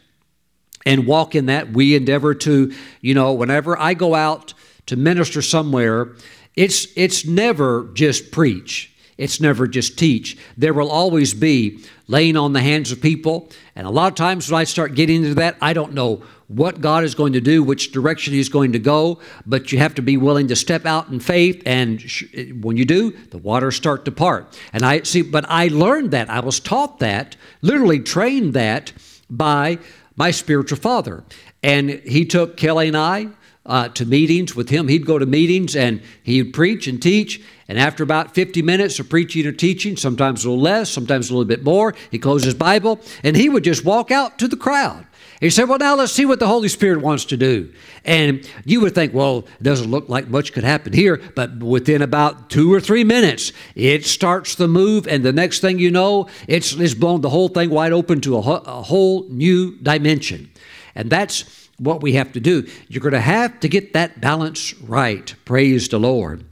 and 0.86 1.06
walk 1.06 1.34
in 1.34 1.46
that. 1.46 1.70
We 1.70 1.96
endeavor 1.96 2.34
to, 2.34 2.72
you 3.02 3.12
know, 3.14 3.34
whenever 3.34 3.78
I 3.78 3.92
go 3.92 4.14
out 4.14 4.54
to 4.86 4.96
minister 4.96 5.42
somewhere, 5.42 6.14
it's 6.56 6.88
it's 6.96 7.26
never 7.26 7.90
just 7.92 8.30
preach. 8.30 8.94
It's 9.18 9.40
never 9.40 9.66
just 9.66 9.98
teach. 9.98 10.38
There 10.56 10.72
will 10.72 10.90
always 10.90 11.34
be 11.34 11.84
laying 12.06 12.36
on 12.36 12.52
the 12.52 12.60
hands 12.60 12.92
of 12.92 13.02
people. 13.02 13.50
And 13.74 13.86
a 13.86 13.90
lot 13.90 14.12
of 14.12 14.14
times 14.14 14.50
when 14.50 14.60
I 14.60 14.64
start 14.64 14.94
getting 14.94 15.24
into 15.24 15.34
that, 15.34 15.56
I 15.60 15.72
don't 15.72 15.92
know 15.92 16.22
what 16.46 16.80
God 16.80 17.04
is 17.04 17.14
going 17.14 17.34
to 17.34 17.40
do, 17.40 17.62
which 17.62 17.92
direction 17.92 18.32
He's 18.32 18.48
going 18.48 18.72
to 18.72 18.78
go, 18.78 19.20
but 19.44 19.70
you 19.70 19.78
have 19.78 19.96
to 19.96 20.02
be 20.02 20.16
willing 20.16 20.48
to 20.48 20.56
step 20.56 20.86
out 20.86 21.08
in 21.08 21.20
faith. 21.20 21.62
And 21.66 22.00
sh- 22.00 22.24
when 22.60 22.76
you 22.76 22.84
do, 22.84 23.10
the 23.10 23.38
waters 23.38 23.76
start 23.76 24.04
to 24.06 24.12
part. 24.12 24.58
And 24.72 24.84
I 24.86 25.02
see, 25.02 25.22
but 25.22 25.44
I 25.48 25.66
learned 25.68 26.12
that. 26.12 26.30
I 26.30 26.40
was 26.40 26.60
taught 26.60 27.00
that, 27.00 27.36
literally 27.60 28.00
trained 28.00 28.54
that 28.54 28.92
by 29.28 29.78
my 30.16 30.30
spiritual 30.30 30.78
father. 30.78 31.24
And 31.62 31.90
he 31.90 32.24
took 32.24 32.56
Kelly 32.56 32.88
and 32.88 32.96
I 32.96 33.28
uh, 33.68 33.88
to 33.90 34.06
meetings 34.06 34.56
with 34.56 34.70
him. 34.70 34.88
He'd 34.88 35.06
go 35.06 35.18
to 35.18 35.26
meetings 35.26 35.76
and 35.76 36.02
he'd 36.22 36.52
preach 36.52 36.88
and 36.88 37.00
teach. 37.00 37.40
And 37.68 37.78
after 37.78 38.02
about 38.02 38.34
50 38.34 38.62
minutes 38.62 38.98
of 38.98 39.10
preaching 39.10 39.46
or 39.46 39.52
teaching, 39.52 39.96
sometimes 39.96 40.44
a 40.44 40.48
little 40.48 40.62
less, 40.62 40.88
sometimes 40.90 41.28
a 41.28 41.34
little 41.34 41.44
bit 41.44 41.62
more, 41.62 41.94
he 42.10 42.18
closed 42.18 42.46
his 42.46 42.54
Bible 42.54 42.98
and 43.22 43.36
he 43.36 43.50
would 43.50 43.62
just 43.62 43.84
walk 43.84 44.10
out 44.10 44.38
to 44.38 44.48
the 44.48 44.56
crowd. 44.56 45.06
He 45.40 45.50
said, 45.50 45.68
Well, 45.68 45.78
now 45.78 45.94
let's 45.94 46.12
see 46.12 46.26
what 46.26 46.40
the 46.40 46.48
Holy 46.48 46.68
Spirit 46.68 47.00
wants 47.00 47.26
to 47.26 47.36
do. 47.36 47.72
And 48.04 48.48
you 48.64 48.80
would 48.80 48.94
think, 48.94 49.14
Well, 49.14 49.46
it 49.60 49.62
doesn't 49.62 49.90
look 49.90 50.08
like 50.08 50.28
much 50.28 50.52
could 50.52 50.64
happen 50.64 50.92
here. 50.92 51.20
But 51.36 51.62
within 51.62 52.02
about 52.02 52.50
two 52.50 52.72
or 52.72 52.80
three 52.80 53.04
minutes, 53.04 53.52
it 53.74 54.04
starts 54.04 54.56
to 54.56 54.66
move. 54.66 55.06
And 55.06 55.24
the 55.24 55.32
next 55.32 55.60
thing 55.60 55.78
you 55.78 55.90
know, 55.90 56.28
it's, 56.48 56.72
it's 56.72 56.94
blown 56.94 57.20
the 57.20 57.30
whole 57.30 57.48
thing 57.48 57.70
wide 57.70 57.92
open 57.92 58.20
to 58.22 58.36
a, 58.36 58.40
a 58.40 58.82
whole 58.82 59.28
new 59.28 59.76
dimension. 59.76 60.50
And 60.94 61.10
that's 61.10 61.42
what 61.78 62.02
we 62.02 62.14
have 62.14 62.32
to 62.32 62.40
do. 62.40 62.68
You're 62.88 63.02
going 63.02 63.12
to 63.12 63.20
have 63.20 63.60
to 63.60 63.68
get 63.68 63.92
that 63.92 64.20
balance 64.20 64.74
right. 64.80 65.34
Praise 65.44 65.88
the 65.88 65.98
Lord. 65.98 66.44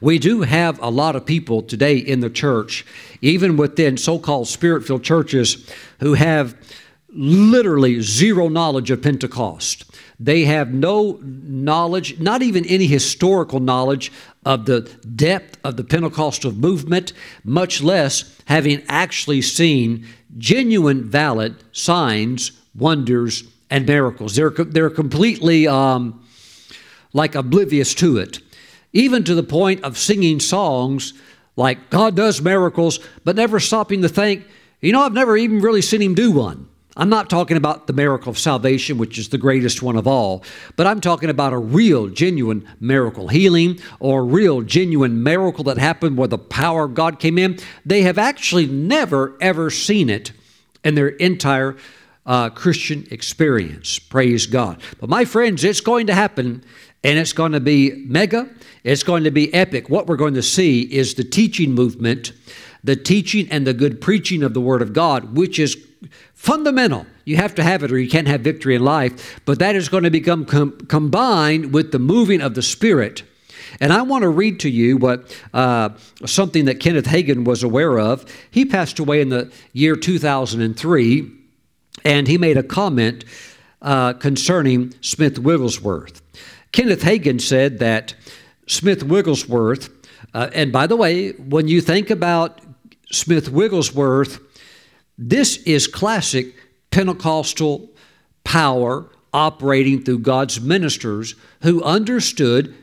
We 0.00 0.18
do 0.18 0.42
have 0.42 0.80
a 0.82 0.90
lot 0.90 1.16
of 1.16 1.24
people 1.26 1.62
today 1.62 1.96
in 1.96 2.20
the 2.20 2.30
church, 2.30 2.84
even 3.20 3.56
within 3.56 3.96
so 3.96 4.18
called 4.18 4.48
spirit 4.48 4.84
filled 4.84 5.04
churches, 5.04 5.68
who 6.00 6.14
have 6.14 6.56
literally 7.08 8.00
zero 8.00 8.48
knowledge 8.48 8.90
of 8.90 9.02
Pentecost. 9.02 9.84
They 10.18 10.44
have 10.44 10.72
no 10.72 11.18
knowledge, 11.22 12.20
not 12.20 12.42
even 12.42 12.66
any 12.66 12.86
historical 12.86 13.58
knowledge 13.58 14.12
of 14.44 14.66
the 14.66 14.82
depth 15.14 15.58
of 15.64 15.76
the 15.76 15.84
Pentecostal 15.84 16.52
movement, 16.52 17.12
much 17.42 17.82
less 17.82 18.38
having 18.44 18.82
actually 18.88 19.42
seen 19.42 20.06
genuine, 20.36 21.04
valid 21.04 21.56
signs, 21.72 22.52
wonders, 22.74 23.44
and 23.70 23.86
miracles. 23.86 24.36
They're, 24.36 24.50
they're 24.50 24.90
completely 24.90 25.66
um, 25.66 26.24
like 27.12 27.34
oblivious 27.34 27.94
to 27.94 28.18
it 28.18 28.40
even 28.92 29.24
to 29.24 29.34
the 29.34 29.42
point 29.42 29.84
of 29.84 29.98
singing 29.98 30.40
songs 30.40 31.14
like 31.56 31.90
God 31.90 32.16
does 32.16 32.40
miracles, 32.40 33.00
but 33.24 33.36
never 33.36 33.60
stopping 33.60 34.02
to 34.02 34.08
think, 34.08 34.46
you 34.80 34.92
know, 34.92 35.02
I've 35.02 35.12
never 35.12 35.36
even 35.36 35.60
really 35.60 35.82
seen 35.82 36.02
him 36.02 36.14
do 36.14 36.32
one. 36.32 36.68
I'm 36.96 37.08
not 37.08 37.30
talking 37.30 37.56
about 37.56 37.86
the 37.86 37.92
miracle 37.92 38.30
of 38.30 38.38
salvation, 38.38 38.98
which 38.98 39.16
is 39.16 39.28
the 39.28 39.38
greatest 39.38 39.80
one 39.80 39.96
of 39.96 40.06
all, 40.06 40.42
but 40.76 40.86
I'm 40.86 41.00
talking 41.00 41.30
about 41.30 41.52
a 41.52 41.58
real, 41.58 42.08
genuine 42.08 42.66
miracle 42.80 43.28
healing 43.28 43.78
or 44.00 44.20
a 44.20 44.24
real, 44.24 44.62
genuine 44.62 45.22
miracle 45.22 45.64
that 45.64 45.78
happened 45.78 46.16
where 46.16 46.28
the 46.28 46.38
power 46.38 46.84
of 46.84 46.94
God 46.94 47.20
came 47.20 47.38
in. 47.38 47.58
They 47.86 48.02
have 48.02 48.18
actually 48.18 48.66
never, 48.66 49.36
ever 49.40 49.70
seen 49.70 50.10
it 50.10 50.32
in 50.82 50.94
their 50.94 51.08
entire 51.08 51.76
uh, 52.26 52.50
Christian 52.50 53.06
experience. 53.10 53.98
Praise 53.98 54.46
God. 54.46 54.80
But 55.00 55.08
my 55.08 55.24
friends, 55.24 55.64
it's 55.64 55.80
going 55.80 56.06
to 56.08 56.14
happen 56.14 56.62
and 57.02 57.18
it's 57.18 57.32
going 57.32 57.52
to 57.52 57.60
be 57.60 58.04
mega. 58.06 58.48
It's 58.84 59.02
going 59.02 59.24
to 59.24 59.30
be 59.30 59.52
epic. 59.54 59.88
What 59.88 60.06
we're 60.06 60.16
going 60.16 60.34
to 60.34 60.42
see 60.42 60.82
is 60.82 61.14
the 61.14 61.24
teaching 61.24 61.72
movement 61.72 62.32
the 62.82 62.96
teaching 62.96 63.48
and 63.50 63.66
the 63.66 63.74
good 63.74 64.00
preaching 64.00 64.42
of 64.42 64.54
the 64.54 64.60
Word 64.60 64.82
of 64.82 64.92
God, 64.92 65.36
which 65.36 65.58
is 65.58 65.76
fundamental. 66.34 67.06
You 67.24 67.36
have 67.36 67.54
to 67.56 67.62
have 67.62 67.82
it 67.82 67.92
or 67.92 67.98
you 67.98 68.08
can't 68.08 68.26
have 68.26 68.40
victory 68.40 68.74
in 68.74 68.82
life, 68.82 69.40
but 69.44 69.58
that 69.58 69.76
is 69.76 69.88
going 69.88 70.04
to 70.04 70.10
become 70.10 70.44
com- 70.44 70.78
combined 70.88 71.72
with 71.72 71.92
the 71.92 71.98
moving 71.98 72.40
of 72.40 72.54
the 72.54 72.62
Spirit. 72.62 73.22
And 73.78 73.92
I 73.92 74.02
want 74.02 74.22
to 74.22 74.28
read 74.28 74.60
to 74.60 74.70
you 74.70 74.96
what 74.96 75.38
uh, 75.54 75.90
something 76.26 76.64
that 76.64 76.80
Kenneth 76.80 77.04
Hagin 77.04 77.44
was 77.44 77.62
aware 77.62 77.98
of. 77.98 78.24
He 78.50 78.64
passed 78.64 78.98
away 78.98 79.20
in 79.20 79.28
the 79.28 79.52
year 79.72 79.94
2003, 79.94 81.30
and 82.04 82.26
he 82.26 82.38
made 82.38 82.56
a 82.56 82.62
comment 82.62 83.24
uh, 83.82 84.12
concerning 84.14 84.94
Smith 85.00 85.38
Wigglesworth. 85.38 86.22
Kenneth 86.72 87.02
Hagin 87.02 87.40
said 87.40 87.78
that 87.78 88.14
Smith 88.66 89.02
Wigglesworth, 89.02 89.88
uh, 90.34 90.50
and 90.54 90.72
by 90.72 90.86
the 90.86 90.96
way, 90.96 91.30
when 91.32 91.66
you 91.66 91.80
think 91.80 92.10
about 92.10 92.60
Smith 93.10 93.50
Wigglesworth, 93.50 94.38
this 95.18 95.56
is 95.64 95.86
classic 95.86 96.54
Pentecostal 96.90 97.90
power 98.44 99.06
operating 99.32 100.02
through 100.02 100.20
God's 100.20 100.60
ministers 100.60 101.34
who 101.62 101.82
understood 101.82 102.74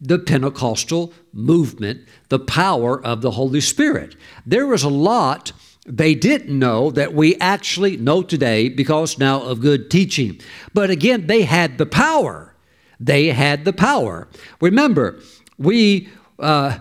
the 0.00 0.18
Pentecostal 0.18 1.12
movement, 1.32 2.06
the 2.28 2.38
power 2.38 3.04
of 3.04 3.22
the 3.22 3.32
Holy 3.32 3.60
Spirit. 3.60 4.16
There 4.44 4.66
was 4.66 4.82
a 4.82 4.88
lot 4.88 5.52
they 5.86 6.14
didn't 6.14 6.58
know 6.58 6.90
that 6.90 7.12
we 7.12 7.36
actually 7.36 7.96
know 7.96 8.22
today 8.22 8.68
because 8.68 9.18
now 9.18 9.42
of 9.42 9.60
good 9.60 9.90
teaching. 9.90 10.40
But 10.72 10.90
again, 10.90 11.26
they 11.26 11.42
had 11.42 11.78
the 11.78 11.86
power. 11.86 12.54
They 12.98 13.28
had 13.28 13.64
the 13.64 13.72
power. 13.72 14.28
Remember, 14.60 15.20
we. 15.58 16.08
Uh, 16.38 16.78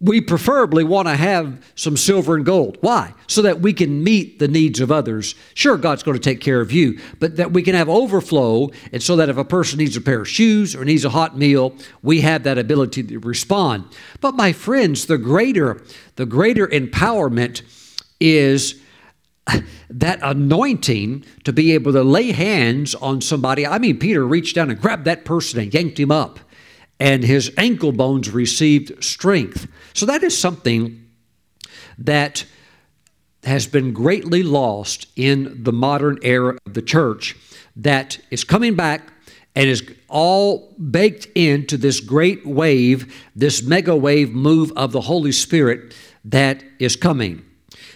we 0.00 0.20
preferably 0.20 0.84
want 0.84 1.08
to 1.08 1.16
have 1.16 1.64
some 1.74 1.96
silver 1.96 2.36
and 2.36 2.44
gold. 2.44 2.76
Why? 2.82 3.14
So 3.28 3.40
that 3.42 3.60
we 3.60 3.72
can 3.72 4.04
meet 4.04 4.38
the 4.38 4.48
needs 4.48 4.80
of 4.80 4.92
others. 4.92 5.34
Sure, 5.54 5.78
God's 5.78 6.02
going 6.02 6.16
to 6.16 6.22
take 6.22 6.40
care 6.40 6.60
of 6.60 6.70
you, 6.70 7.00
but 7.18 7.36
that 7.36 7.52
we 7.52 7.62
can 7.62 7.74
have 7.74 7.88
overflow, 7.88 8.70
and 8.92 9.02
so 9.02 9.16
that 9.16 9.30
if 9.30 9.38
a 9.38 9.44
person 9.44 9.78
needs 9.78 9.96
a 9.96 10.00
pair 10.02 10.20
of 10.20 10.28
shoes 10.28 10.76
or 10.76 10.84
needs 10.84 11.04
a 11.04 11.10
hot 11.10 11.38
meal, 11.38 11.74
we 12.02 12.20
have 12.20 12.42
that 12.42 12.58
ability 12.58 13.04
to 13.04 13.18
respond. 13.20 13.84
But 14.20 14.34
my 14.34 14.52
friends, 14.52 15.06
the 15.06 15.18
greater, 15.18 15.82
the 16.16 16.26
greater 16.26 16.66
empowerment 16.66 17.62
is 18.20 18.80
that 19.90 20.18
anointing 20.22 21.24
to 21.44 21.52
be 21.52 21.72
able 21.72 21.92
to 21.92 22.02
lay 22.02 22.32
hands 22.32 22.94
on 22.96 23.20
somebody. 23.20 23.66
I 23.66 23.78
mean, 23.78 23.98
Peter 23.98 24.26
reached 24.26 24.54
down 24.54 24.70
and 24.70 24.80
grabbed 24.80 25.04
that 25.04 25.24
person 25.24 25.60
and 25.60 25.72
yanked 25.72 25.98
him 25.98 26.10
up 26.10 26.40
and 26.98 27.22
his 27.22 27.52
ankle 27.56 27.92
bones 27.92 28.30
received 28.30 29.02
strength. 29.04 29.68
So 29.92 30.06
that 30.06 30.22
is 30.22 30.36
something 30.36 31.08
that 31.98 32.44
has 33.44 33.66
been 33.66 33.92
greatly 33.92 34.42
lost 34.42 35.06
in 35.14 35.62
the 35.62 35.72
modern 35.72 36.18
era 36.22 36.58
of 36.66 36.74
the 36.74 36.82
church 36.82 37.36
that 37.76 38.18
is 38.30 38.44
coming 38.44 38.74
back 38.74 39.12
and 39.54 39.68
is 39.68 39.88
all 40.08 40.74
baked 40.90 41.26
into 41.34 41.76
this 41.76 42.00
great 42.00 42.44
wave, 42.46 43.14
this 43.34 43.62
mega 43.62 43.94
wave 43.94 44.32
move 44.32 44.72
of 44.76 44.92
the 44.92 45.02
Holy 45.02 45.32
Spirit 45.32 45.94
that 46.24 46.62
is 46.78 46.96
coming. 46.96 47.45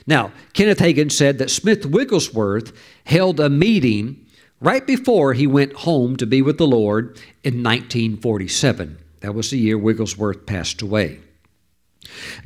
Now, 0.07 0.33
Kenneth 0.53 0.79
Hagin 0.79 1.11
said 1.11 1.39
that 1.39 1.51
Smith 1.51 1.87
Wigglesworth 1.87 2.73
held 3.05 3.41
a 3.41 3.51
meeting 3.51 4.27
right 4.61 4.87
before 4.87 5.35
he 5.35 5.47
went 5.47 5.73
home 5.73 6.17
to 6.17 6.27
be 6.27 6.43
with 6.43 6.59
the 6.59 6.67
Lord 6.67 7.19
in 7.43 7.63
1947. 7.63 8.99
That 9.21 9.35
was 9.35 9.51
the 9.51 9.59
year 9.59 9.79
Wigglesworth 9.79 10.47
passed 10.47 10.83
away. 10.83 11.21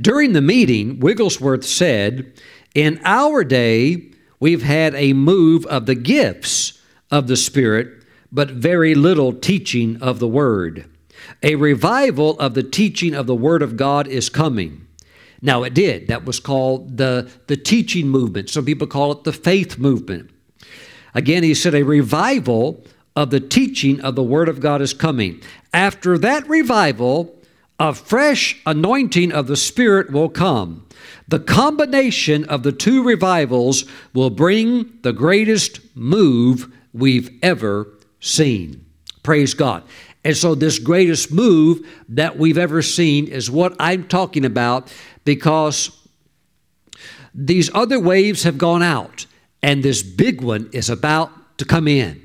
During 0.00 0.32
the 0.32 0.42
meeting, 0.42 1.00
Wigglesworth 1.00 1.64
said, 1.64 2.32
In 2.74 3.00
our 3.04 3.44
day, 3.44 4.10
we've 4.40 4.62
had 4.62 4.94
a 4.94 5.12
move 5.12 5.64
of 5.66 5.86
the 5.86 5.94
gifts 5.94 6.80
of 7.10 7.28
the 7.28 7.36
Spirit, 7.36 8.04
but 8.32 8.50
very 8.50 8.94
little 8.94 9.32
teaching 9.32 9.96
of 10.02 10.18
the 10.18 10.28
Word. 10.28 10.90
A 11.42 11.54
revival 11.54 12.38
of 12.38 12.54
the 12.54 12.62
teaching 12.62 13.14
of 13.14 13.26
the 13.26 13.34
Word 13.34 13.62
of 13.62 13.76
God 13.76 14.08
is 14.08 14.28
coming. 14.28 14.83
Now, 15.44 15.62
it 15.62 15.74
did. 15.74 16.08
That 16.08 16.24
was 16.24 16.40
called 16.40 16.96
the, 16.96 17.30
the 17.48 17.56
teaching 17.56 18.08
movement. 18.08 18.48
Some 18.48 18.64
people 18.64 18.86
call 18.86 19.12
it 19.12 19.24
the 19.24 19.32
faith 19.32 19.78
movement. 19.78 20.30
Again, 21.12 21.42
he 21.42 21.52
said 21.52 21.74
a 21.74 21.82
revival 21.82 22.82
of 23.14 23.28
the 23.28 23.40
teaching 23.40 24.00
of 24.00 24.14
the 24.14 24.22
Word 24.22 24.48
of 24.48 24.58
God 24.58 24.80
is 24.80 24.94
coming. 24.94 25.42
After 25.74 26.16
that 26.16 26.48
revival, 26.48 27.38
a 27.78 27.92
fresh 27.92 28.58
anointing 28.64 29.32
of 29.32 29.46
the 29.46 29.56
Spirit 29.58 30.10
will 30.10 30.30
come. 30.30 30.86
The 31.28 31.40
combination 31.40 32.46
of 32.46 32.62
the 32.62 32.72
two 32.72 33.04
revivals 33.04 33.84
will 34.14 34.30
bring 34.30 34.98
the 35.02 35.12
greatest 35.12 35.78
move 35.94 36.74
we've 36.94 37.30
ever 37.42 37.88
seen. 38.18 38.86
Praise 39.22 39.52
God. 39.52 39.82
And 40.24 40.34
so, 40.34 40.54
this 40.54 40.78
greatest 40.78 41.30
move 41.30 41.86
that 42.08 42.38
we've 42.38 42.56
ever 42.56 42.80
seen 42.80 43.26
is 43.26 43.50
what 43.50 43.76
I'm 43.78 44.08
talking 44.08 44.46
about 44.46 44.90
because 45.24 45.90
these 47.34 47.70
other 47.74 47.98
waves 47.98 48.44
have 48.44 48.58
gone 48.58 48.82
out 48.82 49.26
and 49.62 49.82
this 49.82 50.02
big 50.02 50.42
one 50.42 50.68
is 50.72 50.90
about 50.90 51.58
to 51.58 51.64
come 51.64 51.88
in. 51.88 52.24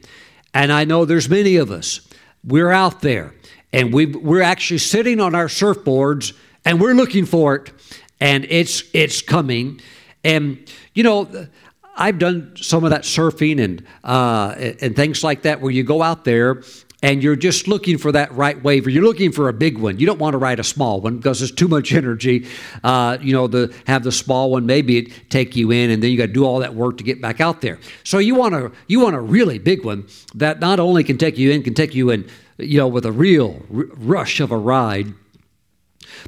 And 0.54 0.72
I 0.72 0.84
know 0.84 1.06
there's 1.06 1.30
many 1.30 1.56
of 1.56 1.72
us. 1.72 2.08
We're 2.44 2.72
out 2.72 3.02
there 3.02 3.34
and 3.72 3.94
we 3.94 4.08
we're 4.08 4.42
actually 4.42 4.80
sitting 4.80 5.20
on 5.20 5.36
our 5.36 5.48
surfboards 5.48 6.34
and 6.66 6.80
we're 6.80 6.94
looking 6.94 7.26
for 7.26 7.56
it 7.56 7.72
and 8.20 8.46
it's 8.50 8.84
it's 8.94 9.22
coming. 9.22 9.82
And 10.24 10.70
you 10.94 11.04
know, 11.04 11.48
I've 11.96 12.20
done 12.20 12.54
some 12.56 12.84
of 12.84 12.92
that 12.92 13.02
surfing 13.02 13.64
and 13.64 13.86
uh, 14.04 14.56
and 14.82 14.96
things 14.96 15.24
like 15.24 15.44
that 15.44 15.62
where 15.62 15.72
you 15.72 15.84
go 15.84 16.02
out 16.02 16.26
there 16.26 16.64
and 17.02 17.24
you're 17.24 17.36
just 17.36 17.68
looking 17.68 17.98
for 17.98 18.12
that 18.12 18.32
right 18.34 18.62
wave, 18.62 18.86
or 18.86 18.90
you're 18.90 19.04
looking 19.04 19.32
for 19.32 19.48
a 19.48 19.54
big 19.54 19.78
one. 19.78 20.00
You 20.00 20.06
don't 20.06 20.20
want 20.20 20.34
to 20.34 20.38
ride 20.38 20.60
a 20.60 20.64
small 20.64 21.00
one 21.00 21.18
because 21.18 21.42
it's 21.42 21.52
too 21.52 21.68
much 21.68 21.94
energy. 21.94 22.48
Uh, 22.84 23.18
you 23.22 23.34
know, 23.34 23.48
to 23.48 23.74
have 23.88 24.04
the 24.04 24.12
small 24.12 24.52
one, 24.52 24.66
maybe 24.66 24.98
it 24.98 25.30
take 25.30 25.56
you 25.56 25.72
in, 25.72 25.90
and 25.90 26.04
then 26.04 26.12
you 26.12 26.18
got 26.18 26.28
to 26.28 26.34
do 26.34 26.46
all 26.46 26.60
that 26.60 26.76
work 26.76 26.98
to 26.98 27.04
get 27.04 27.22
back 27.22 27.40
out 27.40 27.62
there. 27.62 27.80
So 28.04 28.18
you 28.18 28.36
want 28.36 28.56
a 28.56 28.72
you 28.88 29.00
want 29.00 29.16
a 29.16 29.22
really 29.22 29.60
big 29.60 29.86
one 29.86 30.08
that 30.36 30.60
not 30.60 30.80
only 30.80 31.04
can 31.04 31.18
take 31.18 31.38
you 31.38 31.52
in, 31.52 31.64
can 31.64 31.74
take 31.74 31.96
you 31.96 32.10
in, 32.10 32.30
you 32.58 32.78
know, 32.78 32.88
with 32.88 33.06
a 33.06 33.12
real 33.12 33.64
r- 33.74 33.86
rush 33.96 34.40
of 34.40 34.52
a 34.52 34.58
ride. 34.58 35.14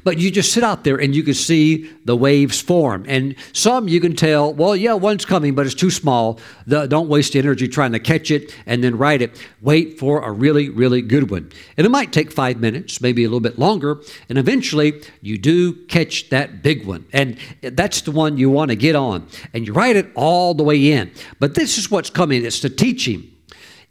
But 0.04 0.18
you 0.18 0.30
just 0.30 0.52
sit 0.52 0.62
out 0.62 0.84
there 0.84 0.96
and 0.96 1.14
you 1.14 1.22
can 1.22 1.34
see 1.34 1.90
the 2.04 2.16
waves 2.16 2.60
form. 2.60 3.04
And 3.08 3.34
some 3.52 3.88
you 3.88 4.00
can 4.00 4.14
tell, 4.14 4.52
well, 4.52 4.74
yeah, 4.74 4.94
one's 4.94 5.24
coming, 5.24 5.54
but 5.54 5.66
it's 5.66 5.74
too 5.74 5.90
small. 5.90 6.38
The, 6.66 6.86
don't 6.86 7.08
waste 7.08 7.36
energy 7.36 7.68
trying 7.68 7.92
to 7.92 7.98
catch 7.98 8.30
it 8.30 8.54
and 8.66 8.82
then 8.82 8.96
ride 8.98 9.22
it. 9.22 9.40
Wait 9.60 9.98
for 9.98 10.20
a 10.22 10.32
really, 10.32 10.68
really 10.68 11.02
good 11.02 11.30
one. 11.30 11.50
And 11.76 11.86
it 11.86 11.90
might 11.90 12.12
take 12.12 12.32
five 12.32 12.58
minutes, 12.58 13.00
maybe 13.00 13.24
a 13.24 13.28
little 13.28 13.40
bit 13.40 13.58
longer. 13.58 14.00
And 14.28 14.38
eventually 14.38 15.02
you 15.20 15.38
do 15.38 15.74
catch 15.86 16.30
that 16.30 16.62
big 16.62 16.86
one. 16.86 17.06
And 17.12 17.38
that's 17.62 18.02
the 18.02 18.12
one 18.12 18.36
you 18.36 18.50
want 18.50 18.70
to 18.70 18.76
get 18.76 18.96
on. 18.96 19.26
And 19.52 19.66
you 19.66 19.72
ride 19.72 19.96
it 19.96 20.10
all 20.14 20.54
the 20.54 20.64
way 20.64 20.92
in. 20.92 21.10
But 21.38 21.54
this 21.54 21.78
is 21.78 21.90
what's 21.90 22.10
coming 22.10 22.44
it's 22.44 22.60
the 22.60 22.70
teaching 22.70 23.31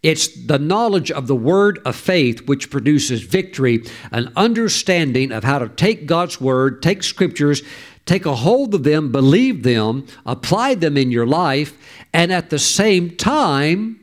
it's 0.04 0.28
the 0.30 0.58
knowledge 0.58 1.12
of 1.12 1.28
the 1.28 1.36
word 1.36 1.80
of 1.86 1.96
faith 1.96 2.48
which 2.48 2.72
produces 2.72 3.22
victory, 3.22 3.84
an 4.12 4.32
understanding 4.36 5.32
of 5.32 5.44
how 5.44 5.60
to 5.60 5.70
take 5.70 6.08
God's 6.08 6.42
word, 6.42 6.82
take 6.82 7.04
scriptures, 7.04 7.62
take 8.06 8.26
a 8.26 8.36
hold 8.36 8.74
of 8.74 8.84
them, 8.84 9.12
believe 9.12 9.62
them, 9.62 10.08
apply 10.26 10.76
them 10.76 10.98
in 10.98 11.12
your 11.12 11.28
life, 11.28 11.78
and 12.14 12.34
at 12.34 12.50
the 12.50 12.58
same 12.58 13.16
time, 13.16 14.00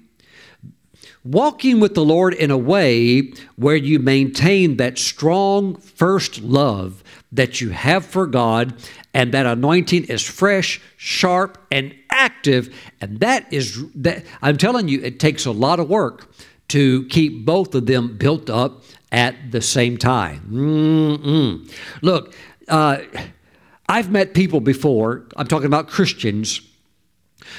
walking 1.24 1.80
with 1.80 1.94
the 1.94 2.05
Lord 2.05 2.32
in 2.32 2.51
a 2.51 2.57
way 2.57 3.32
where 3.57 3.76
you 3.76 3.99
maintain 3.99 4.76
that 4.76 4.99
strong 4.99 5.74
first 5.76 6.40
love 6.40 7.03
that 7.32 7.61
you 7.61 7.70
have 7.70 8.07
for 8.07 8.26
God, 8.26 8.72
and 9.12 9.32
that 9.32 9.46
anointing 9.46 10.05
is 10.05 10.22
fresh, 10.22 10.80
sharp, 10.96 11.59
and 11.70 11.94
active. 12.19 12.75
And 13.01 13.21
that 13.21 13.51
is 13.53 13.83
that 13.95 14.25
I'm 14.43 14.59
telling 14.59 14.89
you, 14.89 15.01
it 15.03 15.21
takes 15.21 15.47
a 15.47 15.53
lot 15.53 15.81
of 15.81 15.89
work 15.89 16.29
to 16.69 17.07
keep 17.07 17.47
both 17.47 17.75
of 17.75 17.87
them 17.87 18.19
built 18.19 18.51
up 18.51 18.83
at 19.11 19.53
the 19.53 19.62
same 19.62 19.97
time. 19.97 20.49
Mm-mm. 20.51 21.73
Look, 22.03 22.35
uh, 22.69 22.99
I've 23.89 24.11
met 24.11 24.35
people 24.35 24.61
before, 24.61 25.27
I'm 25.37 25.47
talking 25.47 25.66
about 25.66 25.89
Christians, 25.89 26.61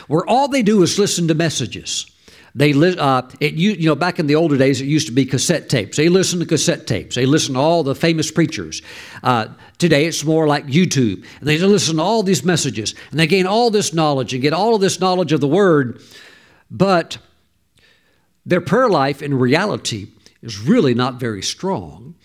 where 0.07 0.23
all 0.27 0.47
they 0.47 0.61
do 0.61 0.83
is 0.83 0.99
listen 0.99 1.27
to 1.29 1.33
messages. 1.33 2.05
They 2.55 2.73
uh, 2.73 3.23
it 3.39 3.53
you, 3.53 3.71
you 3.71 3.85
know 3.85 3.95
back 3.95 4.19
in 4.19 4.27
the 4.27 4.35
older 4.35 4.57
days 4.57 4.81
it 4.81 4.85
used 4.85 5.07
to 5.07 5.13
be 5.13 5.25
cassette 5.25 5.69
tapes. 5.69 5.97
They 5.97 6.09
listen 6.09 6.39
to 6.39 6.45
cassette 6.45 6.87
tapes. 6.87 7.15
They 7.15 7.25
listen 7.25 7.53
to 7.53 7.59
all 7.59 7.83
the 7.83 7.95
famous 7.95 8.31
preachers. 8.31 8.81
Uh, 9.23 9.47
today 9.77 10.05
it's 10.05 10.23
more 10.23 10.47
like 10.47 10.65
YouTube. 10.65 11.25
And 11.39 11.47
they 11.47 11.57
listen 11.59 11.97
to 11.97 12.01
all 12.01 12.23
these 12.23 12.43
messages 12.43 12.95
and 13.11 13.19
they 13.19 13.27
gain 13.27 13.45
all 13.45 13.69
this 13.69 13.93
knowledge 13.93 14.33
and 14.33 14.41
get 14.41 14.53
all 14.53 14.75
of 14.75 14.81
this 14.81 14.99
knowledge 14.99 15.31
of 15.31 15.41
the 15.41 15.47
Word, 15.47 16.01
but 16.71 17.17
their 18.45 18.61
prayer 18.61 18.89
life 18.89 19.21
in 19.21 19.37
reality 19.37 20.07
is 20.41 20.59
really 20.59 20.93
not 20.93 21.19
very 21.19 21.41
strong, 21.41 22.15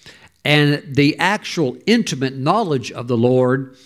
and 0.45 0.83
the 0.95 1.19
actual 1.19 1.77
intimate 1.87 2.35
knowledge 2.35 2.93
of 2.93 3.09
the 3.09 3.17
Lord 3.17 3.77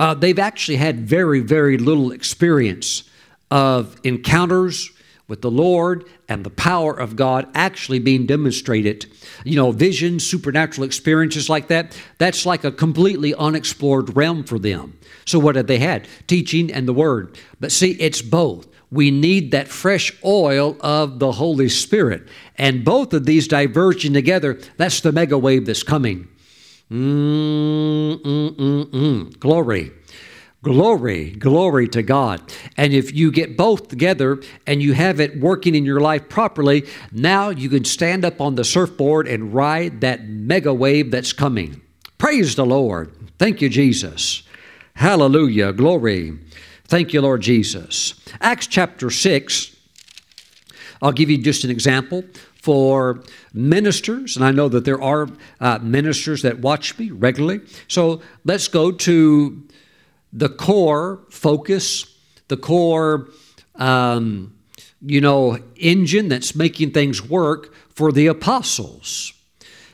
uh, 0.00 0.14
they've 0.14 0.38
actually 0.38 0.76
had 0.76 1.06
very, 1.06 1.40
very 1.40 1.76
little 1.76 2.10
experience 2.10 3.02
of 3.50 4.00
encounters 4.02 4.90
with 5.30 5.40
the 5.40 5.50
Lord 5.50 6.04
and 6.28 6.44
the 6.44 6.50
power 6.50 6.92
of 6.92 7.16
God 7.16 7.48
actually 7.54 8.00
being 8.00 8.26
demonstrated. 8.26 9.10
You 9.44 9.56
know, 9.56 9.70
visions, 9.70 10.26
supernatural 10.26 10.84
experiences 10.84 11.48
like 11.48 11.68
that, 11.68 11.96
that's 12.18 12.44
like 12.44 12.64
a 12.64 12.72
completely 12.72 13.34
unexplored 13.34 14.14
realm 14.16 14.44
for 14.44 14.58
them. 14.58 14.98
So, 15.24 15.38
what 15.38 15.56
have 15.56 15.68
they 15.68 15.78
had? 15.78 16.06
Teaching 16.26 16.70
and 16.70 16.86
the 16.86 16.92
Word. 16.92 17.38
But 17.60 17.72
see, 17.72 17.92
it's 17.92 18.20
both. 18.20 18.66
We 18.90 19.12
need 19.12 19.52
that 19.52 19.68
fresh 19.68 20.12
oil 20.24 20.76
of 20.80 21.20
the 21.20 21.32
Holy 21.32 21.68
Spirit. 21.68 22.26
And 22.56 22.84
both 22.84 23.14
of 23.14 23.24
these 23.24 23.46
diverging 23.46 24.12
together, 24.12 24.58
that's 24.76 25.00
the 25.00 25.12
mega 25.12 25.38
wave 25.38 25.64
that's 25.64 25.84
coming. 25.84 26.26
Mm, 26.90 28.20
mm, 28.20 28.56
mm, 28.56 28.84
mm. 28.86 29.38
Glory. 29.38 29.92
Glory, 30.62 31.30
glory 31.30 31.88
to 31.88 32.02
God. 32.02 32.42
And 32.76 32.92
if 32.92 33.14
you 33.14 33.32
get 33.32 33.56
both 33.56 33.88
together 33.88 34.42
and 34.66 34.82
you 34.82 34.92
have 34.92 35.18
it 35.18 35.40
working 35.40 35.74
in 35.74 35.86
your 35.86 36.00
life 36.00 36.28
properly, 36.28 36.86
now 37.10 37.48
you 37.48 37.70
can 37.70 37.86
stand 37.86 38.26
up 38.26 38.42
on 38.42 38.56
the 38.56 38.64
surfboard 38.64 39.26
and 39.26 39.54
ride 39.54 40.02
that 40.02 40.28
mega 40.28 40.74
wave 40.74 41.10
that's 41.10 41.32
coming. 41.32 41.80
Praise 42.18 42.56
the 42.56 42.66
Lord. 42.66 43.10
Thank 43.38 43.62
you, 43.62 43.70
Jesus. 43.70 44.42
Hallelujah. 44.96 45.72
Glory. 45.72 46.38
Thank 46.84 47.14
you, 47.14 47.22
Lord 47.22 47.40
Jesus. 47.40 48.20
Acts 48.42 48.66
chapter 48.66 49.08
6. 49.08 49.74
I'll 51.00 51.12
give 51.12 51.30
you 51.30 51.38
just 51.38 51.64
an 51.64 51.70
example 51.70 52.22
for 52.60 53.22
ministers, 53.54 54.36
and 54.36 54.44
I 54.44 54.50
know 54.50 54.68
that 54.68 54.84
there 54.84 55.00
are 55.00 55.26
uh, 55.58 55.78
ministers 55.78 56.42
that 56.42 56.58
watch 56.58 56.98
me 56.98 57.10
regularly. 57.10 57.62
So 57.88 58.20
let's 58.44 58.68
go 58.68 58.92
to 58.92 59.62
the 60.32 60.48
core 60.48 61.20
focus, 61.30 62.16
the 62.48 62.56
core, 62.56 63.28
um, 63.76 64.54
you 65.00 65.20
know, 65.20 65.58
engine 65.76 66.28
that's 66.28 66.54
making 66.54 66.92
things 66.92 67.22
work 67.22 67.74
for 67.88 68.12
the 68.12 68.26
apostles. 68.26 69.32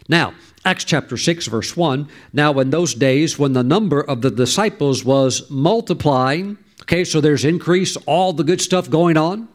Now, 0.08 0.34
Acts 0.64 0.84
chapter 0.84 1.16
6, 1.16 1.46
verse 1.46 1.76
1 1.76 2.08
Now, 2.32 2.58
in 2.58 2.70
those 2.70 2.94
days, 2.94 3.38
when 3.38 3.52
the 3.52 3.62
number 3.62 4.00
of 4.00 4.22
the 4.22 4.30
disciples 4.30 5.04
was 5.04 5.48
multiplying, 5.48 6.58
okay, 6.82 7.04
so 7.04 7.20
there's 7.20 7.44
increase, 7.44 7.96
all 7.98 8.32
the 8.32 8.44
good 8.44 8.60
stuff 8.60 8.90
going 8.90 9.16
on, 9.16 9.48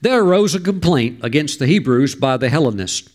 there 0.00 0.22
arose 0.22 0.54
a 0.54 0.60
complaint 0.60 1.20
against 1.22 1.58
the 1.58 1.66
Hebrews 1.66 2.14
by 2.14 2.36
the 2.36 2.48
Hellenists. 2.48 3.10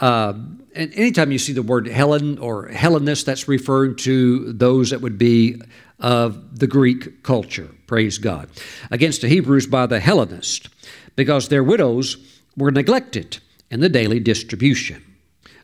Uh, 0.00 0.32
and 0.74 0.92
anytime 0.94 1.30
you 1.30 1.38
see 1.38 1.52
the 1.52 1.62
word 1.62 1.86
Helen 1.86 2.38
or 2.38 2.68
Hellenist, 2.68 3.26
that's 3.26 3.46
referring 3.46 3.96
to 3.96 4.52
those 4.52 4.90
that 4.90 5.00
would 5.00 5.18
be 5.18 5.60
of 5.98 6.58
the 6.58 6.66
Greek 6.66 7.22
culture. 7.22 7.68
Praise 7.86 8.18
God. 8.18 8.48
Against 8.90 9.20
the 9.20 9.28
Hebrews 9.28 9.66
by 9.66 9.86
the 9.86 10.00
Hellenists, 10.00 10.68
because 11.16 11.48
their 11.48 11.64
widows 11.64 12.16
were 12.56 12.70
neglected 12.70 13.38
in 13.70 13.80
the 13.80 13.88
daily 13.88 14.20
distribution. 14.20 15.04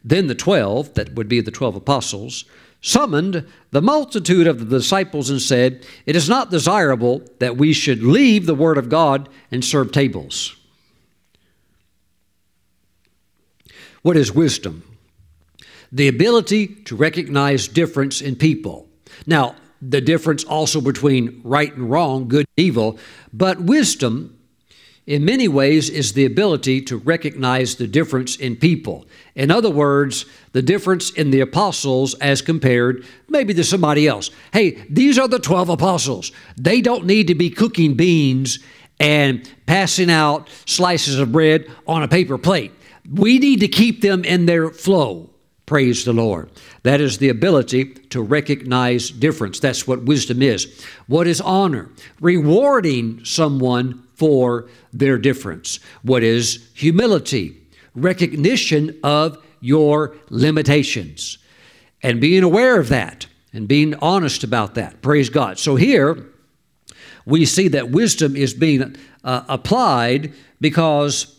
Then 0.04 0.26
the 0.26 0.34
twelve, 0.34 0.94
that 0.94 1.14
would 1.14 1.28
be 1.28 1.40
the 1.40 1.50
twelve 1.50 1.74
apostles, 1.74 2.44
summoned 2.80 3.46
the 3.70 3.82
multitude 3.82 4.46
of 4.46 4.58
the 4.58 4.78
disciples 4.78 5.30
and 5.30 5.40
said, 5.40 5.84
It 6.04 6.14
is 6.14 6.28
not 6.28 6.50
desirable 6.50 7.22
that 7.38 7.56
we 7.56 7.72
should 7.72 8.02
leave 8.02 8.46
the 8.46 8.54
word 8.54 8.78
of 8.78 8.88
God 8.88 9.28
and 9.50 9.64
serve 9.64 9.92
tables. 9.92 10.55
What 14.06 14.16
is 14.16 14.32
wisdom? 14.32 14.84
The 15.90 16.06
ability 16.06 16.68
to 16.84 16.94
recognize 16.94 17.66
difference 17.66 18.20
in 18.20 18.36
people. 18.36 18.86
Now, 19.26 19.56
the 19.82 20.00
difference 20.00 20.44
also 20.44 20.80
between 20.80 21.40
right 21.42 21.74
and 21.74 21.90
wrong, 21.90 22.28
good 22.28 22.46
and 22.56 22.64
evil, 22.64 23.00
but 23.32 23.60
wisdom 23.62 24.38
in 25.08 25.24
many 25.24 25.48
ways 25.48 25.90
is 25.90 26.12
the 26.12 26.24
ability 26.24 26.82
to 26.82 26.98
recognize 26.98 27.74
the 27.74 27.88
difference 27.88 28.36
in 28.36 28.54
people. 28.54 29.06
In 29.34 29.50
other 29.50 29.70
words, 29.70 30.24
the 30.52 30.62
difference 30.62 31.10
in 31.10 31.32
the 31.32 31.40
apostles 31.40 32.14
as 32.20 32.42
compared 32.42 33.04
maybe 33.28 33.54
to 33.54 33.64
somebody 33.64 34.06
else. 34.06 34.30
Hey, 34.52 34.84
these 34.88 35.18
are 35.18 35.26
the 35.26 35.40
12 35.40 35.68
apostles. 35.68 36.30
They 36.56 36.80
don't 36.80 37.06
need 37.06 37.26
to 37.26 37.34
be 37.34 37.50
cooking 37.50 37.94
beans 37.94 38.60
and 39.00 39.52
passing 39.66 40.12
out 40.12 40.48
slices 40.64 41.18
of 41.18 41.32
bread 41.32 41.68
on 41.88 42.04
a 42.04 42.08
paper 42.08 42.38
plate. 42.38 42.70
We 43.12 43.38
need 43.38 43.60
to 43.60 43.68
keep 43.68 44.00
them 44.00 44.24
in 44.24 44.46
their 44.46 44.70
flow. 44.70 45.30
Praise 45.66 46.04
the 46.04 46.12
Lord. 46.12 46.50
That 46.84 47.00
is 47.00 47.18
the 47.18 47.28
ability 47.28 47.86
to 48.10 48.22
recognize 48.22 49.10
difference. 49.10 49.58
That's 49.58 49.86
what 49.86 50.04
wisdom 50.04 50.40
is. 50.40 50.84
What 51.08 51.26
is 51.26 51.40
honor? 51.40 51.90
Rewarding 52.20 53.24
someone 53.24 54.04
for 54.14 54.68
their 54.92 55.18
difference. 55.18 55.80
What 56.02 56.22
is 56.22 56.68
humility? 56.74 57.56
Recognition 57.94 58.98
of 59.02 59.42
your 59.60 60.16
limitations 60.30 61.38
and 62.02 62.20
being 62.20 62.44
aware 62.44 62.78
of 62.78 62.88
that 62.90 63.26
and 63.52 63.66
being 63.66 63.94
honest 63.96 64.44
about 64.44 64.74
that. 64.74 65.02
Praise 65.02 65.28
God. 65.30 65.58
So 65.58 65.74
here 65.74 66.26
we 67.24 67.44
see 67.44 67.68
that 67.68 67.90
wisdom 67.90 68.36
is 68.36 68.54
being 68.54 68.96
uh, 69.24 69.42
applied 69.48 70.32
because 70.60 71.36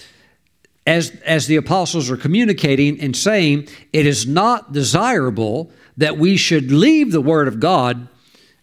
as, 0.87 1.11
as 1.25 1.47
the 1.47 1.57
apostles 1.57 2.09
are 2.09 2.17
communicating 2.17 2.99
and 3.01 3.15
saying, 3.15 3.67
it 3.91 4.05
is 4.05 4.25
not 4.25 4.71
desirable 4.71 5.69
that 5.97 6.17
we 6.17 6.37
should 6.37 6.71
leave 6.71 7.11
the 7.11 7.21
Word 7.21 7.49
of 7.49 7.59
God 7.59 8.07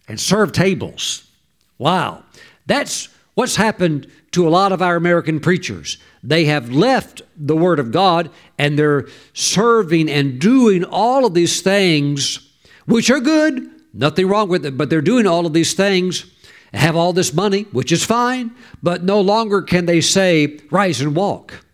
and 0.07 0.19
serve 0.19 0.51
tables. 0.51 1.29
Wow. 1.77 2.23
That's 2.65 3.09
what's 3.35 3.57
happened 3.57 4.11
to 4.31 4.47
a 4.47 4.49
lot 4.49 4.71
of 4.71 4.81
our 4.81 4.95
American 4.95 5.39
preachers. 5.39 5.99
They 6.23 6.45
have 6.45 6.71
left 6.71 7.21
the 7.37 7.55
Word 7.55 7.79
of 7.79 7.91
God 7.91 8.31
and 8.57 8.77
they're 8.77 9.07
serving 9.33 10.09
and 10.09 10.39
doing 10.39 10.83
all 10.83 11.25
of 11.25 11.35
these 11.35 11.61
things, 11.61 12.39
which 12.87 13.11
are 13.11 13.19
good, 13.19 13.69
nothing 13.93 14.27
wrong 14.27 14.49
with 14.49 14.65
it, 14.65 14.75
but 14.75 14.89
they're 14.89 15.01
doing 15.01 15.27
all 15.27 15.45
of 15.45 15.53
these 15.53 15.75
things, 15.75 16.25
have 16.73 16.95
all 16.95 17.13
this 17.13 17.33
money, 17.33 17.63
which 17.71 17.91
is 17.91 18.03
fine, 18.03 18.49
but 18.81 19.03
no 19.03 19.21
longer 19.21 19.61
can 19.61 19.85
they 19.85 20.01
say, 20.01 20.59
rise 20.71 21.01
and 21.01 21.15
walk. 21.15 21.64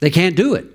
They 0.00 0.10
can't 0.10 0.36
do 0.36 0.54
it. 0.54 0.66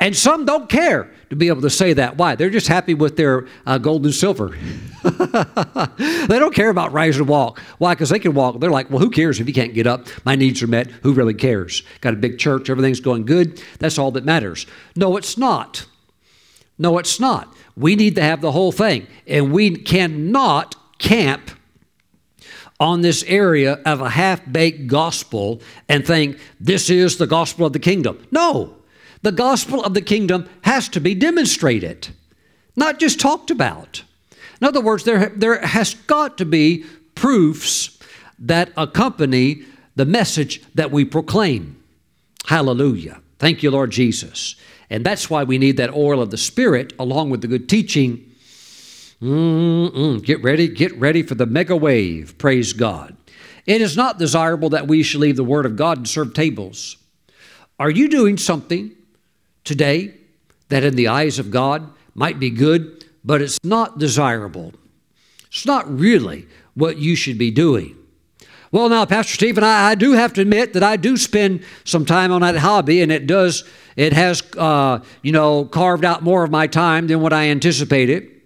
And 0.00 0.16
some 0.16 0.44
don't 0.44 0.68
care 0.68 1.10
to 1.30 1.36
be 1.36 1.48
able 1.48 1.62
to 1.62 1.70
say 1.70 1.92
that. 1.92 2.16
Why? 2.16 2.36
They're 2.36 2.50
just 2.50 2.68
happy 2.68 2.94
with 2.94 3.16
their 3.16 3.46
uh, 3.66 3.78
gold 3.78 4.04
and 4.04 4.14
silver. 4.14 4.56
they 5.02 6.38
don't 6.38 6.54
care 6.54 6.70
about 6.70 6.92
rise 6.92 7.18
and 7.18 7.28
walk. 7.28 7.58
Why? 7.78 7.94
Because 7.94 8.10
they 8.10 8.18
can 8.18 8.34
walk. 8.34 8.60
They're 8.60 8.70
like, 8.70 8.90
well, 8.90 9.00
who 9.00 9.10
cares 9.10 9.40
if 9.40 9.48
you 9.48 9.54
can't 9.54 9.74
get 9.74 9.86
up? 9.86 10.06
My 10.24 10.36
needs 10.36 10.62
are 10.62 10.68
met. 10.68 10.88
Who 11.02 11.12
really 11.12 11.34
cares? 11.34 11.82
Got 12.00 12.14
a 12.14 12.16
big 12.16 12.38
church. 12.38 12.70
Everything's 12.70 13.00
going 13.00 13.24
good. 13.24 13.62
That's 13.80 13.98
all 13.98 14.12
that 14.12 14.24
matters. 14.24 14.66
No, 14.94 15.16
it's 15.16 15.36
not. 15.36 15.86
No, 16.78 16.98
it's 16.98 17.18
not. 17.18 17.52
We 17.76 17.96
need 17.96 18.14
to 18.14 18.22
have 18.22 18.40
the 18.40 18.52
whole 18.52 18.72
thing. 18.72 19.08
And 19.26 19.52
we 19.52 19.76
cannot 19.76 20.76
camp 20.98 21.50
on 22.80 23.00
this 23.00 23.24
area 23.24 23.74
of 23.84 24.00
a 24.00 24.10
half 24.10 24.40
baked 24.50 24.86
gospel 24.86 25.60
and 25.88 26.06
think 26.06 26.38
this 26.60 26.90
is 26.90 27.16
the 27.16 27.26
gospel 27.26 27.66
of 27.66 27.72
the 27.72 27.78
kingdom. 27.78 28.24
No, 28.30 28.76
the 29.22 29.32
gospel 29.32 29.82
of 29.82 29.94
the 29.94 30.02
kingdom 30.02 30.48
has 30.62 30.88
to 30.90 31.00
be 31.00 31.14
demonstrated, 31.14 32.08
not 32.76 32.98
just 32.98 33.18
talked 33.18 33.50
about. 33.50 34.02
In 34.60 34.66
other 34.66 34.80
words, 34.80 35.04
there, 35.04 35.30
there 35.30 35.60
has 35.60 35.94
got 35.94 36.38
to 36.38 36.44
be 36.44 36.84
proofs 37.14 37.98
that 38.38 38.70
accompany 38.76 39.62
the 39.96 40.04
message 40.04 40.62
that 40.74 40.92
we 40.92 41.04
proclaim. 41.04 41.82
Hallelujah. 42.46 43.20
Thank 43.38 43.62
you, 43.62 43.70
Lord 43.70 43.90
Jesus. 43.90 44.54
And 44.90 45.04
that's 45.04 45.28
why 45.28 45.44
we 45.44 45.58
need 45.58 45.76
that 45.76 45.94
oil 45.94 46.22
of 46.22 46.30
the 46.30 46.38
Spirit 46.38 46.92
along 46.98 47.30
with 47.30 47.40
the 47.40 47.48
good 47.48 47.68
teaching 47.68 48.27
Mm-mm. 49.22 50.22
Get 50.22 50.42
ready, 50.42 50.68
get 50.68 50.96
ready 50.96 51.22
for 51.22 51.34
the 51.34 51.46
mega 51.46 51.76
wave. 51.76 52.38
Praise 52.38 52.72
God. 52.72 53.16
It 53.66 53.80
is 53.80 53.96
not 53.96 54.18
desirable 54.18 54.70
that 54.70 54.86
we 54.86 55.02
should 55.02 55.20
leave 55.20 55.36
the 55.36 55.44
Word 55.44 55.66
of 55.66 55.76
God 55.76 55.98
and 55.98 56.08
serve 56.08 56.34
tables. 56.34 56.96
Are 57.78 57.90
you 57.90 58.08
doing 58.08 58.36
something 58.36 58.92
today 59.64 60.14
that 60.68 60.84
in 60.84 60.96
the 60.96 61.08
eyes 61.08 61.38
of 61.38 61.50
God 61.50 61.90
might 62.14 62.38
be 62.38 62.50
good, 62.50 63.04
but 63.24 63.42
it's 63.42 63.58
not 63.64 63.98
desirable? 63.98 64.72
It's 65.48 65.66
not 65.66 65.90
really 65.92 66.46
what 66.74 66.98
you 66.98 67.16
should 67.16 67.38
be 67.38 67.50
doing. 67.50 67.96
Well, 68.70 68.88
now, 68.88 69.04
Pastor 69.04 69.34
Stephen, 69.34 69.64
I, 69.64 69.90
I 69.90 69.94
do 69.94 70.12
have 70.12 70.32
to 70.34 70.42
admit 70.42 70.74
that 70.74 70.82
I 70.82 70.96
do 70.96 71.16
spend 71.16 71.64
some 71.84 72.04
time 72.04 72.30
on 72.30 72.42
that 72.42 72.56
hobby, 72.56 73.00
and 73.00 73.10
it 73.10 73.26
does, 73.26 73.64
it 73.96 74.12
has, 74.12 74.42
uh, 74.56 75.00
you 75.22 75.32
know, 75.32 75.64
carved 75.64 76.04
out 76.04 76.22
more 76.22 76.44
of 76.44 76.50
my 76.50 76.66
time 76.66 77.06
than 77.06 77.20
what 77.20 77.32
I 77.32 77.48
anticipated. 77.48 78.37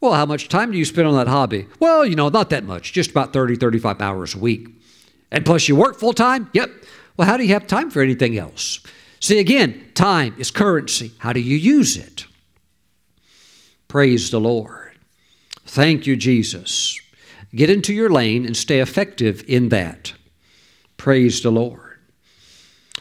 Well, 0.00 0.14
how 0.14 0.26
much 0.26 0.48
time 0.48 0.72
do 0.72 0.78
you 0.78 0.84
spend 0.84 1.06
on 1.06 1.14
that 1.14 1.28
hobby? 1.28 1.66
Well, 1.78 2.06
you 2.06 2.16
know, 2.16 2.28
not 2.30 2.50
that 2.50 2.64
much, 2.64 2.92
just 2.92 3.10
about 3.10 3.32
30, 3.32 3.56
35 3.56 4.00
hours 4.00 4.34
a 4.34 4.38
week. 4.38 4.68
And 5.30 5.44
plus, 5.44 5.68
you 5.68 5.76
work 5.76 5.98
full 5.98 6.14
time? 6.14 6.48
Yep. 6.54 6.70
Well, 7.16 7.28
how 7.28 7.36
do 7.36 7.44
you 7.44 7.52
have 7.52 7.66
time 7.66 7.90
for 7.90 8.00
anything 8.00 8.38
else? 8.38 8.80
See, 9.20 9.38
again, 9.38 9.90
time 9.94 10.34
is 10.38 10.50
currency. 10.50 11.12
How 11.18 11.32
do 11.34 11.40
you 11.40 11.56
use 11.56 11.96
it? 11.96 12.24
Praise 13.88 14.30
the 14.30 14.40
Lord. 14.40 14.92
Thank 15.66 16.06
you, 16.06 16.16
Jesus. 16.16 16.98
Get 17.54 17.68
into 17.68 17.92
your 17.92 18.08
lane 18.08 18.46
and 18.46 18.56
stay 18.56 18.80
effective 18.80 19.44
in 19.46 19.68
that. 19.68 20.14
Praise 20.96 21.42
the 21.42 21.50
Lord. 21.50 21.98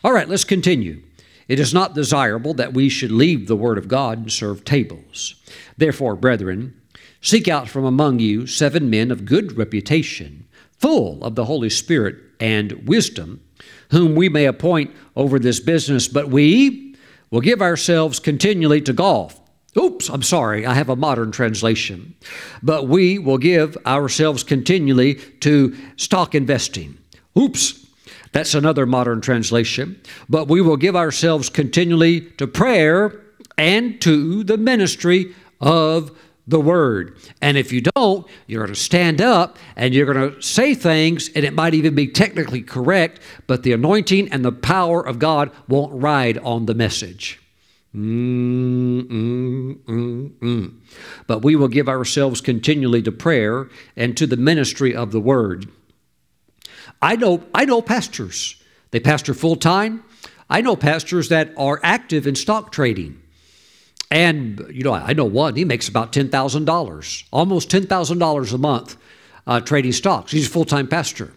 All 0.04 0.12
right, 0.12 0.28
let's 0.28 0.44
continue. 0.44 1.02
It 1.48 1.60
is 1.60 1.74
not 1.74 1.94
desirable 1.96 2.54
that 2.56 2.74
we 2.74 2.90
should 2.90 3.12
leave 3.12 3.48
the 3.48 3.56
Word 3.56 3.78
of 3.78 3.88
God 3.88 4.18
and 4.20 4.32
serve 4.32 4.66
tables. 4.66 5.36
Therefore, 5.78 6.16
brethren, 6.16 6.79
seek 7.22 7.48
out 7.48 7.68
from 7.68 7.86
among 7.86 8.20
you 8.20 8.48
seven 8.48 8.90
men 8.90 9.12
of 9.12 9.26
good 9.26 9.58
reputation, 9.58 10.48
full 10.78 11.24
of 11.24 11.36
the 11.36 11.46
Holy 11.46 11.70
Spirit 11.70 12.18
and 12.40 12.88
wisdom, 12.88 13.42
whom 13.92 14.16
we 14.16 14.30
may 14.30 14.46
appoint 14.46 14.92
over 15.16 15.40
this 15.40 15.60
business, 15.60 16.08
but 16.08 16.30
we 16.30 16.96
will 17.32 17.42
give 17.42 17.62
ourselves 17.62 18.20
continually 18.20 18.82
to 18.82 18.94
golf. 18.94 19.40
Oops, 19.78 20.10
I'm 20.10 20.24
sorry, 20.24 20.66
I 20.66 20.74
have 20.74 20.90
a 20.90 20.96
modern 20.96 21.32
translation. 21.32 22.16
But 22.64 22.88
we 22.88 23.20
will 23.20 23.38
give 23.38 23.78
ourselves 23.86 24.44
continually 24.44 25.16
to 25.42 25.76
stock 25.96 26.34
investing. 26.34 26.98
Oops, 27.38 27.86
that's 28.32 28.56
another 28.56 28.86
modern 28.86 29.22
translation. 29.22 30.02
But 30.28 30.48
we 30.48 30.62
will 30.62 30.78
give 30.78 30.96
ourselves 30.96 31.50
continually 31.50 32.22
to 32.38 32.48
prayer 32.48 33.22
and 33.58 34.02
to 34.02 34.44
the 34.44 34.58
ministry 34.58 35.36
of 35.62 36.18
the 36.50 36.60
word. 36.60 37.16
And 37.42 37.58
if 37.58 37.72
you 37.72 37.82
don't, 37.96 38.28
you're 38.48 38.64
going 38.66 38.74
to 38.74 38.80
stand 38.80 39.22
up 39.22 39.58
and 39.76 39.94
you're 39.94 40.12
going 40.12 40.34
to 40.34 40.42
say 40.42 40.74
things, 40.74 41.30
and 41.36 41.46
it 41.46 41.54
might 41.54 41.74
even 41.74 41.96
be 41.96 42.08
technically 42.08 42.62
correct, 42.62 43.22
but 43.48 43.64
the 43.64 43.72
anointing 43.72 44.30
and 44.30 44.44
the 44.44 44.52
power 44.52 45.06
of 45.06 45.20
God 45.20 45.52
won't 45.68 45.94
ride 45.94 46.40
on 46.40 46.66
the 46.66 46.74
message. 46.74 47.40
Mm, 47.96 49.08
mm, 49.08 50.30
mm. 50.40 50.74
But 51.28 51.44
we 51.44 51.56
will 51.56 51.68
give 51.68 51.90
ourselves 51.90 52.42
continually 52.42 53.02
to 53.04 53.12
prayer 53.12 53.70
and 53.96 54.18
to 54.18 54.28
the 54.28 54.38
ministry 54.38 54.96
of 54.96 55.12
the 55.12 55.22
word. 55.22 55.70
I 57.02 57.16
know, 57.16 57.44
I 57.54 57.66
know 57.66 57.82
pastors. 57.82 58.62
They 58.92 59.00
pastor 59.00 59.34
full 59.34 59.56
time. 59.56 60.04
I 60.50 60.62
know 60.62 60.76
pastors 60.76 61.30
that 61.30 61.54
are 61.58 61.80
active 61.84 62.26
in 62.26 62.36
stock 62.36 62.72
trading. 62.72 63.22
And, 64.12 64.66
you 64.72 64.84
know, 64.84 64.94
I 64.94 65.14
know 65.14 65.26
one, 65.26 65.56
he 65.56 65.66
makes 65.66 65.88
about 65.88 66.12
$10,000, 66.12 67.24
almost 67.32 67.70
$10,000 67.70 68.54
a 68.54 68.58
month 68.58 68.98
uh, 69.46 69.60
trading 69.60 69.92
stocks. 69.92 70.32
He's 70.32 70.48
a 70.48 70.50
full 70.50 70.66
time 70.66 70.88
pastor. 70.88 71.34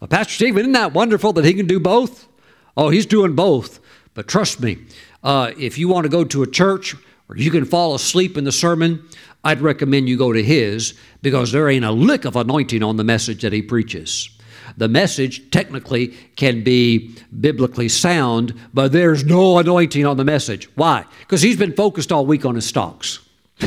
Well, 0.00 0.08
pastor 0.08 0.34
Stephen, 0.34 0.60
isn't 0.60 0.72
that 0.72 0.92
wonderful 0.92 1.32
that 1.34 1.44
he 1.44 1.54
can 1.54 1.66
do 1.66 1.80
both? 1.80 2.28
Oh, 2.76 2.90
he's 2.90 3.06
doing 3.06 3.34
both. 3.34 3.80
But 4.14 4.28
trust 4.28 4.60
me, 4.60 4.78
uh, 5.22 5.52
if 5.58 5.78
you 5.78 5.88
want 5.88 6.04
to 6.04 6.08
go 6.08 6.24
to 6.24 6.42
a 6.42 6.46
church 6.46 6.94
where 7.26 7.38
you 7.38 7.50
can 7.50 7.64
fall 7.64 7.94
asleep 7.94 8.36
in 8.36 8.44
the 8.44 8.52
sermon, 8.52 9.02
I'd 9.44 9.60
recommend 9.60 10.08
you 10.08 10.16
go 10.16 10.32
to 10.32 10.42
his 10.42 10.94
because 11.22 11.52
there 11.52 11.68
ain't 11.68 11.84
a 11.84 11.92
lick 11.92 12.24
of 12.24 12.36
anointing 12.36 12.82
on 12.82 12.96
the 12.96 13.04
message 13.04 13.42
that 13.42 13.52
he 13.52 13.62
preaches. 13.62 14.35
The 14.76 14.88
message 14.88 15.50
technically 15.50 16.08
can 16.36 16.62
be 16.62 17.16
biblically 17.40 17.88
sound, 17.88 18.54
but 18.74 18.92
there's 18.92 19.24
no 19.24 19.58
anointing 19.58 20.04
on 20.04 20.16
the 20.16 20.24
message. 20.24 20.68
Why? 20.76 21.04
Because 21.20 21.42
he's 21.42 21.56
been 21.56 21.72
focused 21.72 22.12
all 22.12 22.26
week 22.26 22.44
on 22.44 22.54
his 22.54 22.66
stocks. 22.66 23.20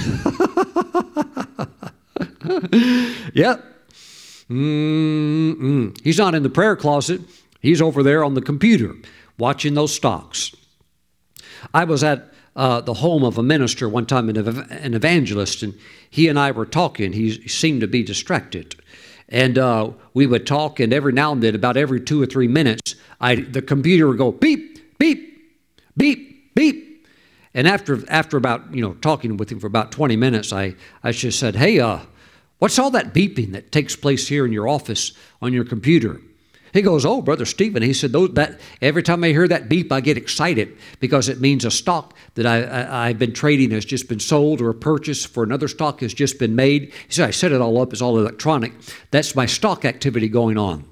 yep. 3.33 3.63
Mm-mm. 4.49 5.99
He's 6.03 6.17
not 6.17 6.35
in 6.35 6.43
the 6.43 6.49
prayer 6.49 6.75
closet, 6.75 7.21
he's 7.59 7.81
over 7.81 8.03
there 8.03 8.23
on 8.23 8.33
the 8.33 8.41
computer 8.41 8.95
watching 9.37 9.73
those 9.73 9.93
stocks. 9.93 10.55
I 11.73 11.85
was 11.85 12.03
at 12.03 12.31
uh, 12.55 12.81
the 12.81 12.95
home 12.95 13.23
of 13.23 13.37
a 13.37 13.43
minister 13.43 13.87
one 13.87 14.05
time, 14.05 14.29
an, 14.29 14.93
evangelist, 14.93 15.63
and 15.63 15.73
he 16.09 16.27
and 16.27 16.37
I 16.37 16.51
were 16.51 16.65
talking. 16.65 17.13
He 17.13 17.47
seemed 17.47 17.81
to 17.81 17.87
be 17.87 18.03
distracted. 18.03 18.75
And 19.29 19.57
uh, 19.57 19.91
we 20.13 20.25
would 20.25 20.47
talk, 20.47 20.79
and 20.79 20.91
every 20.91 21.13
now 21.13 21.31
and 21.31 21.41
then, 21.41 21.55
about 21.55 21.77
every 21.77 22.01
two 22.01 22.21
or 22.21 22.25
three 22.25 22.47
minutes, 22.47 22.95
I, 23.21 23.35
the 23.35 23.61
computer 23.61 24.07
would 24.07 24.17
go 24.17 24.31
beep, 24.31 24.97
beep, 24.97 25.53
beep, 25.95 26.55
beep. 26.55 27.07
And 27.53 27.67
after, 27.67 27.99
after 28.09 28.37
about, 28.37 28.73
you 28.73 28.81
know, 28.81 28.93
talking 28.95 29.37
with 29.37 29.51
him 29.51 29.59
for 29.59 29.67
about 29.67 29.91
20 29.91 30.15
minutes, 30.15 30.51
I, 30.51 30.75
I 31.03 31.11
just 31.11 31.39
said, 31.39 31.55
hey, 31.55 31.79
uh, 31.79 31.99
what's 32.57 32.79
all 32.79 32.89
that 32.91 33.13
beeping 33.13 33.51
that 33.53 33.71
takes 33.71 33.95
place 33.95 34.27
here 34.27 34.45
in 34.45 34.51
your 34.51 34.67
office 34.67 35.13
on 35.41 35.53
your 35.53 35.63
computer? 35.63 36.21
He 36.73 36.81
goes, 36.81 37.05
"Oh, 37.05 37.21
brother 37.21 37.45
Stephen." 37.45 37.83
He 37.83 37.93
said, 37.93 38.11
"Those 38.11 38.33
that 38.33 38.59
every 38.81 39.03
time 39.03 39.23
I 39.23 39.29
hear 39.29 39.47
that 39.47 39.69
beep, 39.69 39.91
I 39.91 40.01
get 40.01 40.17
excited 40.17 40.75
because 40.99 41.29
it 41.29 41.41
means 41.41 41.65
a 41.65 41.71
stock 41.71 42.13
that 42.35 42.45
I, 42.45 43.05
I, 43.05 43.07
have 43.07 43.19
been 43.19 43.33
trading 43.33 43.71
has 43.71 43.85
just 43.85 44.07
been 44.07 44.19
sold, 44.19 44.61
or 44.61 44.69
a 44.69 44.73
purchase 44.73 45.25
for 45.25 45.43
another 45.43 45.67
stock 45.67 46.01
has 46.01 46.13
just 46.13 46.39
been 46.39 46.55
made." 46.55 46.91
He 47.07 47.13
said, 47.13 47.27
"I 47.27 47.31
set 47.31 47.51
it 47.51 47.61
all 47.61 47.81
up; 47.81 47.93
it's 47.93 48.01
all 48.01 48.17
electronic. 48.17 48.73
That's 49.11 49.35
my 49.35 49.45
stock 49.45 49.85
activity 49.85 50.27
going 50.27 50.57
on." 50.57 50.85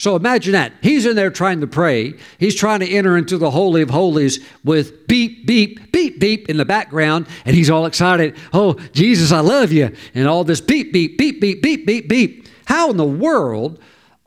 So 0.00 0.16
imagine 0.16 0.54
that 0.54 0.72
he's 0.80 1.04
in 1.04 1.14
there 1.14 1.30
trying 1.30 1.60
to 1.60 1.66
pray. 1.66 2.14
He's 2.38 2.54
trying 2.54 2.80
to 2.80 2.88
enter 2.88 3.18
into 3.18 3.36
the 3.36 3.50
holy 3.50 3.82
of 3.82 3.90
holies 3.90 4.42
with 4.64 5.06
beep, 5.06 5.46
beep, 5.46 5.92
beep, 5.92 6.18
beep 6.18 6.48
in 6.48 6.56
the 6.56 6.64
background, 6.64 7.26
and 7.44 7.54
he's 7.54 7.68
all 7.68 7.84
excited. 7.84 8.34
Oh, 8.54 8.72
Jesus, 8.94 9.30
I 9.30 9.40
love 9.40 9.72
you, 9.72 9.94
and 10.14 10.26
all 10.26 10.42
this 10.42 10.62
beep, 10.62 10.94
beep, 10.94 11.18
beep, 11.18 11.38
beep, 11.38 11.62
beep, 11.62 11.84
beep, 11.84 12.08
beep. 12.08 12.48
How 12.64 12.90
in 12.90 12.96
the 12.96 13.04
world? 13.04 13.78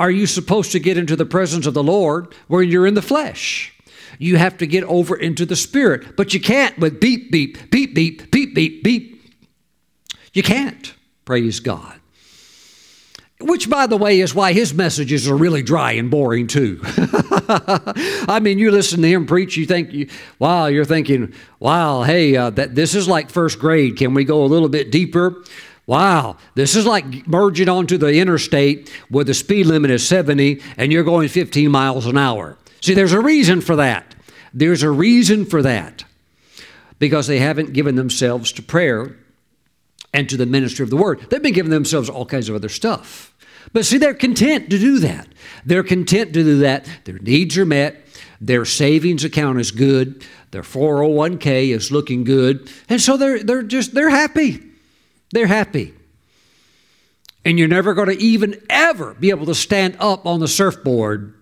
Are 0.04 0.12
you 0.12 0.28
supposed 0.28 0.74
to 0.74 0.80
get 0.80 0.98
into 0.98 1.16
the 1.16 1.26
presence 1.26 1.66
of 1.66 1.74
the 1.74 1.82
Lord 1.82 2.36
where 2.50 2.62
you're 2.62 2.86
in 2.86 2.94
the 2.94 3.02
flesh? 3.02 3.74
You 4.20 4.36
have 4.36 4.58
to 4.58 4.68
get 4.68 4.84
over 4.84 5.16
into 5.16 5.46
the 5.46 5.56
spirit, 5.56 6.18
but 6.18 6.34
you 6.34 6.42
can't 6.42 6.78
with 6.78 7.00
beep, 7.00 7.32
beep, 7.32 7.72
beep, 7.72 7.96
beep, 7.96 8.30
beep, 8.30 8.54
beep, 8.54 8.84
beep. 8.84 9.34
You 10.34 10.44
can't. 10.44 10.94
Praise 11.24 11.62
God. 11.62 12.02
Which, 13.40 13.70
by 13.70 13.88
the 13.88 13.96
way, 13.96 14.20
is 14.20 14.36
why 14.36 14.52
his 14.52 14.74
messages 14.74 15.26
are 15.30 15.38
really 15.38 15.64
dry 15.64 15.94
and 15.94 16.12
boring, 16.12 16.48
too. 16.48 16.82
I 16.84 18.42
mean, 18.44 18.60
you 18.60 18.72
listen 18.72 19.02
to 19.04 19.08
him 19.08 19.26
preach, 19.26 19.56
you 19.56 19.66
think, 19.66 20.12
wow, 20.38 20.66
you're 20.66 20.84
thinking, 20.84 21.34
wow, 21.62 22.04
hey, 22.04 22.36
uh, 22.36 22.50
that, 22.50 22.76
this 22.76 22.94
is 22.94 23.08
like 23.08 23.30
first 23.30 23.58
grade. 23.58 23.96
Can 23.96 24.14
we 24.14 24.26
go 24.26 24.44
a 24.44 24.48
little 24.48 24.70
bit 24.70 24.92
deeper? 24.92 25.42
Wow, 25.86 26.38
this 26.56 26.76
is 26.76 26.86
like 26.86 27.28
merging 27.28 27.68
onto 27.68 27.98
the 27.98 28.20
interstate 28.20 28.90
where 29.10 29.26
the 29.26 29.34
speed 29.34 29.66
limit 29.66 29.92
is 29.92 30.08
70 30.08 30.62
and 30.78 30.94
you're 30.94 31.04
going 31.04 31.28
15 31.28 31.70
miles 31.70 32.06
an 32.06 32.18
hour. 32.18 32.58
See, 32.82 32.94
there's 32.94 33.12
a 33.14 33.20
reason 33.20 33.60
for 33.60 33.76
that. 33.76 34.16
There's 34.54 34.84
a 34.84 34.90
reason 34.90 35.46
for 35.46 35.62
that. 35.62 36.06
Because 37.00 37.28
they 37.28 37.40
haven't 37.40 37.74
given 37.74 37.96
themselves 37.96 38.52
to 38.54 38.62
prayer 38.62 39.18
and 40.14 40.30
to 40.30 40.38
the 40.38 40.46
ministry 40.46 40.84
of 40.84 40.90
the 40.90 40.96
word. 40.96 41.26
They've 41.30 41.42
been 41.42 41.54
giving 41.54 41.72
themselves 41.72 42.10
all 42.10 42.26
kinds 42.26 42.48
of 42.48 42.56
other 42.56 42.70
stuff. 42.70 43.34
But 43.74 43.86
see, 43.86 43.98
they're 43.98 44.14
content 44.14 44.70
to 44.70 44.80
do 44.80 45.00
that. 45.00 45.28
They're 45.66 45.84
content 45.84 46.34
to 46.34 46.44
do 46.44 46.60
that. 46.60 46.88
Their 47.04 47.20
needs 47.20 47.58
are 47.58 47.66
met. 47.66 48.06
Their 48.40 48.64
savings 48.64 49.24
account 49.24 49.60
is 49.60 49.72
good. 49.72 50.26
Their 50.52 50.62
401k 50.62 51.70
is 51.70 51.92
looking 51.92 52.24
good. 52.24 52.72
And 52.88 53.02
so 53.02 53.18
they're, 53.18 53.44
they're 53.44 53.64
just, 53.64 53.94
they're 53.94 54.10
happy. 54.10 54.73
They're 55.34 55.48
happy. 55.48 55.94
And 57.44 57.60
you're 57.60 57.68
never 57.68 57.94
going 57.94 58.08
to 58.08 58.18
even 58.18 58.62
ever 58.70 59.16
be 59.16 59.32
able 59.32 59.48
to 59.48 59.56
stand 59.56 59.98
up 60.00 60.26
on 60.26 60.40
the 60.40 60.48
surfboard 60.48 61.34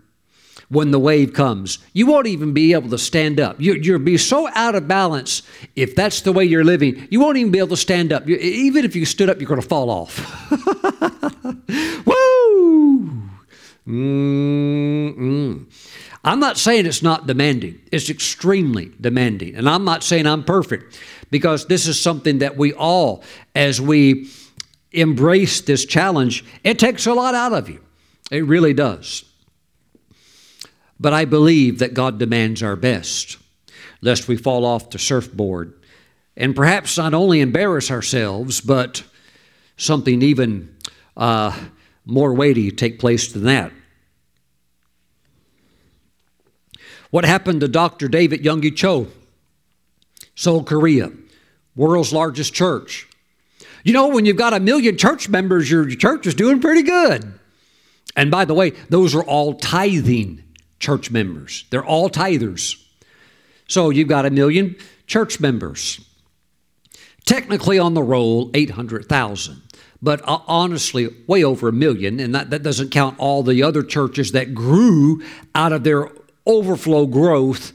when 0.69 0.91
the 0.91 0.99
wave 0.99 1.33
comes. 1.33 1.77
You 1.91 2.07
won't 2.07 2.25
even 2.25 2.53
be 2.53 2.71
able 2.71 2.89
to 2.91 2.97
stand 2.97 3.39
up. 3.41 3.59
You, 3.59 3.91
will 3.91 3.99
be 3.99 4.17
so 4.17 4.49
out 4.55 4.75
of 4.75 4.87
balance 4.87 5.43
if 5.75 5.93
that's 5.93 6.21
the 6.21 6.31
way 6.31 6.45
you're 6.45 6.63
living. 6.63 7.05
You 7.11 7.19
won't 7.19 7.37
even 7.37 7.51
be 7.51 7.59
able 7.59 7.67
to 7.69 7.77
stand 7.77 8.13
up. 8.13 8.27
You, 8.27 8.37
even 8.37 8.85
if 8.85 8.95
you 8.95 9.05
stood 9.05 9.29
up, 9.29 9.41
you're 9.41 9.49
going 9.49 9.61
to 9.61 9.67
fall 9.67 9.89
off. 9.89 10.17
Woo! 12.05 13.21
Mm-mm. 13.85 15.65
I'm 16.23 16.39
not 16.39 16.57
saying 16.57 16.85
it's 16.85 17.03
not 17.03 17.27
demanding, 17.27 17.81
it's 17.91 18.09
extremely 18.09 18.93
demanding. 19.01 19.55
And 19.55 19.67
I'm 19.67 19.83
not 19.83 20.01
saying 20.01 20.25
I'm 20.27 20.45
perfect 20.45 20.97
because 21.31 21.65
this 21.65 21.87
is 21.87 21.99
something 21.99 22.39
that 22.39 22.57
we 22.57 22.73
all, 22.73 23.23
as 23.55 23.81
we 23.81 24.29
embrace 24.91 25.61
this 25.61 25.85
challenge, 25.85 26.45
it 26.63 26.77
takes 26.77 27.07
a 27.07 27.13
lot 27.13 27.33
out 27.33 27.53
of 27.53 27.69
you. 27.69 27.81
It 28.29 28.45
really 28.45 28.73
does. 28.73 29.25
But 30.99 31.13
I 31.13 31.25
believe 31.25 31.79
that 31.79 31.95
God 31.95 32.19
demands 32.19 32.61
our 32.61 32.75
best, 32.75 33.37
lest 34.01 34.27
we 34.27 34.37
fall 34.37 34.65
off 34.65 34.91
the 34.91 34.99
surfboard 34.99 35.73
and 36.37 36.55
perhaps 36.55 36.97
not 36.97 37.13
only 37.13 37.41
embarrass 37.41 37.91
ourselves, 37.91 38.61
but 38.61 39.03
something 39.77 40.21
even 40.21 40.75
uh, 41.17 41.57
more 42.05 42.33
weighty 42.33 42.71
take 42.71 42.99
place 42.99 43.31
than 43.31 43.43
that. 43.43 43.71
What 47.09 47.25
happened 47.25 47.61
to 47.61 47.67
Dr. 47.67 48.07
David 48.07 48.43
Yonggi 48.43 48.75
Cho? 48.75 49.07
Seoul, 50.33 50.63
Korea, 50.63 51.11
world's 51.75 52.13
largest 52.13 52.53
church. 52.53 53.07
You 53.83 53.93
know, 53.93 54.09
when 54.09 54.25
you've 54.25 54.37
got 54.37 54.53
a 54.53 54.59
million 54.59 54.97
church 54.97 55.29
members, 55.29 55.69
your 55.69 55.87
church 55.89 56.27
is 56.27 56.35
doing 56.35 56.59
pretty 56.59 56.83
good. 56.83 57.33
And 58.15 58.29
by 58.29 58.45
the 58.45 58.53
way, 58.53 58.71
those 58.89 59.15
are 59.15 59.23
all 59.23 59.53
tithing 59.55 60.43
church 60.79 61.09
members. 61.11 61.65
They're 61.69 61.85
all 61.85 62.09
tithers. 62.09 62.75
So 63.67 63.89
you've 63.89 64.07
got 64.07 64.25
a 64.25 64.29
million 64.29 64.75
church 65.07 65.39
members. 65.39 65.99
Technically 67.25 67.79
on 67.79 67.93
the 67.93 68.03
roll, 68.03 68.51
800,000 68.53 69.61
but 70.01 70.27
uh, 70.27 70.39
honestly, 70.47 71.09
way 71.27 71.43
over 71.43 71.67
a 71.67 71.73
million, 71.73 72.19
and 72.19 72.33
that, 72.33 72.49
that 72.49 72.63
doesn't 72.63 72.89
count 72.89 73.19
all 73.19 73.43
the 73.43 73.61
other 73.61 73.83
churches 73.83 74.31
that 74.31 74.55
grew 74.55 75.21
out 75.53 75.71
of 75.71 75.83
their 75.83 76.09
overflow 76.45 77.05
growth. 77.05 77.71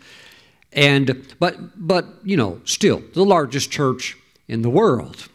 And 0.77 1.27
but 1.41 1.57
but 1.75 2.07
you 2.23 2.37
know, 2.37 2.61
still 2.65 3.03
the 3.15 3.25
largest 3.25 3.71
church 3.71 4.17
in 4.47 4.61
the 4.63 4.71
world. 4.71 5.29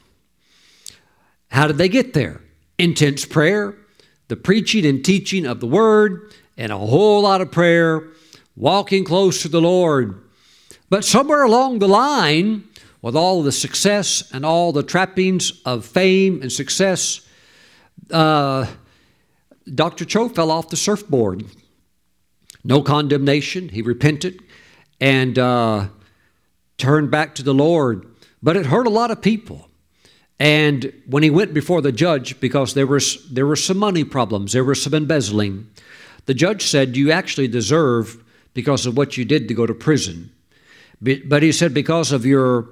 How 1.49 1.67
did 1.67 1.77
they 1.77 1.89
get 1.89 2.13
there? 2.13 2.41
Intense 2.77 3.25
prayer, 3.25 3.75
the 4.29 4.37
preaching 4.37 4.85
and 4.85 5.03
teaching 5.03 5.45
of 5.45 5.59
the 5.59 5.67
word, 5.67 6.31
and 6.57 6.71
a 6.71 6.77
whole 6.77 7.23
lot 7.23 7.41
of 7.41 7.51
prayer, 7.51 8.07
walking 8.55 9.03
close 9.03 9.41
to 9.41 9.49
the 9.49 9.59
Lord. 9.59 10.23
But 10.89 11.03
somewhere 11.03 11.43
along 11.43 11.79
the 11.79 11.87
line, 11.87 12.63
with 13.01 13.15
all 13.15 13.41
the 13.41 13.51
success 13.51 14.23
and 14.31 14.45
all 14.45 14.71
the 14.71 14.83
trappings 14.83 15.61
of 15.65 15.85
fame 15.85 16.41
and 16.41 16.51
success, 16.51 17.21
uh, 18.11 18.67
Dr. 19.73 20.05
Cho 20.05 20.29
fell 20.29 20.51
off 20.51 20.69
the 20.69 20.77
surfboard. 20.77 21.45
No 22.63 22.81
condemnation. 22.81 23.69
He 23.69 23.81
repented 23.81 24.43
and 25.01 25.37
uh, 25.37 25.87
turned 26.77 27.11
back 27.11 27.35
to 27.35 27.43
the 27.43 27.53
Lord. 27.53 28.07
But 28.41 28.55
it 28.55 28.67
hurt 28.67 28.87
a 28.87 28.91
lot 28.91 29.11
of 29.11 29.21
people. 29.21 29.67
And 30.39 30.93
when 31.05 31.23
he 31.23 31.29
went 31.29 31.53
before 31.53 31.81
the 31.81 31.91
judge, 31.91 32.39
because 32.39 32.73
there 32.73 32.87
was 32.87 33.29
there 33.29 33.45
were 33.45 33.57
some 33.57 33.77
money 33.77 34.03
problems, 34.03 34.53
there 34.53 34.63
was 34.63 34.81
some 34.81 34.93
embezzling, 34.93 35.69
the 36.25 36.33
judge 36.33 36.65
said, 36.65 36.95
"You 36.95 37.11
actually 37.11 37.47
deserve, 37.47 38.23
because 38.53 38.85
of 38.85 38.95
what 38.95 39.17
you 39.17 39.25
did, 39.25 39.47
to 39.49 39.53
go 39.53 39.65
to 39.65 39.73
prison." 39.73 40.31
But 41.01 41.41
he 41.41 41.51
said, 41.51 41.73
because 41.73 42.11
of 42.11 42.25
your 42.25 42.69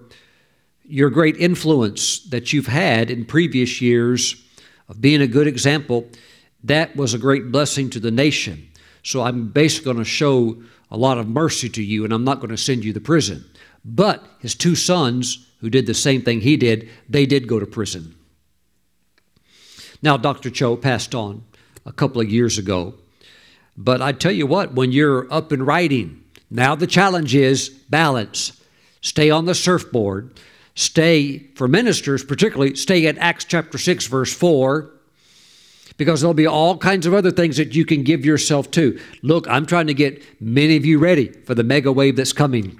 your 0.87 1.09
great 1.09 1.37
influence 1.37 2.19
that 2.29 2.51
you've 2.51 2.67
had 2.67 3.11
in 3.11 3.25
previous 3.25 3.81
years 3.81 4.43
of 4.87 4.99
being 4.99 5.21
a 5.21 5.27
good 5.27 5.45
example, 5.45 6.07
that 6.63 6.95
was 6.95 7.13
a 7.13 7.19
great 7.19 7.51
blessing 7.51 7.91
to 7.91 7.99
the 7.99 8.09
nation. 8.09 8.67
So 9.03 9.21
I'm 9.21 9.49
basically 9.49 9.93
going 9.93 10.03
to 10.03 10.03
show 10.03 10.57
a 10.91 10.97
lot 10.97 11.17
of 11.17 11.27
mercy 11.27 11.69
to 11.69 11.83
you, 11.83 12.03
and 12.03 12.13
I'm 12.13 12.23
not 12.23 12.39
going 12.39 12.49
to 12.49 12.57
send 12.57 12.83
you 12.83 12.93
to 12.93 12.99
prison. 12.99 13.45
But 13.85 14.23
his 14.39 14.55
two 14.55 14.75
sons, 14.75 15.47
who 15.61 15.69
did 15.69 15.85
the 15.85 15.93
same 15.93 16.21
thing 16.21 16.41
he 16.41 16.57
did, 16.57 16.89
they 17.07 17.25
did 17.25 17.47
go 17.47 17.59
to 17.59 17.65
prison. 17.65 18.15
Now, 20.01 20.17
Dr. 20.17 20.49
Cho 20.49 20.75
passed 20.75 21.13
on 21.13 21.43
a 21.85 21.91
couple 21.91 22.21
of 22.21 22.29
years 22.29 22.57
ago. 22.57 22.95
But 23.77 24.01
I 24.01 24.11
tell 24.11 24.31
you 24.31 24.45
what, 24.45 24.73
when 24.73 24.91
you're 24.91 25.31
up 25.31 25.51
and 25.51 25.65
writing, 25.65 26.23
now 26.49 26.75
the 26.75 26.87
challenge 26.87 27.35
is 27.35 27.69
balance. 27.69 28.61
Stay 29.01 29.29
on 29.29 29.45
the 29.45 29.55
surfboard 29.55 30.37
stay, 30.79 31.39
for 31.55 31.67
ministers 31.67 32.23
particularly, 32.23 32.73
stay 32.73 33.05
at 33.07 33.17
Acts 33.17 33.43
chapter 33.43 33.77
6, 33.77 34.07
verse 34.07 34.33
4, 34.33 34.89
because 35.99 36.21
there'll 36.21 36.33
be 36.33 36.47
all 36.47 36.77
kinds 36.77 37.05
of 37.05 37.13
other 37.13 37.29
things 37.29 37.57
that 37.57 37.75
you 37.75 37.85
can 37.85 38.03
give 38.03 38.25
yourself 38.25 38.71
to. 38.71 38.97
Look, 39.21 39.45
I'm 39.49 39.65
trying 39.65 39.87
to 39.87 39.93
get 39.93 40.23
many 40.41 40.77
of 40.77 40.85
you 40.85 40.97
ready 40.97 41.27
for 41.27 41.53
the 41.53 41.63
mega 41.63 41.91
wave 41.91 42.15
that's 42.15 42.31
coming. 42.31 42.79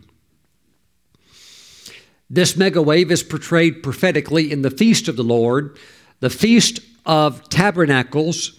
This 2.30 2.56
mega 2.56 2.82
wave 2.82 3.12
is 3.12 3.22
portrayed 3.22 3.84
prophetically 3.84 4.50
in 4.50 4.62
the 4.62 4.72
feast 4.72 5.10
of 5.10 5.18
the 5.18 5.24
Lord, 5.24 5.78
the 6.22 6.30
feast 6.30 6.80
of 7.06 7.50
tabernacles, 7.50 8.58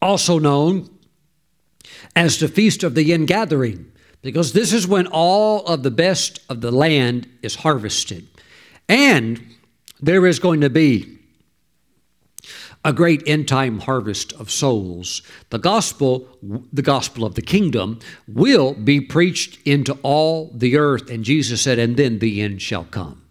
also 0.00 0.38
known 0.38 0.88
as 2.14 2.38
the 2.38 2.46
feast 2.46 2.84
of 2.84 2.94
the 2.94 3.12
ingathering 3.12 3.90
because 4.22 4.52
this 4.52 4.72
is 4.72 4.86
when 4.86 5.08
all 5.08 5.66
of 5.66 5.82
the 5.82 5.90
best 5.90 6.38
of 6.48 6.60
the 6.60 6.70
land 6.70 7.28
is 7.42 7.56
harvested. 7.56 8.28
And 8.88 9.44
there 10.00 10.24
is 10.24 10.38
going 10.38 10.60
to 10.60 10.70
be 10.70 11.18
a 12.84 12.92
great 12.92 13.22
end 13.26 13.48
time 13.48 13.80
harvest 13.80 14.32
of 14.34 14.50
souls. 14.50 15.22
The 15.50 15.58
gospel, 15.58 16.28
the 16.72 16.82
gospel 16.82 17.24
of 17.24 17.34
the 17.34 17.42
kingdom, 17.42 17.98
will 18.28 18.74
be 18.74 19.00
preached 19.00 19.58
into 19.66 19.98
all 20.02 20.50
the 20.54 20.76
earth. 20.76 21.10
And 21.10 21.24
Jesus 21.24 21.62
said, 21.62 21.78
and 21.78 21.96
then 21.96 22.18
the 22.18 22.42
end 22.42 22.60
shall 22.60 22.84
come. 22.84 23.22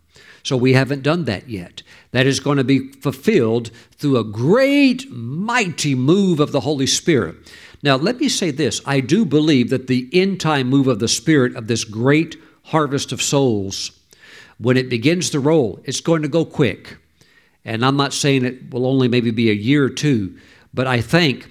So 0.41 0.57
we 0.57 0.73
haven't 0.73 1.03
done 1.03 1.23
that 1.25 1.49
yet. 1.49 1.83
That 2.11 2.27
is 2.27 2.39
going 2.39 2.57
to 2.57 2.63
be 2.63 2.91
fulfilled 2.91 3.71
through 3.95 4.17
a 4.17 4.25
great, 4.25 5.09
mighty 5.09 5.95
move 5.95 6.39
of 6.39 6.51
the 6.51 6.59
Holy 6.61 6.87
Spirit. 6.87 7.35
Now, 7.81 7.95
let 7.95 8.19
me 8.19 8.29
say 8.29 8.51
this 8.51 8.81
I 8.85 8.99
do 8.99 9.23
believe 9.23 9.69
that 9.69 9.87
the 9.87 10.09
end 10.11 10.41
time 10.41 10.69
move 10.69 10.87
of 10.87 10.99
the 10.99 11.07
Spirit 11.07 11.55
of 11.55 11.67
this 11.67 11.83
great 11.85 12.37
harvest 12.65 13.11
of 13.11 13.21
souls, 13.21 13.91
when 14.57 14.77
it 14.77 14.89
begins 14.89 15.29
to 15.29 15.39
roll, 15.39 15.79
it's 15.85 16.01
going 16.01 16.21
to 16.21 16.27
go 16.27 16.43
quick. 16.45 16.97
And 17.65 17.85
I'm 17.85 17.97
not 17.97 18.13
saying 18.13 18.45
it 18.45 18.71
will 18.71 18.85
only 18.85 19.07
maybe 19.07 19.31
be 19.31 19.49
a 19.49 19.53
year 19.53 19.85
or 19.85 19.89
two, 19.89 20.37
but 20.73 20.87
I 20.87 21.01
think 21.01 21.49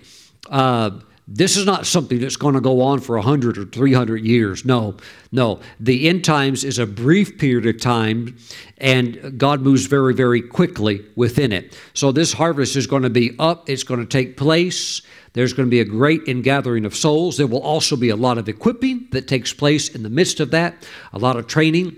uh, 0.50 0.90
this 1.26 1.56
is 1.56 1.64
not 1.64 1.86
something 1.86 2.18
that's 2.18 2.36
going 2.36 2.54
to 2.54 2.60
go 2.60 2.82
on 2.82 3.00
for 3.00 3.16
100 3.16 3.56
or 3.56 3.64
300 3.64 4.24
years. 4.24 4.64
No, 4.64 4.96
no. 5.30 5.60
The 5.80 6.08
end 6.08 6.24
times 6.24 6.64
is 6.64 6.78
a 6.78 6.86
brief 6.86 7.38
period 7.38 7.64
of 7.66 7.80
time, 7.80 8.36
and 8.78 9.38
God 9.38 9.62
moves 9.62 9.86
very, 9.86 10.14
very 10.14 10.42
quickly 10.42 11.04
within 11.16 11.52
it. 11.52 11.78
So 11.94 12.12
this 12.12 12.32
harvest 12.32 12.76
is 12.76 12.86
going 12.86 13.04
to 13.04 13.10
be 13.10 13.34
up, 13.38 13.68
it's 13.68 13.84
going 13.84 14.00
to 14.00 14.06
take 14.06 14.36
place. 14.36 15.00
There's 15.34 15.54
going 15.54 15.66
to 15.66 15.70
be 15.70 15.80
a 15.80 15.84
great 15.86 16.28
ingathering 16.28 16.84
of 16.84 16.94
souls. 16.94 17.38
There 17.38 17.46
will 17.46 17.62
also 17.62 17.96
be 17.96 18.10
a 18.10 18.16
lot 18.16 18.36
of 18.36 18.48
equipping 18.48 19.08
that 19.12 19.26
takes 19.26 19.52
place 19.54 19.88
in 19.88 20.02
the 20.02 20.10
midst 20.10 20.40
of 20.40 20.50
that, 20.50 20.86
a 21.12 21.18
lot 21.18 21.36
of 21.36 21.46
training. 21.46 21.96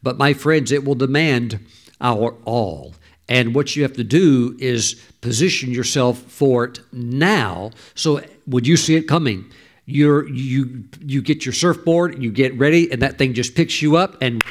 But 0.00 0.16
my 0.16 0.32
friends, 0.32 0.70
it 0.70 0.84
will 0.84 0.94
demand 0.94 1.58
our 2.00 2.34
all. 2.44 2.94
And 3.28 3.54
what 3.54 3.76
you 3.76 3.82
have 3.82 3.92
to 3.94 4.04
do 4.04 4.56
is 4.58 4.94
position 5.20 5.70
yourself 5.70 6.18
for 6.18 6.64
it 6.64 6.80
now. 6.92 7.70
So 7.94 8.22
would 8.46 8.66
you 8.66 8.76
see 8.76 8.96
it 8.96 9.02
coming? 9.02 9.50
You're, 9.84 10.28
you 10.28 10.84
you 11.00 11.22
get 11.22 11.46
your 11.46 11.54
surfboard, 11.54 12.22
you 12.22 12.30
get 12.30 12.56
ready, 12.58 12.90
and 12.92 13.00
that 13.02 13.16
thing 13.16 13.32
just 13.32 13.54
picks 13.54 13.80
you 13.80 13.96
up, 13.96 14.16
and 14.20 14.42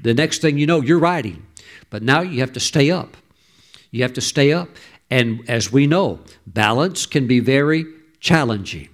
the 0.00 0.14
next 0.14 0.40
thing 0.40 0.58
you 0.58 0.66
know, 0.66 0.80
you're 0.80 0.98
riding. 0.98 1.46
But 1.90 2.02
now 2.02 2.20
you 2.20 2.40
have 2.40 2.52
to 2.54 2.60
stay 2.60 2.90
up. 2.90 3.16
You 3.90 4.02
have 4.02 4.14
to 4.14 4.20
stay 4.20 4.52
up. 4.52 4.70
And 5.10 5.48
as 5.48 5.70
we 5.70 5.86
know, 5.86 6.20
balance 6.46 7.06
can 7.06 7.26
be 7.26 7.40
very 7.40 7.84
challenging. 8.20 8.88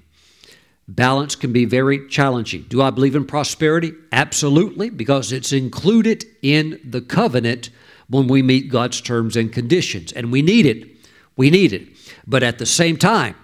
Balance 0.89 1.37
can 1.37 1.53
be 1.53 1.65
very 1.65 2.07
challenging. 2.09 2.67
Do 2.69 2.83
I 2.83 2.91
believe 2.91 3.17
in 3.17 3.25
prosperity? 3.25 3.93
Absolutely, 4.11 4.91
because 4.91 5.33
it's 5.33 5.53
included 5.53 6.25
in 6.43 6.81
the 6.85 7.01
covenant 7.01 7.71
when 8.13 8.29
we 8.29 8.43
meet 8.43 8.69
God's 8.69 9.01
terms 9.01 9.37
and 9.37 9.51
conditions. 9.51 10.13
And 10.13 10.31
we 10.31 10.43
need 10.43 10.67
it. 10.67 10.89
We 11.37 11.51
need 11.51 11.73
it. 11.73 11.89
But 12.27 12.43
at 12.43 12.59
the 12.59 12.67
same 12.67 12.99
time, 12.99 13.35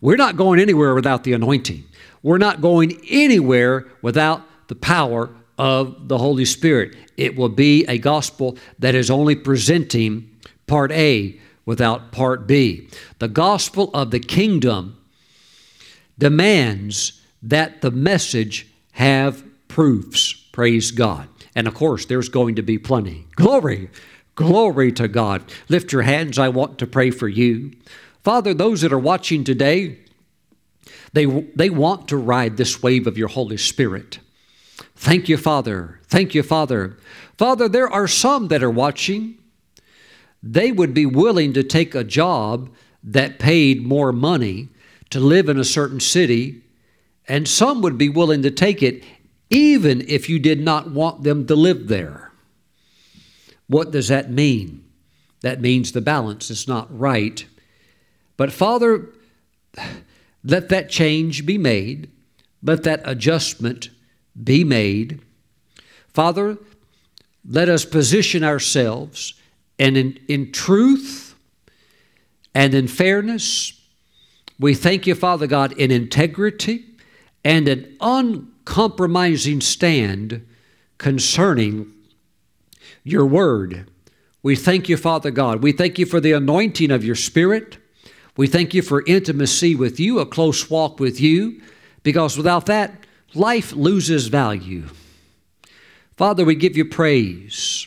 we're 0.00 0.16
not 0.16 0.36
going 0.36 0.60
anywhere 0.60 0.94
without 0.94 1.24
the 1.24 1.32
anointing. 1.32 1.82
We're 2.22 2.38
not 2.38 2.60
going 2.60 3.00
anywhere 3.08 3.88
without 4.02 4.42
the 4.68 4.74
power 4.74 5.30
of 5.56 6.08
the 6.08 6.18
Holy 6.18 6.44
Spirit. 6.44 6.94
It 7.16 7.36
will 7.36 7.48
be 7.48 7.84
a 7.86 7.98
gospel 7.98 8.58
that 8.78 8.94
is 8.94 9.10
only 9.10 9.34
presenting 9.34 10.30
part 10.66 10.92
A 10.92 11.40
without 11.64 12.12
part 12.12 12.46
B. 12.46 12.88
The 13.18 13.28
gospel 13.28 13.90
of 13.94 14.10
the 14.10 14.20
kingdom 14.20 14.98
demands 16.18 17.22
that 17.42 17.80
the 17.80 17.90
message 17.90 18.66
have 18.92 19.42
proofs. 19.68 20.32
Praise 20.52 20.90
God. 20.90 21.28
And 21.54 21.66
of 21.66 21.74
course, 21.74 22.04
there's 22.04 22.28
going 22.28 22.56
to 22.56 22.62
be 22.62 22.78
plenty. 22.78 23.26
Glory, 23.36 23.90
glory 24.38 24.92
to 24.92 25.08
God. 25.08 25.42
Lift 25.68 25.92
your 25.92 26.02
hands. 26.02 26.38
I 26.38 26.48
want 26.48 26.78
to 26.78 26.86
pray 26.86 27.10
for 27.10 27.26
you. 27.26 27.72
Father, 28.22 28.54
those 28.54 28.82
that 28.82 28.92
are 28.92 28.98
watching 28.98 29.42
today, 29.42 29.98
they, 31.12 31.26
they 31.26 31.70
want 31.70 32.06
to 32.08 32.16
ride 32.16 32.56
this 32.56 32.80
wave 32.80 33.08
of 33.08 33.18
your 33.18 33.26
Holy 33.26 33.56
Spirit. 33.56 34.20
Thank 34.94 35.28
you, 35.28 35.36
Father. 35.36 35.98
Thank 36.04 36.36
you, 36.36 36.44
Father. 36.44 36.96
Father, 37.36 37.68
there 37.68 37.88
are 37.88 38.06
some 38.06 38.46
that 38.48 38.62
are 38.62 38.70
watching 38.70 39.34
they 40.40 40.70
would 40.70 40.94
be 40.94 41.04
willing 41.04 41.52
to 41.52 41.64
take 41.64 41.96
a 41.96 42.04
job 42.04 42.70
that 43.02 43.40
paid 43.40 43.84
more 43.84 44.12
money 44.12 44.68
to 45.10 45.18
live 45.18 45.48
in 45.48 45.58
a 45.58 45.64
certain 45.64 45.98
city, 45.98 46.62
and 47.26 47.48
some 47.48 47.82
would 47.82 47.98
be 47.98 48.08
willing 48.08 48.42
to 48.42 48.50
take 48.52 48.84
it 48.84 49.02
even 49.50 50.00
if 50.02 50.28
you 50.28 50.38
did 50.38 50.60
not 50.60 50.92
want 50.92 51.24
them 51.24 51.44
to 51.48 51.56
live 51.56 51.88
there. 51.88 52.27
What 53.68 53.90
does 53.90 54.08
that 54.08 54.30
mean? 54.30 54.84
That 55.42 55.60
means 55.60 55.92
the 55.92 56.00
balance 56.00 56.50
is 56.50 56.66
not 56.66 56.88
right. 56.96 57.44
But 58.36 58.52
Father, 58.52 59.10
let 60.44 60.68
that 60.70 60.88
change 60.88 61.46
be 61.46 61.58
made. 61.58 62.10
Let 62.62 62.82
that 62.84 63.02
adjustment 63.04 63.90
be 64.42 64.64
made. 64.64 65.20
Father, 66.08 66.58
let 67.48 67.68
us 67.68 67.84
position 67.84 68.42
ourselves 68.42 69.34
and 69.78 69.96
in, 69.96 70.18
in 70.28 70.50
truth 70.50 71.36
and 72.54 72.74
in 72.74 72.88
fairness. 72.88 73.80
We 74.58 74.74
thank 74.74 75.06
you, 75.06 75.14
Father 75.14 75.46
God, 75.46 75.72
in 75.72 75.90
integrity 75.90 76.84
and 77.44 77.68
an 77.68 77.96
uncompromising 78.00 79.60
stand 79.60 80.44
concerning 80.98 81.92
your 83.10 83.26
word. 83.26 83.90
We 84.42 84.56
thank 84.56 84.88
you, 84.88 84.96
Father 84.96 85.30
God. 85.30 85.62
We 85.62 85.72
thank 85.72 85.98
you 85.98 86.06
for 86.06 86.20
the 86.20 86.32
anointing 86.32 86.90
of 86.90 87.04
your 87.04 87.16
Spirit. 87.16 87.78
We 88.36 88.46
thank 88.46 88.72
you 88.72 88.82
for 88.82 89.04
intimacy 89.06 89.74
with 89.74 89.98
you, 89.98 90.20
a 90.20 90.26
close 90.26 90.70
walk 90.70 91.00
with 91.00 91.20
you, 91.20 91.60
because 92.02 92.36
without 92.36 92.66
that, 92.66 93.04
life 93.34 93.72
loses 93.72 94.28
value. 94.28 94.84
Father, 96.16 96.44
we 96.44 96.54
give 96.54 96.76
you 96.76 96.84
praise. 96.84 97.86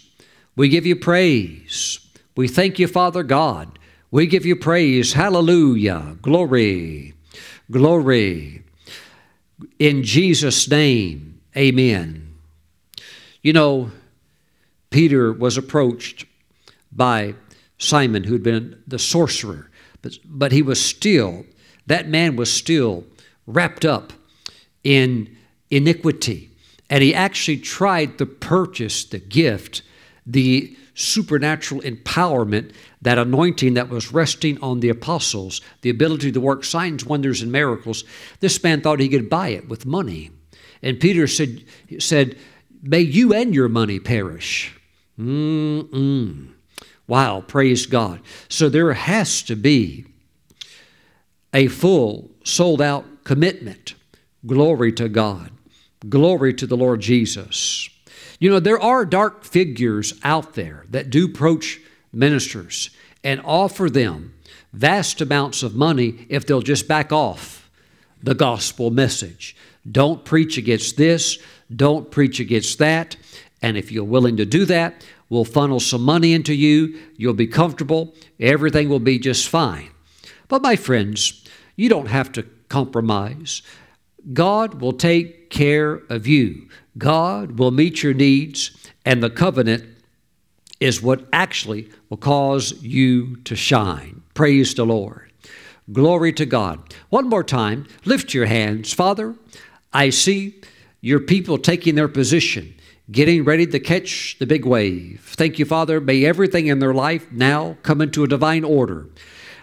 We 0.56 0.70
give 0.70 0.86
you 0.86 0.96
praise. 0.96 2.00
We 2.36 2.48
thank 2.48 2.80
you, 2.80 2.88
Father 2.88 3.24
God. 3.24 3.80
We 4.12 4.28
give 4.28 4.46
you 4.46 4.56
praise. 4.56 5.14
Hallelujah. 5.14 6.18
Glory. 6.22 7.14
Glory. 7.70 8.64
In 9.80 10.04
Jesus' 10.04 10.70
name, 10.70 11.40
amen. 11.56 12.34
You 13.42 13.54
know, 13.54 13.92
Peter 14.92 15.34
was 15.34 15.58
approached 15.58 16.26
by 16.92 17.34
Simon, 17.80 18.26
who 18.26 18.34
had 18.34 18.44
been 18.44 18.82
the 18.86 19.00
sorcerer, 19.00 19.72
but, 20.04 20.18
but 20.26 20.52
he 20.52 20.62
was 20.62 20.84
still, 20.84 21.46
that 21.88 22.08
man 22.08 22.36
was 22.36 22.52
still 22.52 23.06
wrapped 23.48 23.86
up 23.86 24.14
in 24.84 25.36
iniquity. 25.72 26.50
And 26.90 27.02
he 27.02 27.16
actually 27.16 27.58
tried 27.58 28.18
to 28.18 28.26
purchase 28.26 29.06
the 29.06 29.20
gift, 29.20 29.82
the 30.26 30.76
supernatural 30.94 31.82
empowerment, 31.82 32.74
that 33.02 33.18
anointing 33.18 33.76
that 33.76 33.90
was 33.90 34.12
resting 34.12 34.62
on 34.62 34.82
the 34.82 34.90
apostles, 34.90 35.62
the 35.82 35.90
ability 35.90 36.32
to 36.34 36.42
work 36.42 36.66
signs, 36.66 37.06
wonders, 37.06 37.42
and 37.42 37.52
miracles. 37.52 38.04
This 38.42 38.62
man 38.62 38.82
thought 38.82 39.00
he 39.00 39.10
could 39.10 39.30
buy 39.30 39.50
it 39.50 39.70
with 39.70 39.86
money. 39.86 40.32
And 40.84 41.00
Peter 41.00 41.28
said, 41.28 41.64
said 42.00 42.38
May 42.84 43.02
you 43.02 43.34
and 43.34 43.54
your 43.54 43.70
money 43.70 44.00
perish. 44.00 44.76
Mm-mm. 45.22 46.48
Wow, 47.08 47.44
praise 47.46 47.86
God. 47.86 48.22
So 48.50 48.70
there 48.70 48.94
has 48.94 49.42
to 49.44 49.56
be 49.56 50.06
a 51.54 51.68
full, 51.68 52.32
sold 52.44 52.82
out 52.82 53.06
commitment. 53.24 53.96
Glory 54.46 54.92
to 54.94 55.10
God. 55.10 55.52
Glory 56.08 56.54
to 56.56 56.66
the 56.66 56.78
Lord 56.78 57.02
Jesus. 57.02 57.90
You 58.40 58.50
know, 58.50 58.60
there 58.60 58.82
are 58.82 59.06
dark 59.06 59.44
figures 59.44 60.20
out 60.24 60.56
there 60.56 60.86
that 60.90 61.12
do 61.12 61.26
approach 61.26 61.80
ministers 62.12 62.90
and 63.24 63.42
offer 63.46 63.90
them 63.90 64.34
vast 64.74 65.22
amounts 65.22 65.62
of 65.62 65.76
money 65.76 66.26
if 66.30 66.48
they'll 66.48 66.62
just 66.62 66.88
back 66.88 67.12
off 67.12 67.70
the 68.24 68.34
gospel 68.34 68.90
message. 68.90 69.56
Don't 69.90 70.26
preach 70.26 70.58
against 70.58 70.98
this, 70.98 71.38
don't 71.76 72.10
preach 72.10 72.40
against 72.40 72.80
that. 72.80 73.16
And 73.62 73.78
if 73.78 73.92
you're 73.92 74.04
willing 74.04 74.38
to 74.38 74.46
do 74.46 74.66
that, 74.66 75.04
We'll 75.32 75.46
funnel 75.46 75.80
some 75.80 76.02
money 76.02 76.34
into 76.34 76.54
you. 76.54 77.00
You'll 77.16 77.34
be 77.34 77.48
comfortable. 77.48 78.14
Everything 78.38 78.90
will 78.90 79.00
be 79.00 79.18
just 79.18 79.48
fine. 79.48 79.90
But, 80.50 80.62
my 80.62 80.76
friends, 80.76 81.46
you 81.78 81.88
don't 81.88 82.10
have 82.10 82.34
to 82.34 82.44
compromise. 82.68 83.62
God 84.34 84.82
will 84.82 84.92
take 84.92 85.50
care 85.50 86.02
of 86.10 86.28
you. 86.28 86.68
God 86.98 87.58
will 87.58 87.72
meet 87.72 88.04
your 88.04 88.14
needs, 88.14 88.72
and 89.06 89.24
the 89.24 89.30
covenant 89.30 89.86
is 90.82 91.02
what 91.02 91.26
actually 91.32 91.90
will 92.10 92.18
cause 92.18 92.84
you 92.84 93.38
to 93.44 93.56
shine. 93.56 94.24
Praise 94.34 94.74
the 94.74 94.86
Lord. 94.86 95.32
Glory 95.94 96.34
to 96.34 96.46
God. 96.46 96.94
One 97.08 97.30
more 97.30 97.44
time, 97.44 97.88
lift 98.04 98.34
your 98.34 98.48
hands. 98.48 98.92
Father, 98.92 99.34
I 99.94 100.10
see 100.10 100.60
your 101.00 101.22
people 101.22 101.58
taking 101.58 101.96
their 101.96 102.10
position 102.10 102.76
getting 103.10 103.44
ready 103.44 103.66
to 103.68 103.80
catch 103.80 104.38
the 104.40 104.46
big 104.46 104.66
wave. 104.66 105.34
Thank 105.36 105.60
you, 105.60 105.66
Father. 105.66 106.00
May 106.00 106.26
everything 106.26 106.68
in 106.68 106.80
their 106.80 106.94
life 106.94 107.32
now 107.32 107.78
come 107.84 108.02
into 108.02 108.24
a 108.24 108.28
divine 108.28 108.64
order. 108.64 109.08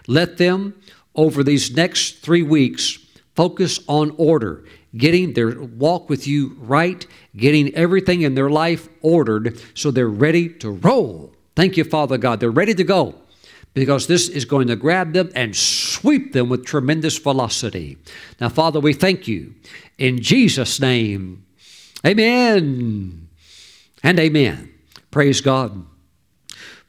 Let 0.06 0.38
them, 0.38 0.80
over 1.14 1.44
these 1.44 1.74
next 1.74 2.22
three 2.22 2.42
weeks, 2.42 2.98
focus 3.34 3.80
on 3.86 4.14
order, 4.16 4.64
getting 4.96 5.34
their 5.34 5.60
walk 5.60 6.08
with 6.08 6.26
you 6.26 6.56
right, 6.58 7.06
getting 7.36 7.74
everything 7.74 8.22
in 8.22 8.34
their 8.34 8.50
life 8.50 8.88
ordered 9.02 9.60
so 9.74 9.90
they're 9.90 10.08
ready 10.08 10.48
to 10.48 10.70
roll. 10.70 11.32
Thank 11.54 11.76
you, 11.76 11.84
Father 11.84 12.18
God. 12.18 12.40
They're 12.40 12.50
ready 12.50 12.74
to 12.74 12.84
go 12.84 13.14
because 13.74 14.06
this 14.06 14.28
is 14.28 14.44
going 14.44 14.66
to 14.68 14.76
grab 14.76 15.12
them 15.12 15.30
and 15.34 15.54
sweep 15.54 16.32
them 16.32 16.48
with 16.48 16.64
tremendous 16.64 17.18
velocity. 17.18 17.98
Now, 18.40 18.48
Father, 18.48 18.80
we 18.80 18.92
thank 18.92 19.28
you. 19.28 19.54
In 19.98 20.20
Jesus' 20.20 20.80
name, 20.80 21.44
amen 22.04 23.27
and 24.02 24.18
amen. 24.18 24.72
Praise 25.10 25.40
God. 25.40 25.86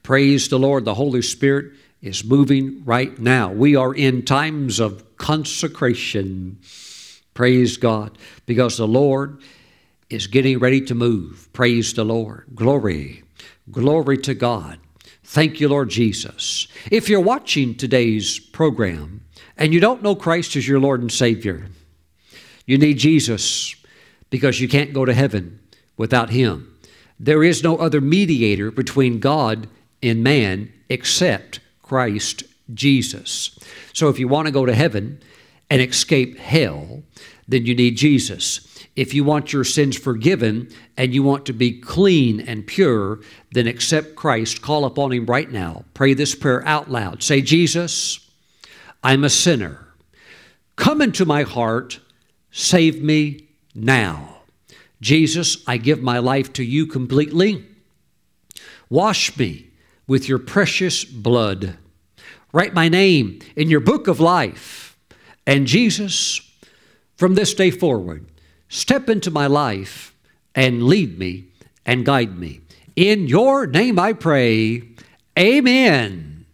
Praise 0.03 0.49
the 0.49 0.59
Lord. 0.59 0.85
The 0.85 0.95
Holy 0.95 1.21
Spirit 1.21 1.73
is 2.01 2.23
moving 2.23 2.83
right 2.85 3.17
now. 3.19 3.51
We 3.51 3.75
are 3.75 3.93
in 3.93 4.23
times 4.23 4.79
of 4.79 5.17
consecration. 5.17 6.59
Praise 7.33 7.77
God. 7.77 8.17
Because 8.45 8.77
the 8.77 8.87
Lord 8.87 9.41
is 10.09 10.27
getting 10.27 10.59
ready 10.59 10.81
to 10.81 10.95
move. 10.95 11.49
Praise 11.53 11.93
the 11.93 12.03
Lord. 12.03 12.45
Glory. 12.55 13.23
Glory 13.71 14.17
to 14.19 14.33
God. 14.33 14.79
Thank 15.23 15.59
you, 15.59 15.69
Lord 15.69 15.89
Jesus. 15.89 16.67
If 16.89 17.07
you're 17.07 17.19
watching 17.19 17.75
today's 17.75 18.39
program 18.39 19.21
and 19.57 19.73
you 19.73 19.79
don't 19.79 20.01
know 20.01 20.15
Christ 20.15 20.55
as 20.55 20.67
your 20.67 20.79
Lord 20.79 21.01
and 21.01 21.11
Savior, 21.11 21.67
you 22.65 22.79
need 22.79 22.97
Jesus 22.97 23.75
because 24.31 24.59
you 24.59 24.67
can't 24.67 24.93
go 24.93 25.05
to 25.05 25.13
heaven 25.13 25.59
without 25.97 26.31
Him. 26.31 26.75
There 27.19 27.43
is 27.43 27.63
no 27.63 27.77
other 27.77 27.99
mediator 27.99 28.71
between 28.71 29.19
God 29.19 29.67
and 30.01 30.23
man 30.23 30.71
except 30.87 31.59
Christ 31.81 32.43
Jesus. 32.73 33.57
So 33.93 34.09
if 34.09 34.19
you 34.19 34.27
want 34.27 34.47
to 34.47 34.53
go 34.53 34.65
to 34.65 34.73
heaven 34.73 35.21
and 35.69 35.81
escape 35.81 36.37
hell, 36.37 37.03
then 37.47 37.65
you 37.65 37.75
need 37.75 37.97
Jesus. 37.97 38.65
If 38.95 39.13
you 39.13 39.23
want 39.23 39.53
your 39.53 39.63
sins 39.63 39.97
forgiven 39.97 40.69
and 40.97 41.13
you 41.13 41.23
want 41.23 41.45
to 41.45 41.53
be 41.53 41.79
clean 41.79 42.41
and 42.41 42.65
pure, 42.65 43.19
then 43.51 43.67
accept 43.67 44.15
Christ. 44.15 44.61
Call 44.61 44.85
upon 44.85 45.11
Him 45.11 45.25
right 45.25 45.51
now. 45.51 45.85
Pray 45.93 46.13
this 46.13 46.35
prayer 46.35 46.65
out 46.67 46.89
loud. 46.89 47.23
Say, 47.23 47.41
Jesus, 47.41 48.19
I'm 49.03 49.23
a 49.23 49.29
sinner. 49.29 49.87
Come 50.75 51.01
into 51.01 51.25
my 51.25 51.43
heart. 51.43 51.99
Save 52.51 53.01
me 53.01 53.47
now. 53.73 54.38
Jesus, 55.01 55.63
I 55.65 55.77
give 55.77 56.01
my 56.01 56.19
life 56.19 56.51
to 56.53 56.63
you 56.63 56.85
completely. 56.85 57.65
Wash 58.89 59.37
me 59.37 59.69
with 60.07 60.27
your 60.27 60.39
precious 60.39 61.05
blood. 61.05 61.77
Write 62.51 62.73
my 62.73 62.89
name 62.89 63.39
in 63.55 63.69
your 63.69 63.79
book 63.79 64.07
of 64.07 64.19
life. 64.19 64.97
And 65.45 65.67
Jesus, 65.67 66.41
from 67.15 67.35
this 67.35 67.53
day 67.53 67.71
forward, 67.71 68.25
step 68.67 69.09
into 69.09 69.31
my 69.31 69.47
life 69.47 70.15
and 70.55 70.83
lead 70.83 71.17
me 71.17 71.45
and 71.85 72.05
guide 72.05 72.37
me. 72.37 72.61
In 72.95 73.27
your 73.27 73.67
name 73.67 73.97
I 73.99 74.13
pray. 74.13 74.83
Amen. 75.37 76.45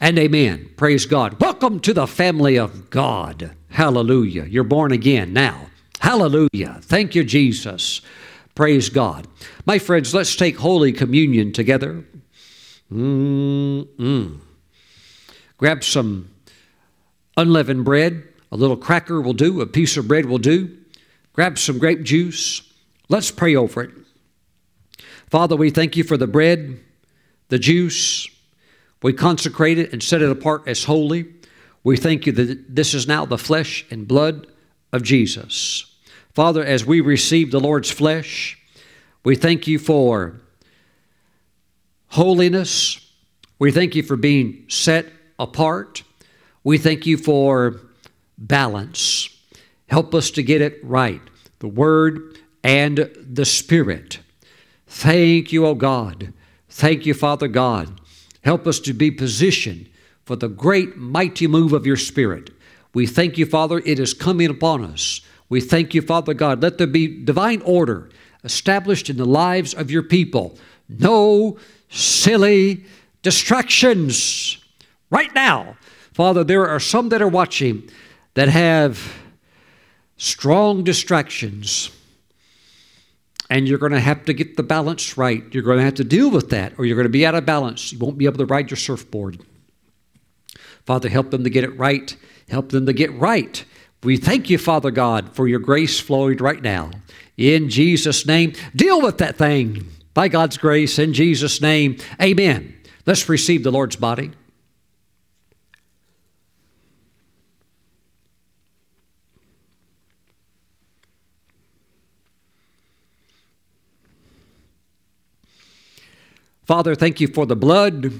And 0.00 0.18
amen. 0.18 0.70
Praise 0.76 1.06
God. 1.06 1.40
Welcome 1.40 1.80
to 1.80 1.94
the 1.94 2.06
family 2.06 2.58
of 2.58 2.90
God. 2.90 3.52
Hallelujah. 3.70 4.44
You're 4.44 4.64
born 4.64 4.92
again 4.92 5.32
now. 5.32 5.69
Hallelujah. 6.00 6.80
Thank 6.82 7.14
you, 7.14 7.24
Jesus. 7.24 8.00
Praise 8.54 8.88
God. 8.88 9.28
My 9.64 9.78
friends, 9.78 10.14
let's 10.14 10.34
take 10.34 10.58
Holy 10.58 10.92
Communion 10.92 11.52
together. 11.52 12.04
Mm-mm. 12.92 14.40
Grab 15.58 15.84
some 15.84 16.30
unleavened 17.36 17.84
bread. 17.84 18.24
A 18.50 18.56
little 18.56 18.76
cracker 18.76 19.20
will 19.20 19.34
do, 19.34 19.60
a 19.60 19.66
piece 19.66 19.96
of 19.96 20.08
bread 20.08 20.26
will 20.26 20.38
do. 20.38 20.76
Grab 21.32 21.58
some 21.58 21.78
grape 21.78 22.02
juice. 22.02 22.62
Let's 23.08 23.30
pray 23.30 23.54
over 23.54 23.82
it. 23.82 23.90
Father, 25.28 25.54
we 25.54 25.70
thank 25.70 25.96
you 25.96 26.02
for 26.02 26.16
the 26.16 26.26
bread, 26.26 26.80
the 27.48 27.58
juice. 27.58 28.28
We 29.02 29.12
consecrate 29.12 29.78
it 29.78 29.92
and 29.92 30.02
set 30.02 30.22
it 30.22 30.30
apart 30.30 30.66
as 30.66 30.84
holy. 30.84 31.26
We 31.84 31.96
thank 31.96 32.26
you 32.26 32.32
that 32.32 32.74
this 32.74 32.94
is 32.94 33.06
now 33.06 33.24
the 33.24 33.38
flesh 33.38 33.86
and 33.90 34.08
blood 34.08 34.48
of 34.92 35.02
Jesus. 35.02 35.86
Father, 36.34 36.64
as 36.64 36.86
we 36.86 37.00
receive 37.00 37.50
the 37.50 37.60
Lord's 37.60 37.90
flesh, 37.90 38.58
we 39.24 39.34
thank 39.34 39.66
you 39.66 39.78
for 39.78 40.40
holiness. 42.08 43.06
We 43.58 43.72
thank 43.72 43.94
you 43.94 44.02
for 44.02 44.16
being 44.16 44.64
set 44.68 45.06
apart. 45.38 46.02
We 46.62 46.78
thank 46.78 47.04
you 47.06 47.16
for 47.16 47.80
balance. 48.38 49.28
Help 49.88 50.14
us 50.14 50.30
to 50.32 50.42
get 50.42 50.60
it 50.60 50.78
right 50.84 51.20
the 51.58 51.68
Word 51.68 52.38
and 52.64 53.10
the 53.16 53.44
Spirit. 53.44 54.20
Thank 54.86 55.52
you, 55.52 55.66
O 55.66 55.74
God. 55.74 56.32
Thank 56.68 57.04
you, 57.06 57.12
Father 57.12 57.48
God. 57.48 58.00
Help 58.42 58.66
us 58.66 58.80
to 58.80 58.92
be 58.92 59.10
positioned 59.10 59.88
for 60.24 60.36
the 60.36 60.48
great, 60.48 60.96
mighty 60.96 61.46
move 61.46 61.72
of 61.72 61.86
your 61.86 61.96
Spirit. 61.96 62.50
We 62.94 63.06
thank 63.06 63.36
you, 63.36 63.46
Father, 63.46 63.78
it 63.84 63.98
is 63.98 64.14
coming 64.14 64.48
upon 64.48 64.84
us. 64.84 65.20
We 65.50 65.60
thank 65.60 65.94
you, 65.94 66.00
Father 66.00 66.32
God. 66.32 66.62
Let 66.62 66.78
there 66.78 66.86
be 66.86 67.22
divine 67.22 67.60
order 67.62 68.08
established 68.44 69.10
in 69.10 69.18
the 69.18 69.26
lives 69.26 69.74
of 69.74 69.90
your 69.90 70.02
people. 70.02 70.56
no 70.88 71.58
silly 71.88 72.84
distractions. 73.22 74.58
Right 75.10 75.32
now, 75.34 75.76
Father, 76.12 76.42
there 76.44 76.66
are 76.66 76.80
some 76.80 77.10
that 77.10 77.20
are 77.20 77.28
watching 77.28 77.88
that 78.34 78.48
have 78.48 79.12
strong 80.16 80.84
distractions. 80.84 81.90
And 83.48 83.68
you're 83.68 83.78
going 83.78 83.92
to 83.92 84.00
have 84.00 84.24
to 84.26 84.32
get 84.32 84.56
the 84.56 84.62
balance 84.62 85.18
right. 85.18 85.42
You're 85.52 85.64
going 85.64 85.78
to 85.78 85.84
have 85.84 85.94
to 85.94 86.04
deal 86.04 86.30
with 86.30 86.50
that, 86.50 86.72
or 86.78 86.84
you're 86.84 86.96
going 86.96 87.04
to 87.04 87.08
be 87.10 87.26
out 87.26 87.34
of 87.34 87.44
balance. 87.44 87.92
You 87.92 87.98
won't 87.98 88.18
be 88.18 88.26
able 88.26 88.38
to 88.38 88.46
ride 88.46 88.70
your 88.70 88.76
surfboard. 88.76 89.44
Father, 90.86 91.08
help 91.08 91.30
them 91.30 91.42
to 91.44 91.50
get 91.50 91.64
it 91.64 91.76
right. 91.76 92.16
Help 92.48 92.70
them 92.70 92.86
to 92.86 92.92
get 92.92 93.12
right. 93.14 93.64
We 94.02 94.16
thank 94.16 94.48
you, 94.48 94.56
Father 94.56 94.90
God, 94.90 95.34
for 95.34 95.46
your 95.46 95.58
grace 95.58 96.00
flowing 96.00 96.38
right 96.38 96.62
now. 96.62 96.90
In 97.36 97.68
Jesus' 97.68 98.26
name, 98.26 98.54
deal 98.74 99.00
with 99.02 99.18
that 99.18 99.36
thing 99.36 99.86
by 100.14 100.28
God's 100.28 100.56
grace. 100.56 100.98
In 100.98 101.12
Jesus' 101.12 101.60
name, 101.60 101.98
amen. 102.20 102.74
Let's 103.04 103.28
receive 103.28 103.62
the 103.62 103.70
Lord's 103.70 103.96
body. 103.96 104.32
Father, 116.64 116.94
thank 116.94 117.20
you 117.20 117.26
for 117.26 117.46
the 117.46 117.56
blood 117.56 118.12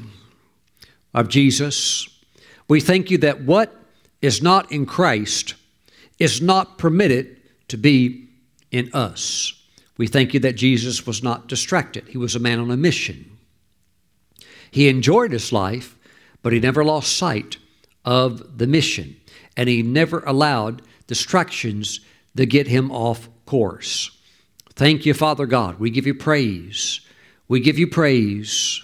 of 1.14 1.28
Jesus. 1.28 2.08
We 2.68 2.80
thank 2.80 3.10
you 3.10 3.16
that 3.18 3.42
what 3.42 3.74
is 4.20 4.42
not 4.42 4.70
in 4.72 4.86
Christ 4.86 5.54
is 6.20 6.40
not 6.40 6.78
permitted 6.78 7.40
to 7.68 7.76
be 7.76 8.28
in 8.70 8.90
us. 8.92 9.52
We 9.96 10.06
thank 10.06 10.32
you 10.34 10.40
that 10.40 10.54
Jesus 10.54 11.06
was 11.06 11.22
not 11.22 11.48
distracted, 11.48 12.08
he 12.08 12.18
was 12.18 12.36
a 12.36 12.40
man 12.40 12.60
on 12.60 12.70
a 12.70 12.76
mission. 12.76 13.38
He 14.70 14.88
enjoyed 14.88 15.32
his 15.32 15.52
life, 15.52 15.98
but 16.42 16.52
he 16.52 16.60
never 16.60 16.84
lost 16.84 17.16
sight 17.16 17.56
of 18.04 18.58
the 18.58 18.68
mission, 18.68 19.16
and 19.56 19.68
he 19.68 19.82
never 19.82 20.20
allowed 20.20 20.82
distractions 21.08 22.00
to 22.36 22.46
get 22.46 22.68
him 22.68 22.90
off 22.92 23.28
course. 23.46 24.16
Thank 24.74 25.04
you, 25.04 25.12
Father 25.12 25.44
God. 25.44 25.80
We 25.80 25.90
give 25.90 26.06
you 26.06 26.14
praise. 26.14 27.00
We 27.48 27.60
give 27.60 27.78
you 27.78 27.88
praise. 27.88 28.82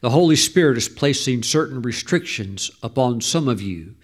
The 0.00 0.10
Holy 0.10 0.36
Spirit 0.36 0.78
is 0.78 0.88
placing 0.88 1.42
certain 1.42 1.82
restrictions 1.82 2.70
upon 2.82 3.20
some 3.20 3.48
of 3.48 3.60
you, 3.60 3.94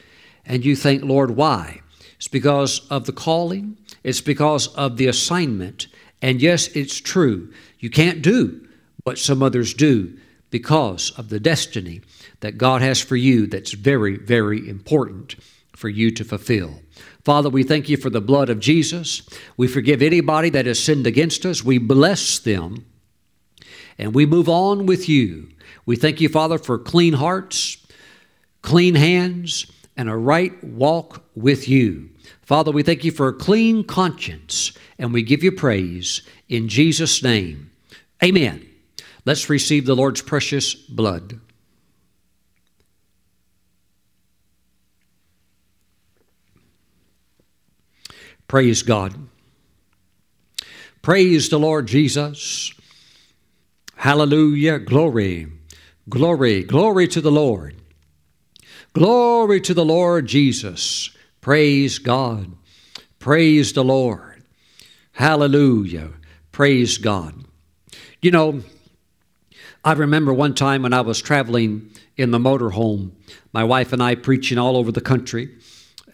and 0.45 0.65
you 0.65 0.77
think, 0.77 1.05
Lord, 1.05 1.31
why? 1.31 1.81
It's 2.19 2.29
because 2.29 2.87
of 2.91 3.07
the 3.07 3.13
calling, 3.13 3.79
it's 4.05 4.21
because 4.21 4.69
of 4.69 4.97
the 4.97 5.07
assignment. 5.07 5.87
And 6.21 6.43
yes, 6.43 6.67
it's 6.69 7.01
true. 7.01 7.53
You 7.79 7.91
can't 7.91 8.23
do 8.23 8.67
what 9.05 9.19
some 9.19 9.43
others 9.43 9.73
do 9.73 10.19
because 10.51 11.13
of 11.13 11.29
the 11.29 11.41
destiny 11.41 12.03
that 12.41 12.59
God 12.59 12.83
has 12.83 13.01
for 13.01 13.17
you 13.17 13.47
that's 13.47 13.73
very, 13.73 14.17
very 14.17 14.69
important 14.69 15.37
for 15.77 15.89
you 15.89 16.11
to 16.11 16.25
fulfill. 16.25 16.81
Father, 17.25 17.51
we 17.51 17.63
thank 17.63 17.89
you 17.89 17.97
for 17.97 18.11
the 18.11 18.21
blood 18.21 18.49
of 18.49 18.59
Jesus. 18.59 19.23
We 19.57 19.69
forgive 19.69 20.03
anybody 20.03 20.51
that 20.51 20.67
has 20.67 20.83
sinned 20.83 21.07
against 21.07 21.47
us. 21.47 21.63
We 21.63 21.79
bless 21.79 22.39
them 22.39 22.87
and 23.99 24.15
we 24.15 24.27
move 24.27 24.49
on 24.49 24.87
with 24.87 25.09
you. 25.09 25.49
We 25.87 25.97
thank 25.97 26.21
you, 26.21 26.29
Father, 26.29 26.59
for 26.59 26.79
clean 26.79 27.15
hearts, 27.15 27.79
clean 28.63 28.95
hands, 28.95 29.71
and 29.99 30.09
a 30.09 30.17
right 30.17 30.63
walk 30.63 31.25
with 31.35 31.69
you. 31.69 32.09
Father, 32.41 32.71
we 32.71 32.85
thank 32.85 33.05
you 33.05 33.11
for 33.11 33.27
a 33.27 33.33
clean 33.35 33.83
conscience, 33.83 34.73
and 34.97 35.13
we 35.13 35.23
give 35.23 35.43
you 35.43 35.51
praise 35.51 36.23
in 36.49 36.69
Jesus' 36.69 37.23
name. 37.23 37.73
Amen. 38.23 38.65
Let's 39.25 39.51
receive 39.51 39.85
the 39.85 39.97
Lord's 39.97 40.23
precious 40.23 40.75
blood. 40.75 41.41
Praise 48.47 48.83
God. 48.83 49.15
Praise 51.03 51.49
the 51.49 51.59
Lord 51.59 51.87
Jesus. 51.87 52.73
Hallelujah. 53.97 54.79
Glory. 54.79 55.49
Glory. 56.09 56.63
Glory 56.63 57.09
to 57.09 57.21
the 57.21 57.33
Lord. 57.33 57.75
Glory 58.93 59.61
to 59.61 59.75
the 59.75 59.85
Lord 59.85 60.27
Jesus. 60.27 61.11
Praise 61.41 61.99
God. 61.99 62.53
Praise 63.19 63.73
the 63.73 63.85
Lord. 63.85 64.43
Hallelujah. 65.13 66.11
Praise 66.53 66.99
God. 66.99 67.45
You 68.23 68.31
know, 68.31 68.63
I 69.85 69.93
remember 69.93 70.33
one 70.33 70.55
time 70.55 70.83
when 70.83 70.93
I 70.93 71.03
was 71.03 71.21
traveling 71.21 71.91
in 72.17 72.31
the 72.31 72.39
motorhome, 72.39 73.13
my 73.53 73.65
wife 73.65 73.93
and 73.93 74.03
I 74.03 74.15
preaching 74.15 74.59
all 74.59 74.77
over 74.77 74.91
the 74.91 75.01
country. 75.01 75.57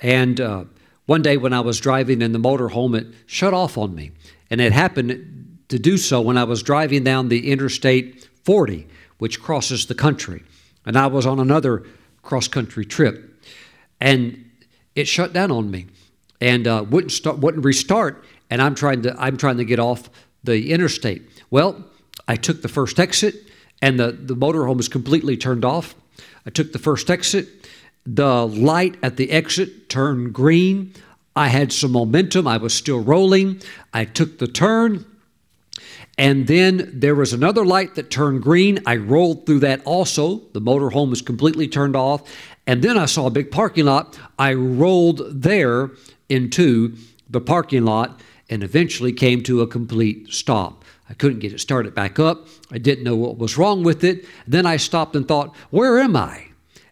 And 0.02 0.40
uh, 0.40 0.64
one 1.06 1.22
day 1.22 1.36
when 1.36 1.52
I 1.52 1.60
was 1.60 1.80
driving 1.80 2.22
in 2.22 2.32
the 2.32 2.38
motorhome, 2.38 2.98
it 2.98 3.06
shut 3.26 3.54
off 3.54 3.78
on 3.78 3.94
me. 3.94 4.12
And 4.50 4.60
it 4.60 4.72
happened 4.72 5.58
to 5.68 5.78
do 5.78 5.96
so 5.96 6.20
when 6.20 6.36
I 6.36 6.44
was 6.44 6.62
driving 6.62 7.04
down 7.04 7.28
the 7.28 7.50
Interstate 7.50 8.28
40, 8.44 8.86
which 9.18 9.40
crosses 9.40 9.86
the 9.86 9.94
country. 9.94 10.42
And 10.84 10.98
I 10.98 11.06
was 11.06 11.24
on 11.24 11.40
another 11.40 11.84
cross 12.24 12.48
country 12.48 12.84
trip. 12.84 13.30
And 14.00 14.50
it 14.94 15.06
shut 15.06 15.32
down 15.32 15.50
on 15.50 15.70
me 15.70 15.86
and 16.40 16.66
uh, 16.66 16.84
wouldn't, 16.88 17.12
start, 17.12 17.38
wouldn't 17.38 17.64
restart. 17.64 18.24
And 18.50 18.60
I'm 18.60 18.74
trying, 18.74 19.02
to, 19.02 19.14
I'm 19.18 19.36
trying 19.36 19.58
to 19.58 19.64
get 19.64 19.78
off 19.78 20.10
the 20.42 20.72
interstate. 20.72 21.22
Well, 21.50 21.84
I 22.26 22.36
took 22.36 22.62
the 22.62 22.68
first 22.68 22.98
exit 22.98 23.34
and 23.80 23.98
the, 23.98 24.12
the 24.12 24.34
motorhome 24.34 24.76
was 24.76 24.88
completely 24.88 25.36
turned 25.36 25.64
off. 25.64 25.94
I 26.46 26.50
took 26.50 26.72
the 26.72 26.78
first 26.78 27.10
exit. 27.10 27.48
The 28.06 28.46
light 28.46 28.96
at 29.02 29.16
the 29.16 29.30
exit 29.30 29.88
turned 29.88 30.32
green. 30.32 30.92
I 31.36 31.48
had 31.48 31.72
some 31.72 31.92
momentum. 31.92 32.46
I 32.46 32.58
was 32.58 32.74
still 32.74 33.00
rolling. 33.00 33.60
I 33.92 34.04
took 34.04 34.38
the 34.38 34.46
turn 34.46 35.04
and 36.16 36.46
then 36.46 36.90
there 36.92 37.14
was 37.14 37.32
another 37.32 37.64
light 37.64 37.96
that 37.96 38.10
turned 38.10 38.42
green. 38.42 38.80
I 38.86 38.96
rolled 38.96 39.46
through 39.46 39.60
that 39.60 39.82
also. 39.84 40.42
The 40.52 40.60
motorhome 40.60 41.10
was 41.10 41.22
completely 41.22 41.66
turned 41.66 41.96
off. 41.96 42.22
And 42.66 42.82
then 42.82 42.96
I 42.96 43.06
saw 43.06 43.26
a 43.26 43.30
big 43.30 43.50
parking 43.50 43.86
lot. 43.86 44.18
I 44.38 44.54
rolled 44.54 45.22
there 45.42 45.90
into 46.28 46.96
the 47.28 47.40
parking 47.40 47.84
lot 47.84 48.20
and 48.48 48.62
eventually 48.62 49.12
came 49.12 49.42
to 49.42 49.60
a 49.60 49.66
complete 49.66 50.32
stop. 50.32 50.84
I 51.10 51.14
couldn't 51.14 51.40
get 51.40 51.52
it 51.52 51.60
started 51.60 51.94
back 51.94 52.18
up. 52.18 52.46
I 52.70 52.78
didn't 52.78 53.04
know 53.04 53.16
what 53.16 53.36
was 53.36 53.58
wrong 53.58 53.82
with 53.82 54.04
it. 54.04 54.24
Then 54.46 54.66
I 54.66 54.76
stopped 54.76 55.16
and 55.16 55.26
thought, 55.26 55.54
where 55.70 55.98
am 55.98 56.16
I? 56.16 56.46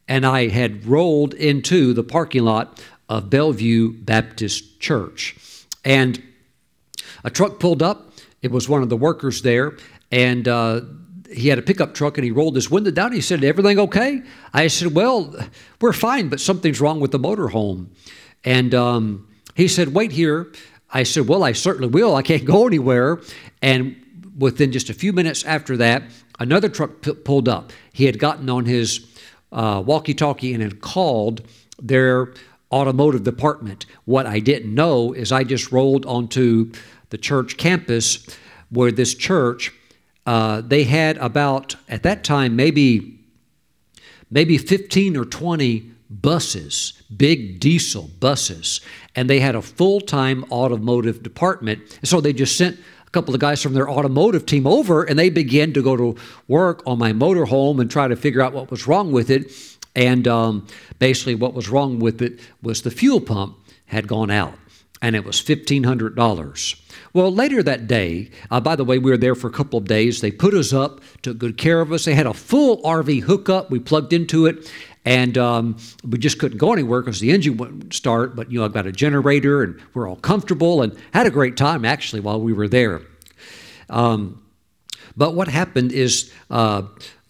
And 0.09 0.27
I 0.27 0.49
had 0.49 0.85
rolled 0.85 1.33
into 1.35 1.95
the 1.95 2.03
parking 2.03 2.43
lot 2.43 2.83
of 3.09 3.31
Bellevue 3.31 3.93
Baptist 3.93 4.81
Church. 4.81 5.37
And 5.85 6.23
a 7.25 7.31
truck 7.31 7.61
pulled 7.61 7.83
up 7.83 8.12
it 8.43 8.51
was 8.51 8.69
one 8.69 8.83
of 8.83 8.89
the 8.89 8.97
workers 8.97 9.43
there, 9.43 9.77
and 10.11 10.47
uh, 10.47 10.83
he 11.33 11.49
had 11.49 11.59
a 11.59 11.63
pickup 11.63 11.95
truck 11.95 12.19
and 12.19 12.25
he 12.25 12.31
rolled 12.31 12.55
his 12.55 12.71
window 12.71 12.91
down. 12.91 13.13
He 13.13 13.21
said, 13.21 13.43
Everything 13.43 13.79
okay? 13.79 14.23
I 14.53 14.67
said, 14.67 14.95
Well, 14.95 15.35
we're 15.81 15.93
fine, 15.93 16.29
but 16.29 16.41
something's 16.41 16.81
wrong 16.81 17.01
with 17.01 17.11
the 17.11 17.19
motorhome. 17.19 17.89
And 18.45 18.75
um, 18.75 19.29
he 19.55 19.69
said, 19.69 19.95
Wait 19.95 20.13
here. 20.13 20.53
I 20.91 21.05
said, 21.05 21.29
Well, 21.29 21.43
I 21.43 21.53
certainly 21.53 21.89
will. 21.89 22.15
I 22.15 22.23
can't 22.23 22.45
go 22.55 22.67
anywhere. 22.67 23.21
And 23.61 23.97
within 24.37 24.73
just 24.73 24.91
a 24.91 24.95
few 24.95 25.13
minutes 25.13 25.45
after 25.45 25.77
that, 25.79 26.03
another 26.39 26.69
truck 26.69 27.01
p- 27.01 27.15
pulled 27.15 27.49
up. 27.49 27.73
He 27.93 28.05
had 28.05 28.19
gotten 28.19 28.49
on 28.51 28.67
his 28.67 29.07
uh, 29.51 29.83
walkie 29.85 30.15
talkie 30.15 30.55
and 30.55 30.63
had 30.63 30.81
called 30.81 31.43
their 31.81 32.33
automotive 32.71 33.23
department. 33.23 33.85
What 34.07 34.27
I 34.27 34.39
didn't 34.41 34.75
know 34.75 35.13
is 35.13 35.31
I 35.31 35.45
just 35.45 35.73
rolled 35.73 36.07
onto 36.07 36.73
the 37.13 37.19
church 37.19 37.57
campus 37.59 38.27
where 38.71 38.91
this 38.91 39.15
church, 39.15 39.71
uh, 40.27 40.63
they 40.63 40.85
had 40.85 41.19
about, 41.19 41.77
at 41.89 42.03
that 42.03 42.25
time, 42.25 42.57
maybe, 42.57 43.21
maybe 44.31 44.57
15 44.57 45.17
or 45.17 45.27
20 45.27 45.91
buses, 46.11 47.03
big 47.15 47.61
diesel 47.61 48.11
buses, 48.19 48.81
and 49.15 49.29
they 49.29 49.41
had 49.41 49.55
a 49.55 49.63
full 49.63 50.01
time 50.01 50.43
automotive 50.51 51.23
department. 51.23 51.99
So 52.03 52.21
they 52.21 52.33
just 52.33 52.57
sent 52.57 52.81
a 53.07 53.11
couple 53.11 53.35
of 53.35 53.41
guys 53.41 53.63
from 53.63 53.75
their 53.75 53.91
automotive 53.91 54.47
team 54.47 54.67
over 54.67 55.05
and 55.05 55.19
they 55.19 55.29
began 55.29 55.75
to 55.75 55.83
go 55.83 55.97
to 55.97 56.17
work 56.49 56.83
on 56.87 56.99
my 56.99 57.13
motorhome 57.13 57.79
and 57.79 57.91
try 57.91 58.09
to 58.09 58.17
figure 58.17 58.41
out 58.41 58.55
what 58.55 58.71
was 58.71 58.87
wrong 58.87 59.13
with 59.13 59.31
it. 59.31 59.53
And 59.95 60.27
um, 60.27 60.67
basically, 60.99 61.35
what 61.35 61.53
was 61.53 61.69
wrong 61.69 61.99
with 61.99 62.23
it 62.23 62.41
was 62.63 62.81
the 62.81 62.91
fuel 62.91 63.21
pump 63.21 63.59
had 63.85 64.09
gone 64.09 64.31
out 64.31 64.55
and 65.03 65.17
it 65.17 65.25
was 65.25 65.43
$1,500. 65.43 66.81
Well, 67.13 67.31
later 67.31 67.63
that 67.63 67.87
day, 67.87 68.31
uh, 68.51 68.61
by 68.61 68.77
the 68.77 68.85
way, 68.85 68.99
we 68.99 69.11
were 69.11 69.19
there 69.19 69.35
for 69.35 69.49
a 69.49 69.53
couple 69.53 69.79
of 69.79 69.85
days. 69.85 70.21
They 70.21 70.31
put 70.31 70.55
us 70.55 70.73
up, 70.73 71.01
took 71.21 71.37
good 71.37 71.59
care 71.59 71.81
of 71.81 71.93
us. 71.93 72.05
They 72.07 72.15
had 72.15 72.27
a 72.27 72.33
full 72.33 72.81
RV 72.83 73.23
hookup. 73.23 73.71
We 73.71 73.81
plugged 73.81 74.13
into 74.13 74.47
it, 74.47 74.73
and 75.05 75.37
um, 75.37 75.77
we 76.09 76.19
just 76.19 76.39
couldn't 76.39 76.59
go 76.59 76.73
anywhere 76.73 77.03
because 77.03 77.21
the 77.21 77.33
engine 77.33 77.57
wouldn't 77.59 77.93
start. 77.93 78.35
But, 78.35 78.51
you 78.51 78.61
know, 78.61 78.65
I've 78.65 78.73
got 78.73 78.87
a 78.87 78.93
generator, 78.93 79.63
and 79.63 79.79
we're 79.93 80.09
all 80.09 80.17
comfortable 80.17 80.81
and 80.81 80.97
had 81.13 81.27
a 81.27 81.31
great 81.31 81.57
time, 81.57 81.85
actually, 81.85 82.21
while 82.21 82.41
we 82.41 82.53
were 82.53 82.69
there. 82.69 83.03
Um, 83.91 84.41
But 85.17 85.35
what 85.35 85.49
happened 85.49 85.93
is 85.93 86.33
uh, 86.49 86.83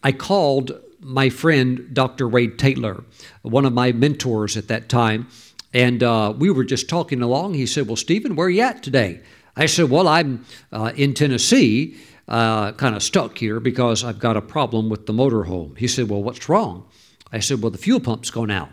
I 0.05 0.12
called 0.12 0.78
my 1.01 1.31
friend 1.31 1.89
Dr. 1.93 2.28
Wade 2.28 2.59
Taylor, 2.59 3.03
one 3.43 3.65
of 3.65 3.73
my 3.73 3.90
mentors 3.90 4.57
at 4.57 4.69
that 4.69 4.89
time, 4.89 5.27
and 5.73 6.03
uh, 6.03 6.35
we 6.36 6.51
were 6.51 6.65
just 6.65 6.89
talking 6.89 7.23
along. 7.23 7.55
He 7.55 7.66
said, 7.66 7.86
Well, 7.86 7.97
Stephen, 7.97 8.36
where 8.36 8.47
are 8.47 8.51
you 8.51 8.62
at 8.62 8.82
today? 8.82 9.20
I 9.57 9.66
said, 9.66 9.90
Well, 9.90 10.09
I'm 10.09 10.44
uh, 10.70 10.93
in 10.94 11.15
Tennessee, 11.15 11.97
uh, 12.28 12.73
kind 12.73 12.94
of 12.94 13.03
stuck 13.03 13.39
here 13.39 13.61
because 13.61 14.05
I've 14.05 14.19
got 14.19 14.36
a 14.36 14.43
problem 14.43 14.89
with 14.89 15.07
the 15.07 15.12
motorhome. 15.12 15.77
He 15.78 15.89
said, 15.89 16.09
Well, 16.09 16.23
what's 16.23 16.49
wrong? 16.49 16.86
I 17.32 17.39
said, 17.39 17.62
Well, 17.62 17.70
the 17.70 17.78
fuel 17.78 18.01
pump's 18.01 18.31
gone 18.31 18.51
out. 18.51 18.70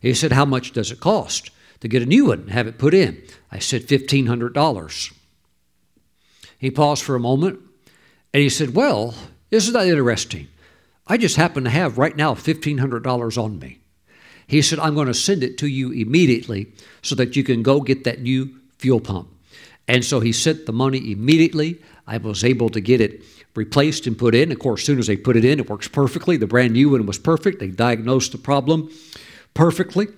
He 0.00 0.14
said, 0.14 0.32
How 0.32 0.44
much 0.44 0.72
does 0.72 0.90
it 0.90 1.00
cost 1.00 1.50
to 1.80 1.88
get 1.88 2.02
a 2.02 2.06
new 2.06 2.26
one 2.26 2.40
and 2.40 2.50
have 2.50 2.66
it 2.66 2.78
put 2.78 2.94
in? 2.94 3.22
I 3.50 3.58
said, 3.58 3.82
$1,500. 3.82 5.12
He 6.58 6.70
paused 6.70 7.02
for 7.02 7.14
a 7.14 7.20
moment 7.20 7.60
and 8.32 8.42
he 8.42 8.48
said, 8.48 8.74
Well, 8.74 9.14
isn't 9.50 9.74
that 9.74 9.86
interesting? 9.86 10.48
I 11.06 11.16
just 11.16 11.36
happen 11.36 11.64
to 11.64 11.70
have 11.70 11.98
right 11.98 12.16
now 12.16 12.34
$1,500 12.34 13.42
on 13.42 13.58
me. 13.58 13.80
He 14.46 14.62
said, 14.62 14.78
I'm 14.78 14.94
going 14.94 15.08
to 15.08 15.14
send 15.14 15.42
it 15.42 15.58
to 15.58 15.66
you 15.66 15.90
immediately 15.90 16.72
so 17.02 17.14
that 17.16 17.36
you 17.36 17.42
can 17.42 17.62
go 17.62 17.80
get 17.80 18.04
that 18.04 18.20
new 18.20 18.54
fuel 18.78 19.00
pump. 19.00 19.28
And 19.88 20.04
so 20.04 20.20
he 20.20 20.32
sent 20.32 20.66
the 20.66 20.72
money 20.72 21.12
immediately. 21.12 21.80
I 22.06 22.18
was 22.18 22.44
able 22.44 22.68
to 22.70 22.80
get 22.80 23.00
it 23.00 23.22
replaced 23.54 24.06
and 24.06 24.18
put 24.18 24.34
in. 24.34 24.52
Of 24.52 24.58
course, 24.58 24.82
as 24.82 24.86
soon 24.86 24.98
as 24.98 25.06
they 25.06 25.16
put 25.16 25.36
it 25.36 25.44
in, 25.44 25.58
it 25.58 25.70
works 25.70 25.88
perfectly. 25.88 26.36
The 26.36 26.46
brand 26.46 26.72
new 26.72 26.90
one 26.90 27.06
was 27.06 27.18
perfect. 27.18 27.58
They 27.58 27.68
diagnosed 27.68 28.32
the 28.32 28.38
problem 28.38 28.90
perfectly. 29.54 30.08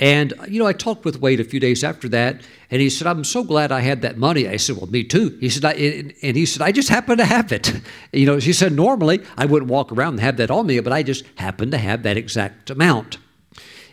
And, 0.00 0.32
you 0.48 0.58
know, 0.58 0.66
I 0.66 0.72
talked 0.72 1.04
with 1.04 1.20
Wade 1.20 1.38
a 1.38 1.44
few 1.44 1.60
days 1.60 1.84
after 1.84 2.08
that, 2.08 2.40
and 2.70 2.80
he 2.80 2.90
said, 2.90 3.06
I'm 3.06 3.22
so 3.24 3.44
glad 3.44 3.70
I 3.70 3.80
had 3.80 4.02
that 4.02 4.16
money. 4.16 4.48
I 4.48 4.56
said, 4.56 4.76
Well, 4.76 4.86
me 4.86 5.04
too. 5.04 5.36
He 5.40 5.48
said, 5.48 5.64
and 5.64 6.36
he 6.36 6.44
said, 6.44 6.62
I 6.62 6.72
just 6.72 6.88
happen 6.88 7.18
to 7.18 7.24
have 7.24 7.52
it. 7.52 7.72
You 8.12 8.26
know, 8.26 8.36
he 8.36 8.52
said, 8.52 8.72
Normally 8.72 9.22
I 9.38 9.46
wouldn't 9.46 9.70
walk 9.70 9.92
around 9.92 10.14
and 10.14 10.20
have 10.20 10.36
that 10.36 10.50
on 10.50 10.66
me, 10.66 10.80
but 10.80 10.92
I 10.92 11.02
just 11.02 11.24
happen 11.36 11.70
to 11.70 11.78
have 11.78 12.02
that 12.02 12.16
exact 12.16 12.68
amount. 12.68 13.18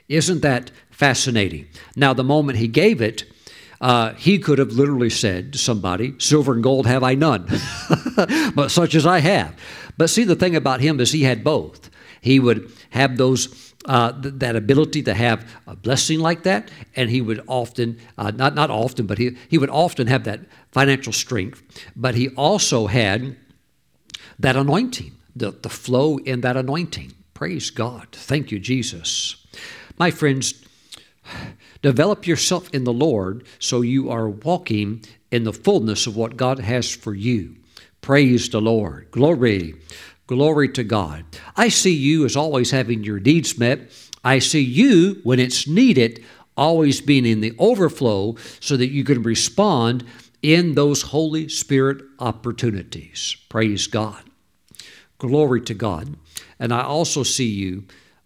Isn't 0.09 0.41
that 0.41 0.71
fascinating? 0.89 1.67
Now, 1.95 2.13
the 2.13 2.23
moment 2.23 2.57
he 2.57 2.67
gave 2.67 3.01
it, 3.01 3.23
uh, 3.81 4.13
he 4.15 4.39
could 4.39 4.59
have 4.59 4.73
literally 4.73 5.09
said 5.09 5.53
to 5.53 5.59
somebody, 5.59 6.15
Silver 6.17 6.53
and 6.53 6.63
gold 6.63 6.85
have 6.85 7.03
I 7.03 7.15
none, 7.15 7.47
but 8.55 8.69
such 8.69 8.95
as 8.95 9.05
I 9.05 9.19
have. 9.19 9.55
But 9.97 10.09
see, 10.09 10.23
the 10.23 10.35
thing 10.35 10.55
about 10.55 10.81
him 10.81 10.99
is 10.99 11.11
he 11.11 11.23
had 11.23 11.43
both. 11.43 11.89
He 12.21 12.39
would 12.39 12.71
have 12.89 13.17
those 13.17 13.68
uh, 13.85 14.11
th- 14.21 14.35
that 14.37 14.55
ability 14.55 15.03
to 15.03 15.13
have 15.13 15.49
a 15.67 15.75
blessing 15.75 16.19
like 16.19 16.43
that, 16.43 16.69
and 16.95 17.09
he 17.09 17.21
would 17.21 17.41
often, 17.47 17.97
uh, 18.17 18.31
not 18.31 18.55
not 18.55 18.69
often, 18.69 19.05
but 19.05 19.17
he 19.17 19.37
he 19.49 19.57
would 19.57 19.69
often 19.69 20.07
have 20.07 20.23
that 20.25 20.41
financial 20.71 21.13
strength. 21.13 21.63
But 21.95 22.15
he 22.15 22.29
also 22.29 22.87
had 22.87 23.35
that 24.37 24.55
anointing, 24.55 25.13
the 25.35 25.51
the 25.51 25.69
flow 25.69 26.17
in 26.17 26.41
that 26.41 26.57
anointing. 26.57 27.13
Praise 27.33 27.69
God. 27.69 28.07
Thank 28.11 28.51
you, 28.51 28.59
Jesus. 28.59 29.45
My 29.97 30.11
friends, 30.11 30.65
develop 31.81 32.27
yourself 32.27 32.69
in 32.73 32.83
the 32.83 32.93
Lord 32.93 33.45
so 33.59 33.81
you 33.81 34.09
are 34.09 34.29
walking 34.29 35.03
in 35.31 35.43
the 35.43 35.53
fullness 35.53 36.07
of 36.07 36.15
what 36.15 36.37
God 36.37 36.59
has 36.59 36.91
for 36.93 37.13
you. 37.13 37.55
Praise 38.01 38.49
the 38.49 38.61
Lord. 38.61 39.11
Glory. 39.11 39.75
Glory 40.29 40.69
to 40.69 40.83
God. 40.83 41.25
I 41.55 41.69
see 41.69 41.91
you 41.91 42.23
as 42.23 42.35
always 42.35 42.69
having 42.69 43.03
your 43.03 43.19
needs 43.19 43.57
met. 43.57 43.89
I 44.23 44.37
see 44.37 44.61
you, 44.61 45.21
when 45.23 45.39
it's 45.39 45.67
needed, 45.67 46.23
always 46.55 47.01
being 47.01 47.25
in 47.25 47.41
the 47.41 47.55
overflow 47.57 48.35
so 48.59 48.77
that 48.77 48.91
you 48.91 49.03
can 49.03 49.23
respond 49.23 50.05
in 50.43 50.75
those 50.75 51.01
Holy 51.01 51.49
Spirit 51.49 52.03
opportunities. 52.19 53.37
Praise 53.49 53.87
God. 53.87 54.21
Glory 55.17 55.61
to 55.61 55.73
God. 55.73 56.15
And 56.59 56.71
I 56.71 56.83
also 56.83 57.23
see 57.23 57.49
you 57.49 57.85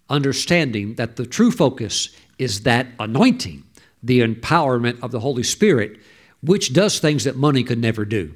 understanding 0.10 0.96
that 0.96 1.16
the 1.16 1.26
true 1.26 1.52
focus 1.52 2.10
is 2.38 2.64
that 2.64 2.88
anointing, 3.00 3.64
the 4.04 4.20
empowerment 4.20 5.02
of 5.02 5.12
the 5.12 5.22
Holy 5.22 5.44
Spirit, 5.44 6.02
which 6.42 6.74
does 6.74 7.00
things 7.00 7.24
that 7.24 7.38
money 7.38 7.64
could 7.64 7.80
never 7.80 8.04
do. 8.04 8.34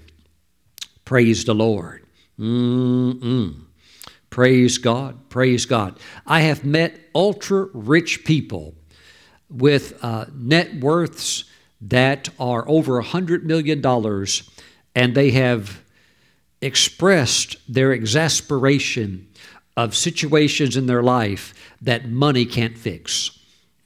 Praise 1.03 1.43
the 1.43 1.53
Lord. 1.53 2.06
Mm-mm. 2.39 3.61
Praise 4.29 4.77
God. 4.77 5.29
Praise 5.29 5.65
God. 5.65 5.99
I 6.25 6.41
have 6.41 6.63
met 6.63 6.99
ultra 7.15 7.67
rich 7.73 8.23
people 8.25 8.75
with 9.49 9.97
uh, 10.03 10.25
net 10.33 10.79
worths 10.79 11.45
that 11.81 12.29
are 12.39 12.67
over 12.67 13.01
$100 13.01 13.43
million, 13.43 13.83
and 14.95 15.15
they 15.15 15.31
have 15.31 15.81
expressed 16.61 17.55
their 17.71 17.91
exasperation 17.91 19.27
of 19.75 19.95
situations 19.95 20.75
in 20.75 20.87
their 20.87 21.03
life 21.03 21.53
that 21.81 22.09
money 22.09 22.45
can't 22.45 22.77
fix 22.77 23.31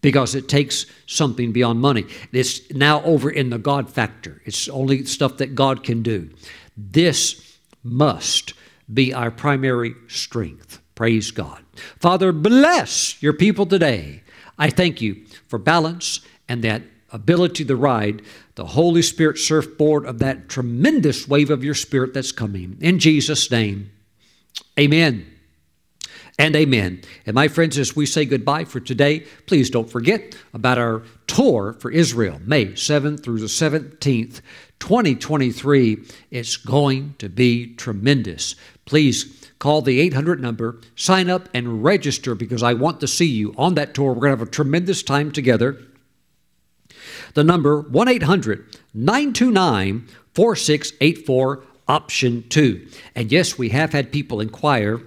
because 0.02 0.34
it 0.34 0.49
takes 0.49 0.86
something 1.06 1.52
beyond 1.52 1.80
money. 1.80 2.06
It's 2.32 2.72
now 2.72 3.03
over 3.03 3.30
in 3.30 3.49
the 3.49 3.60
God 3.60 3.90
factor. 3.90 4.41
It's 4.45 4.68
only 4.69 5.06
stuff 5.06 5.38
that 5.38 5.53
God 5.53 5.84
can 5.84 6.02
do. 6.02 6.30
This 6.76 7.51
must 7.84 8.53
be 8.91 9.14
our 9.14 9.32
primary 9.32 9.95
strength. 10.08 10.82
Praise 10.95 11.32
God. 11.32 11.64
Father, 11.99 12.32
bless 12.32 13.22
your 13.22 13.34
people 13.34 13.66
today. 13.66 14.22
I 14.58 14.70
thank 14.70 15.02
you 15.02 15.26
for 15.48 15.58
balance 15.58 16.22
and 16.48 16.64
that 16.64 16.84
ability 17.12 17.66
to 17.66 17.76
ride 17.76 18.22
the 18.56 18.66
Holy 18.66 19.02
Spirit 19.02 19.38
surfboard 19.38 20.06
of 20.06 20.20
that 20.20 20.49
tremendous 20.49 21.28
wave 21.28 21.49
of 21.49 21.64
your 21.64 21.74
Spirit 21.74 22.14
that's 22.14 22.32
coming. 22.32 22.78
In 22.82 22.99
Jesus' 22.99 23.49
name, 23.49 23.91
amen 24.80 25.26
and 26.38 26.56
amen. 26.56 27.02
And 27.26 27.34
my 27.34 27.48
friends, 27.48 27.78
as 27.78 27.95
we 27.95 28.06
say 28.06 28.26
goodbye 28.26 28.66
for 28.66 28.80
today, 28.80 29.26
please 29.45 29.70
don't 29.70 29.90
forget 29.90 30.36
about 30.53 30.78
our 30.78 31.03
tour 31.28 31.74
for 31.80 31.91
Israel, 31.91 32.40
May 32.45 32.68
7th 32.68 33.24
through 33.24 33.40
the 33.40 33.45
17th, 33.45 34.41
2023. 34.82 36.03
It's 36.32 36.58
going 36.58 37.16
to 37.20 37.30
be 37.30 37.74
tremendous. 37.76 38.56
Please 38.86 39.49
call 39.60 39.82
the 39.82 40.02
800 40.02 40.41
number, 40.41 40.82
sign 40.95 41.30
up, 41.30 41.48
and 41.53 41.84
register 41.84 42.36
because 42.36 42.64
I 42.64 42.74
want 42.74 42.99
to 42.99 43.08
see 43.08 43.28
you 43.28 43.53
on 43.58 43.76
that 43.76 43.94
tour. 43.94 44.10
We're 44.10 44.22
going 44.22 44.34
to 44.34 44.40
have 44.40 44.48
a 44.48 44.52
tremendous 44.52 45.03
time 45.03 45.32
together. 45.32 45.78
The 47.36 47.44
number 47.44 47.80
1 47.80 48.08
800 48.10 48.78
929 48.94 50.08
4684, 50.34 51.64
option 51.88 52.48
2. 52.49 52.88
And 53.16 53.32
yes, 53.32 53.58
we 53.58 53.70
have 53.70 53.94
had 53.94 54.12
people 54.12 54.41
inquire 54.41 55.02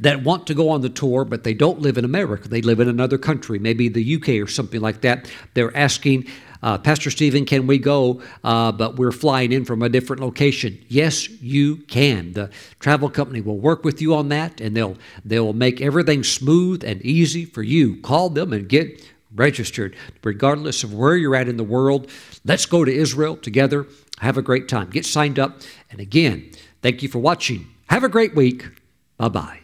that 0.00 0.22
want 0.22 0.46
to 0.46 0.54
go 0.54 0.68
on 0.70 0.80
the 0.80 0.88
tour, 0.88 1.24
but 1.24 1.44
they 1.44 1.54
don't 1.54 1.80
live 1.80 1.98
in 1.98 2.04
America. 2.04 2.48
They 2.48 2.62
live 2.62 2.80
in 2.80 2.88
another 2.88 3.18
country, 3.18 3.58
maybe 3.58 3.88
the 3.88 4.16
UK 4.16 4.28
or 4.42 4.46
something 4.46 4.80
like 4.80 5.00
that. 5.02 5.30
They're 5.54 5.76
asking, 5.76 6.26
uh, 6.62 6.78
Pastor 6.78 7.10
Stephen, 7.10 7.44
can 7.44 7.66
we 7.66 7.78
go? 7.78 8.22
Uh, 8.44 8.72
but 8.72 8.96
we're 8.96 9.12
flying 9.12 9.52
in 9.52 9.64
from 9.64 9.82
a 9.82 9.88
different 9.88 10.22
location. 10.22 10.78
Yes, 10.88 11.28
you 11.28 11.76
can. 11.76 12.32
The 12.32 12.50
travel 12.80 13.10
company 13.10 13.40
will 13.40 13.58
work 13.58 13.84
with 13.84 14.00
you 14.00 14.14
on 14.14 14.28
that, 14.28 14.60
and 14.60 14.76
they'll 14.76 14.96
they'll 15.24 15.52
make 15.52 15.80
everything 15.80 16.22
smooth 16.22 16.84
and 16.84 17.02
easy 17.02 17.44
for 17.44 17.62
you. 17.62 18.00
Call 18.00 18.30
them 18.30 18.52
and 18.52 18.68
get 18.68 19.04
registered, 19.34 19.96
regardless 20.22 20.84
of 20.84 20.94
where 20.94 21.16
you're 21.16 21.34
at 21.34 21.48
in 21.48 21.56
the 21.56 21.64
world. 21.64 22.10
Let's 22.44 22.66
go 22.66 22.84
to 22.84 22.92
Israel 22.92 23.36
together. 23.36 23.86
Have 24.20 24.38
a 24.38 24.42
great 24.42 24.68
time. 24.68 24.90
Get 24.90 25.06
signed 25.06 25.38
up. 25.38 25.60
And 25.90 26.00
again, 26.00 26.50
thank 26.80 27.02
you 27.02 27.08
for 27.08 27.18
watching. 27.18 27.68
Have 27.88 28.04
a 28.04 28.08
great 28.08 28.34
week. 28.34 28.68
Bye 29.16 29.28
bye. 29.28 29.61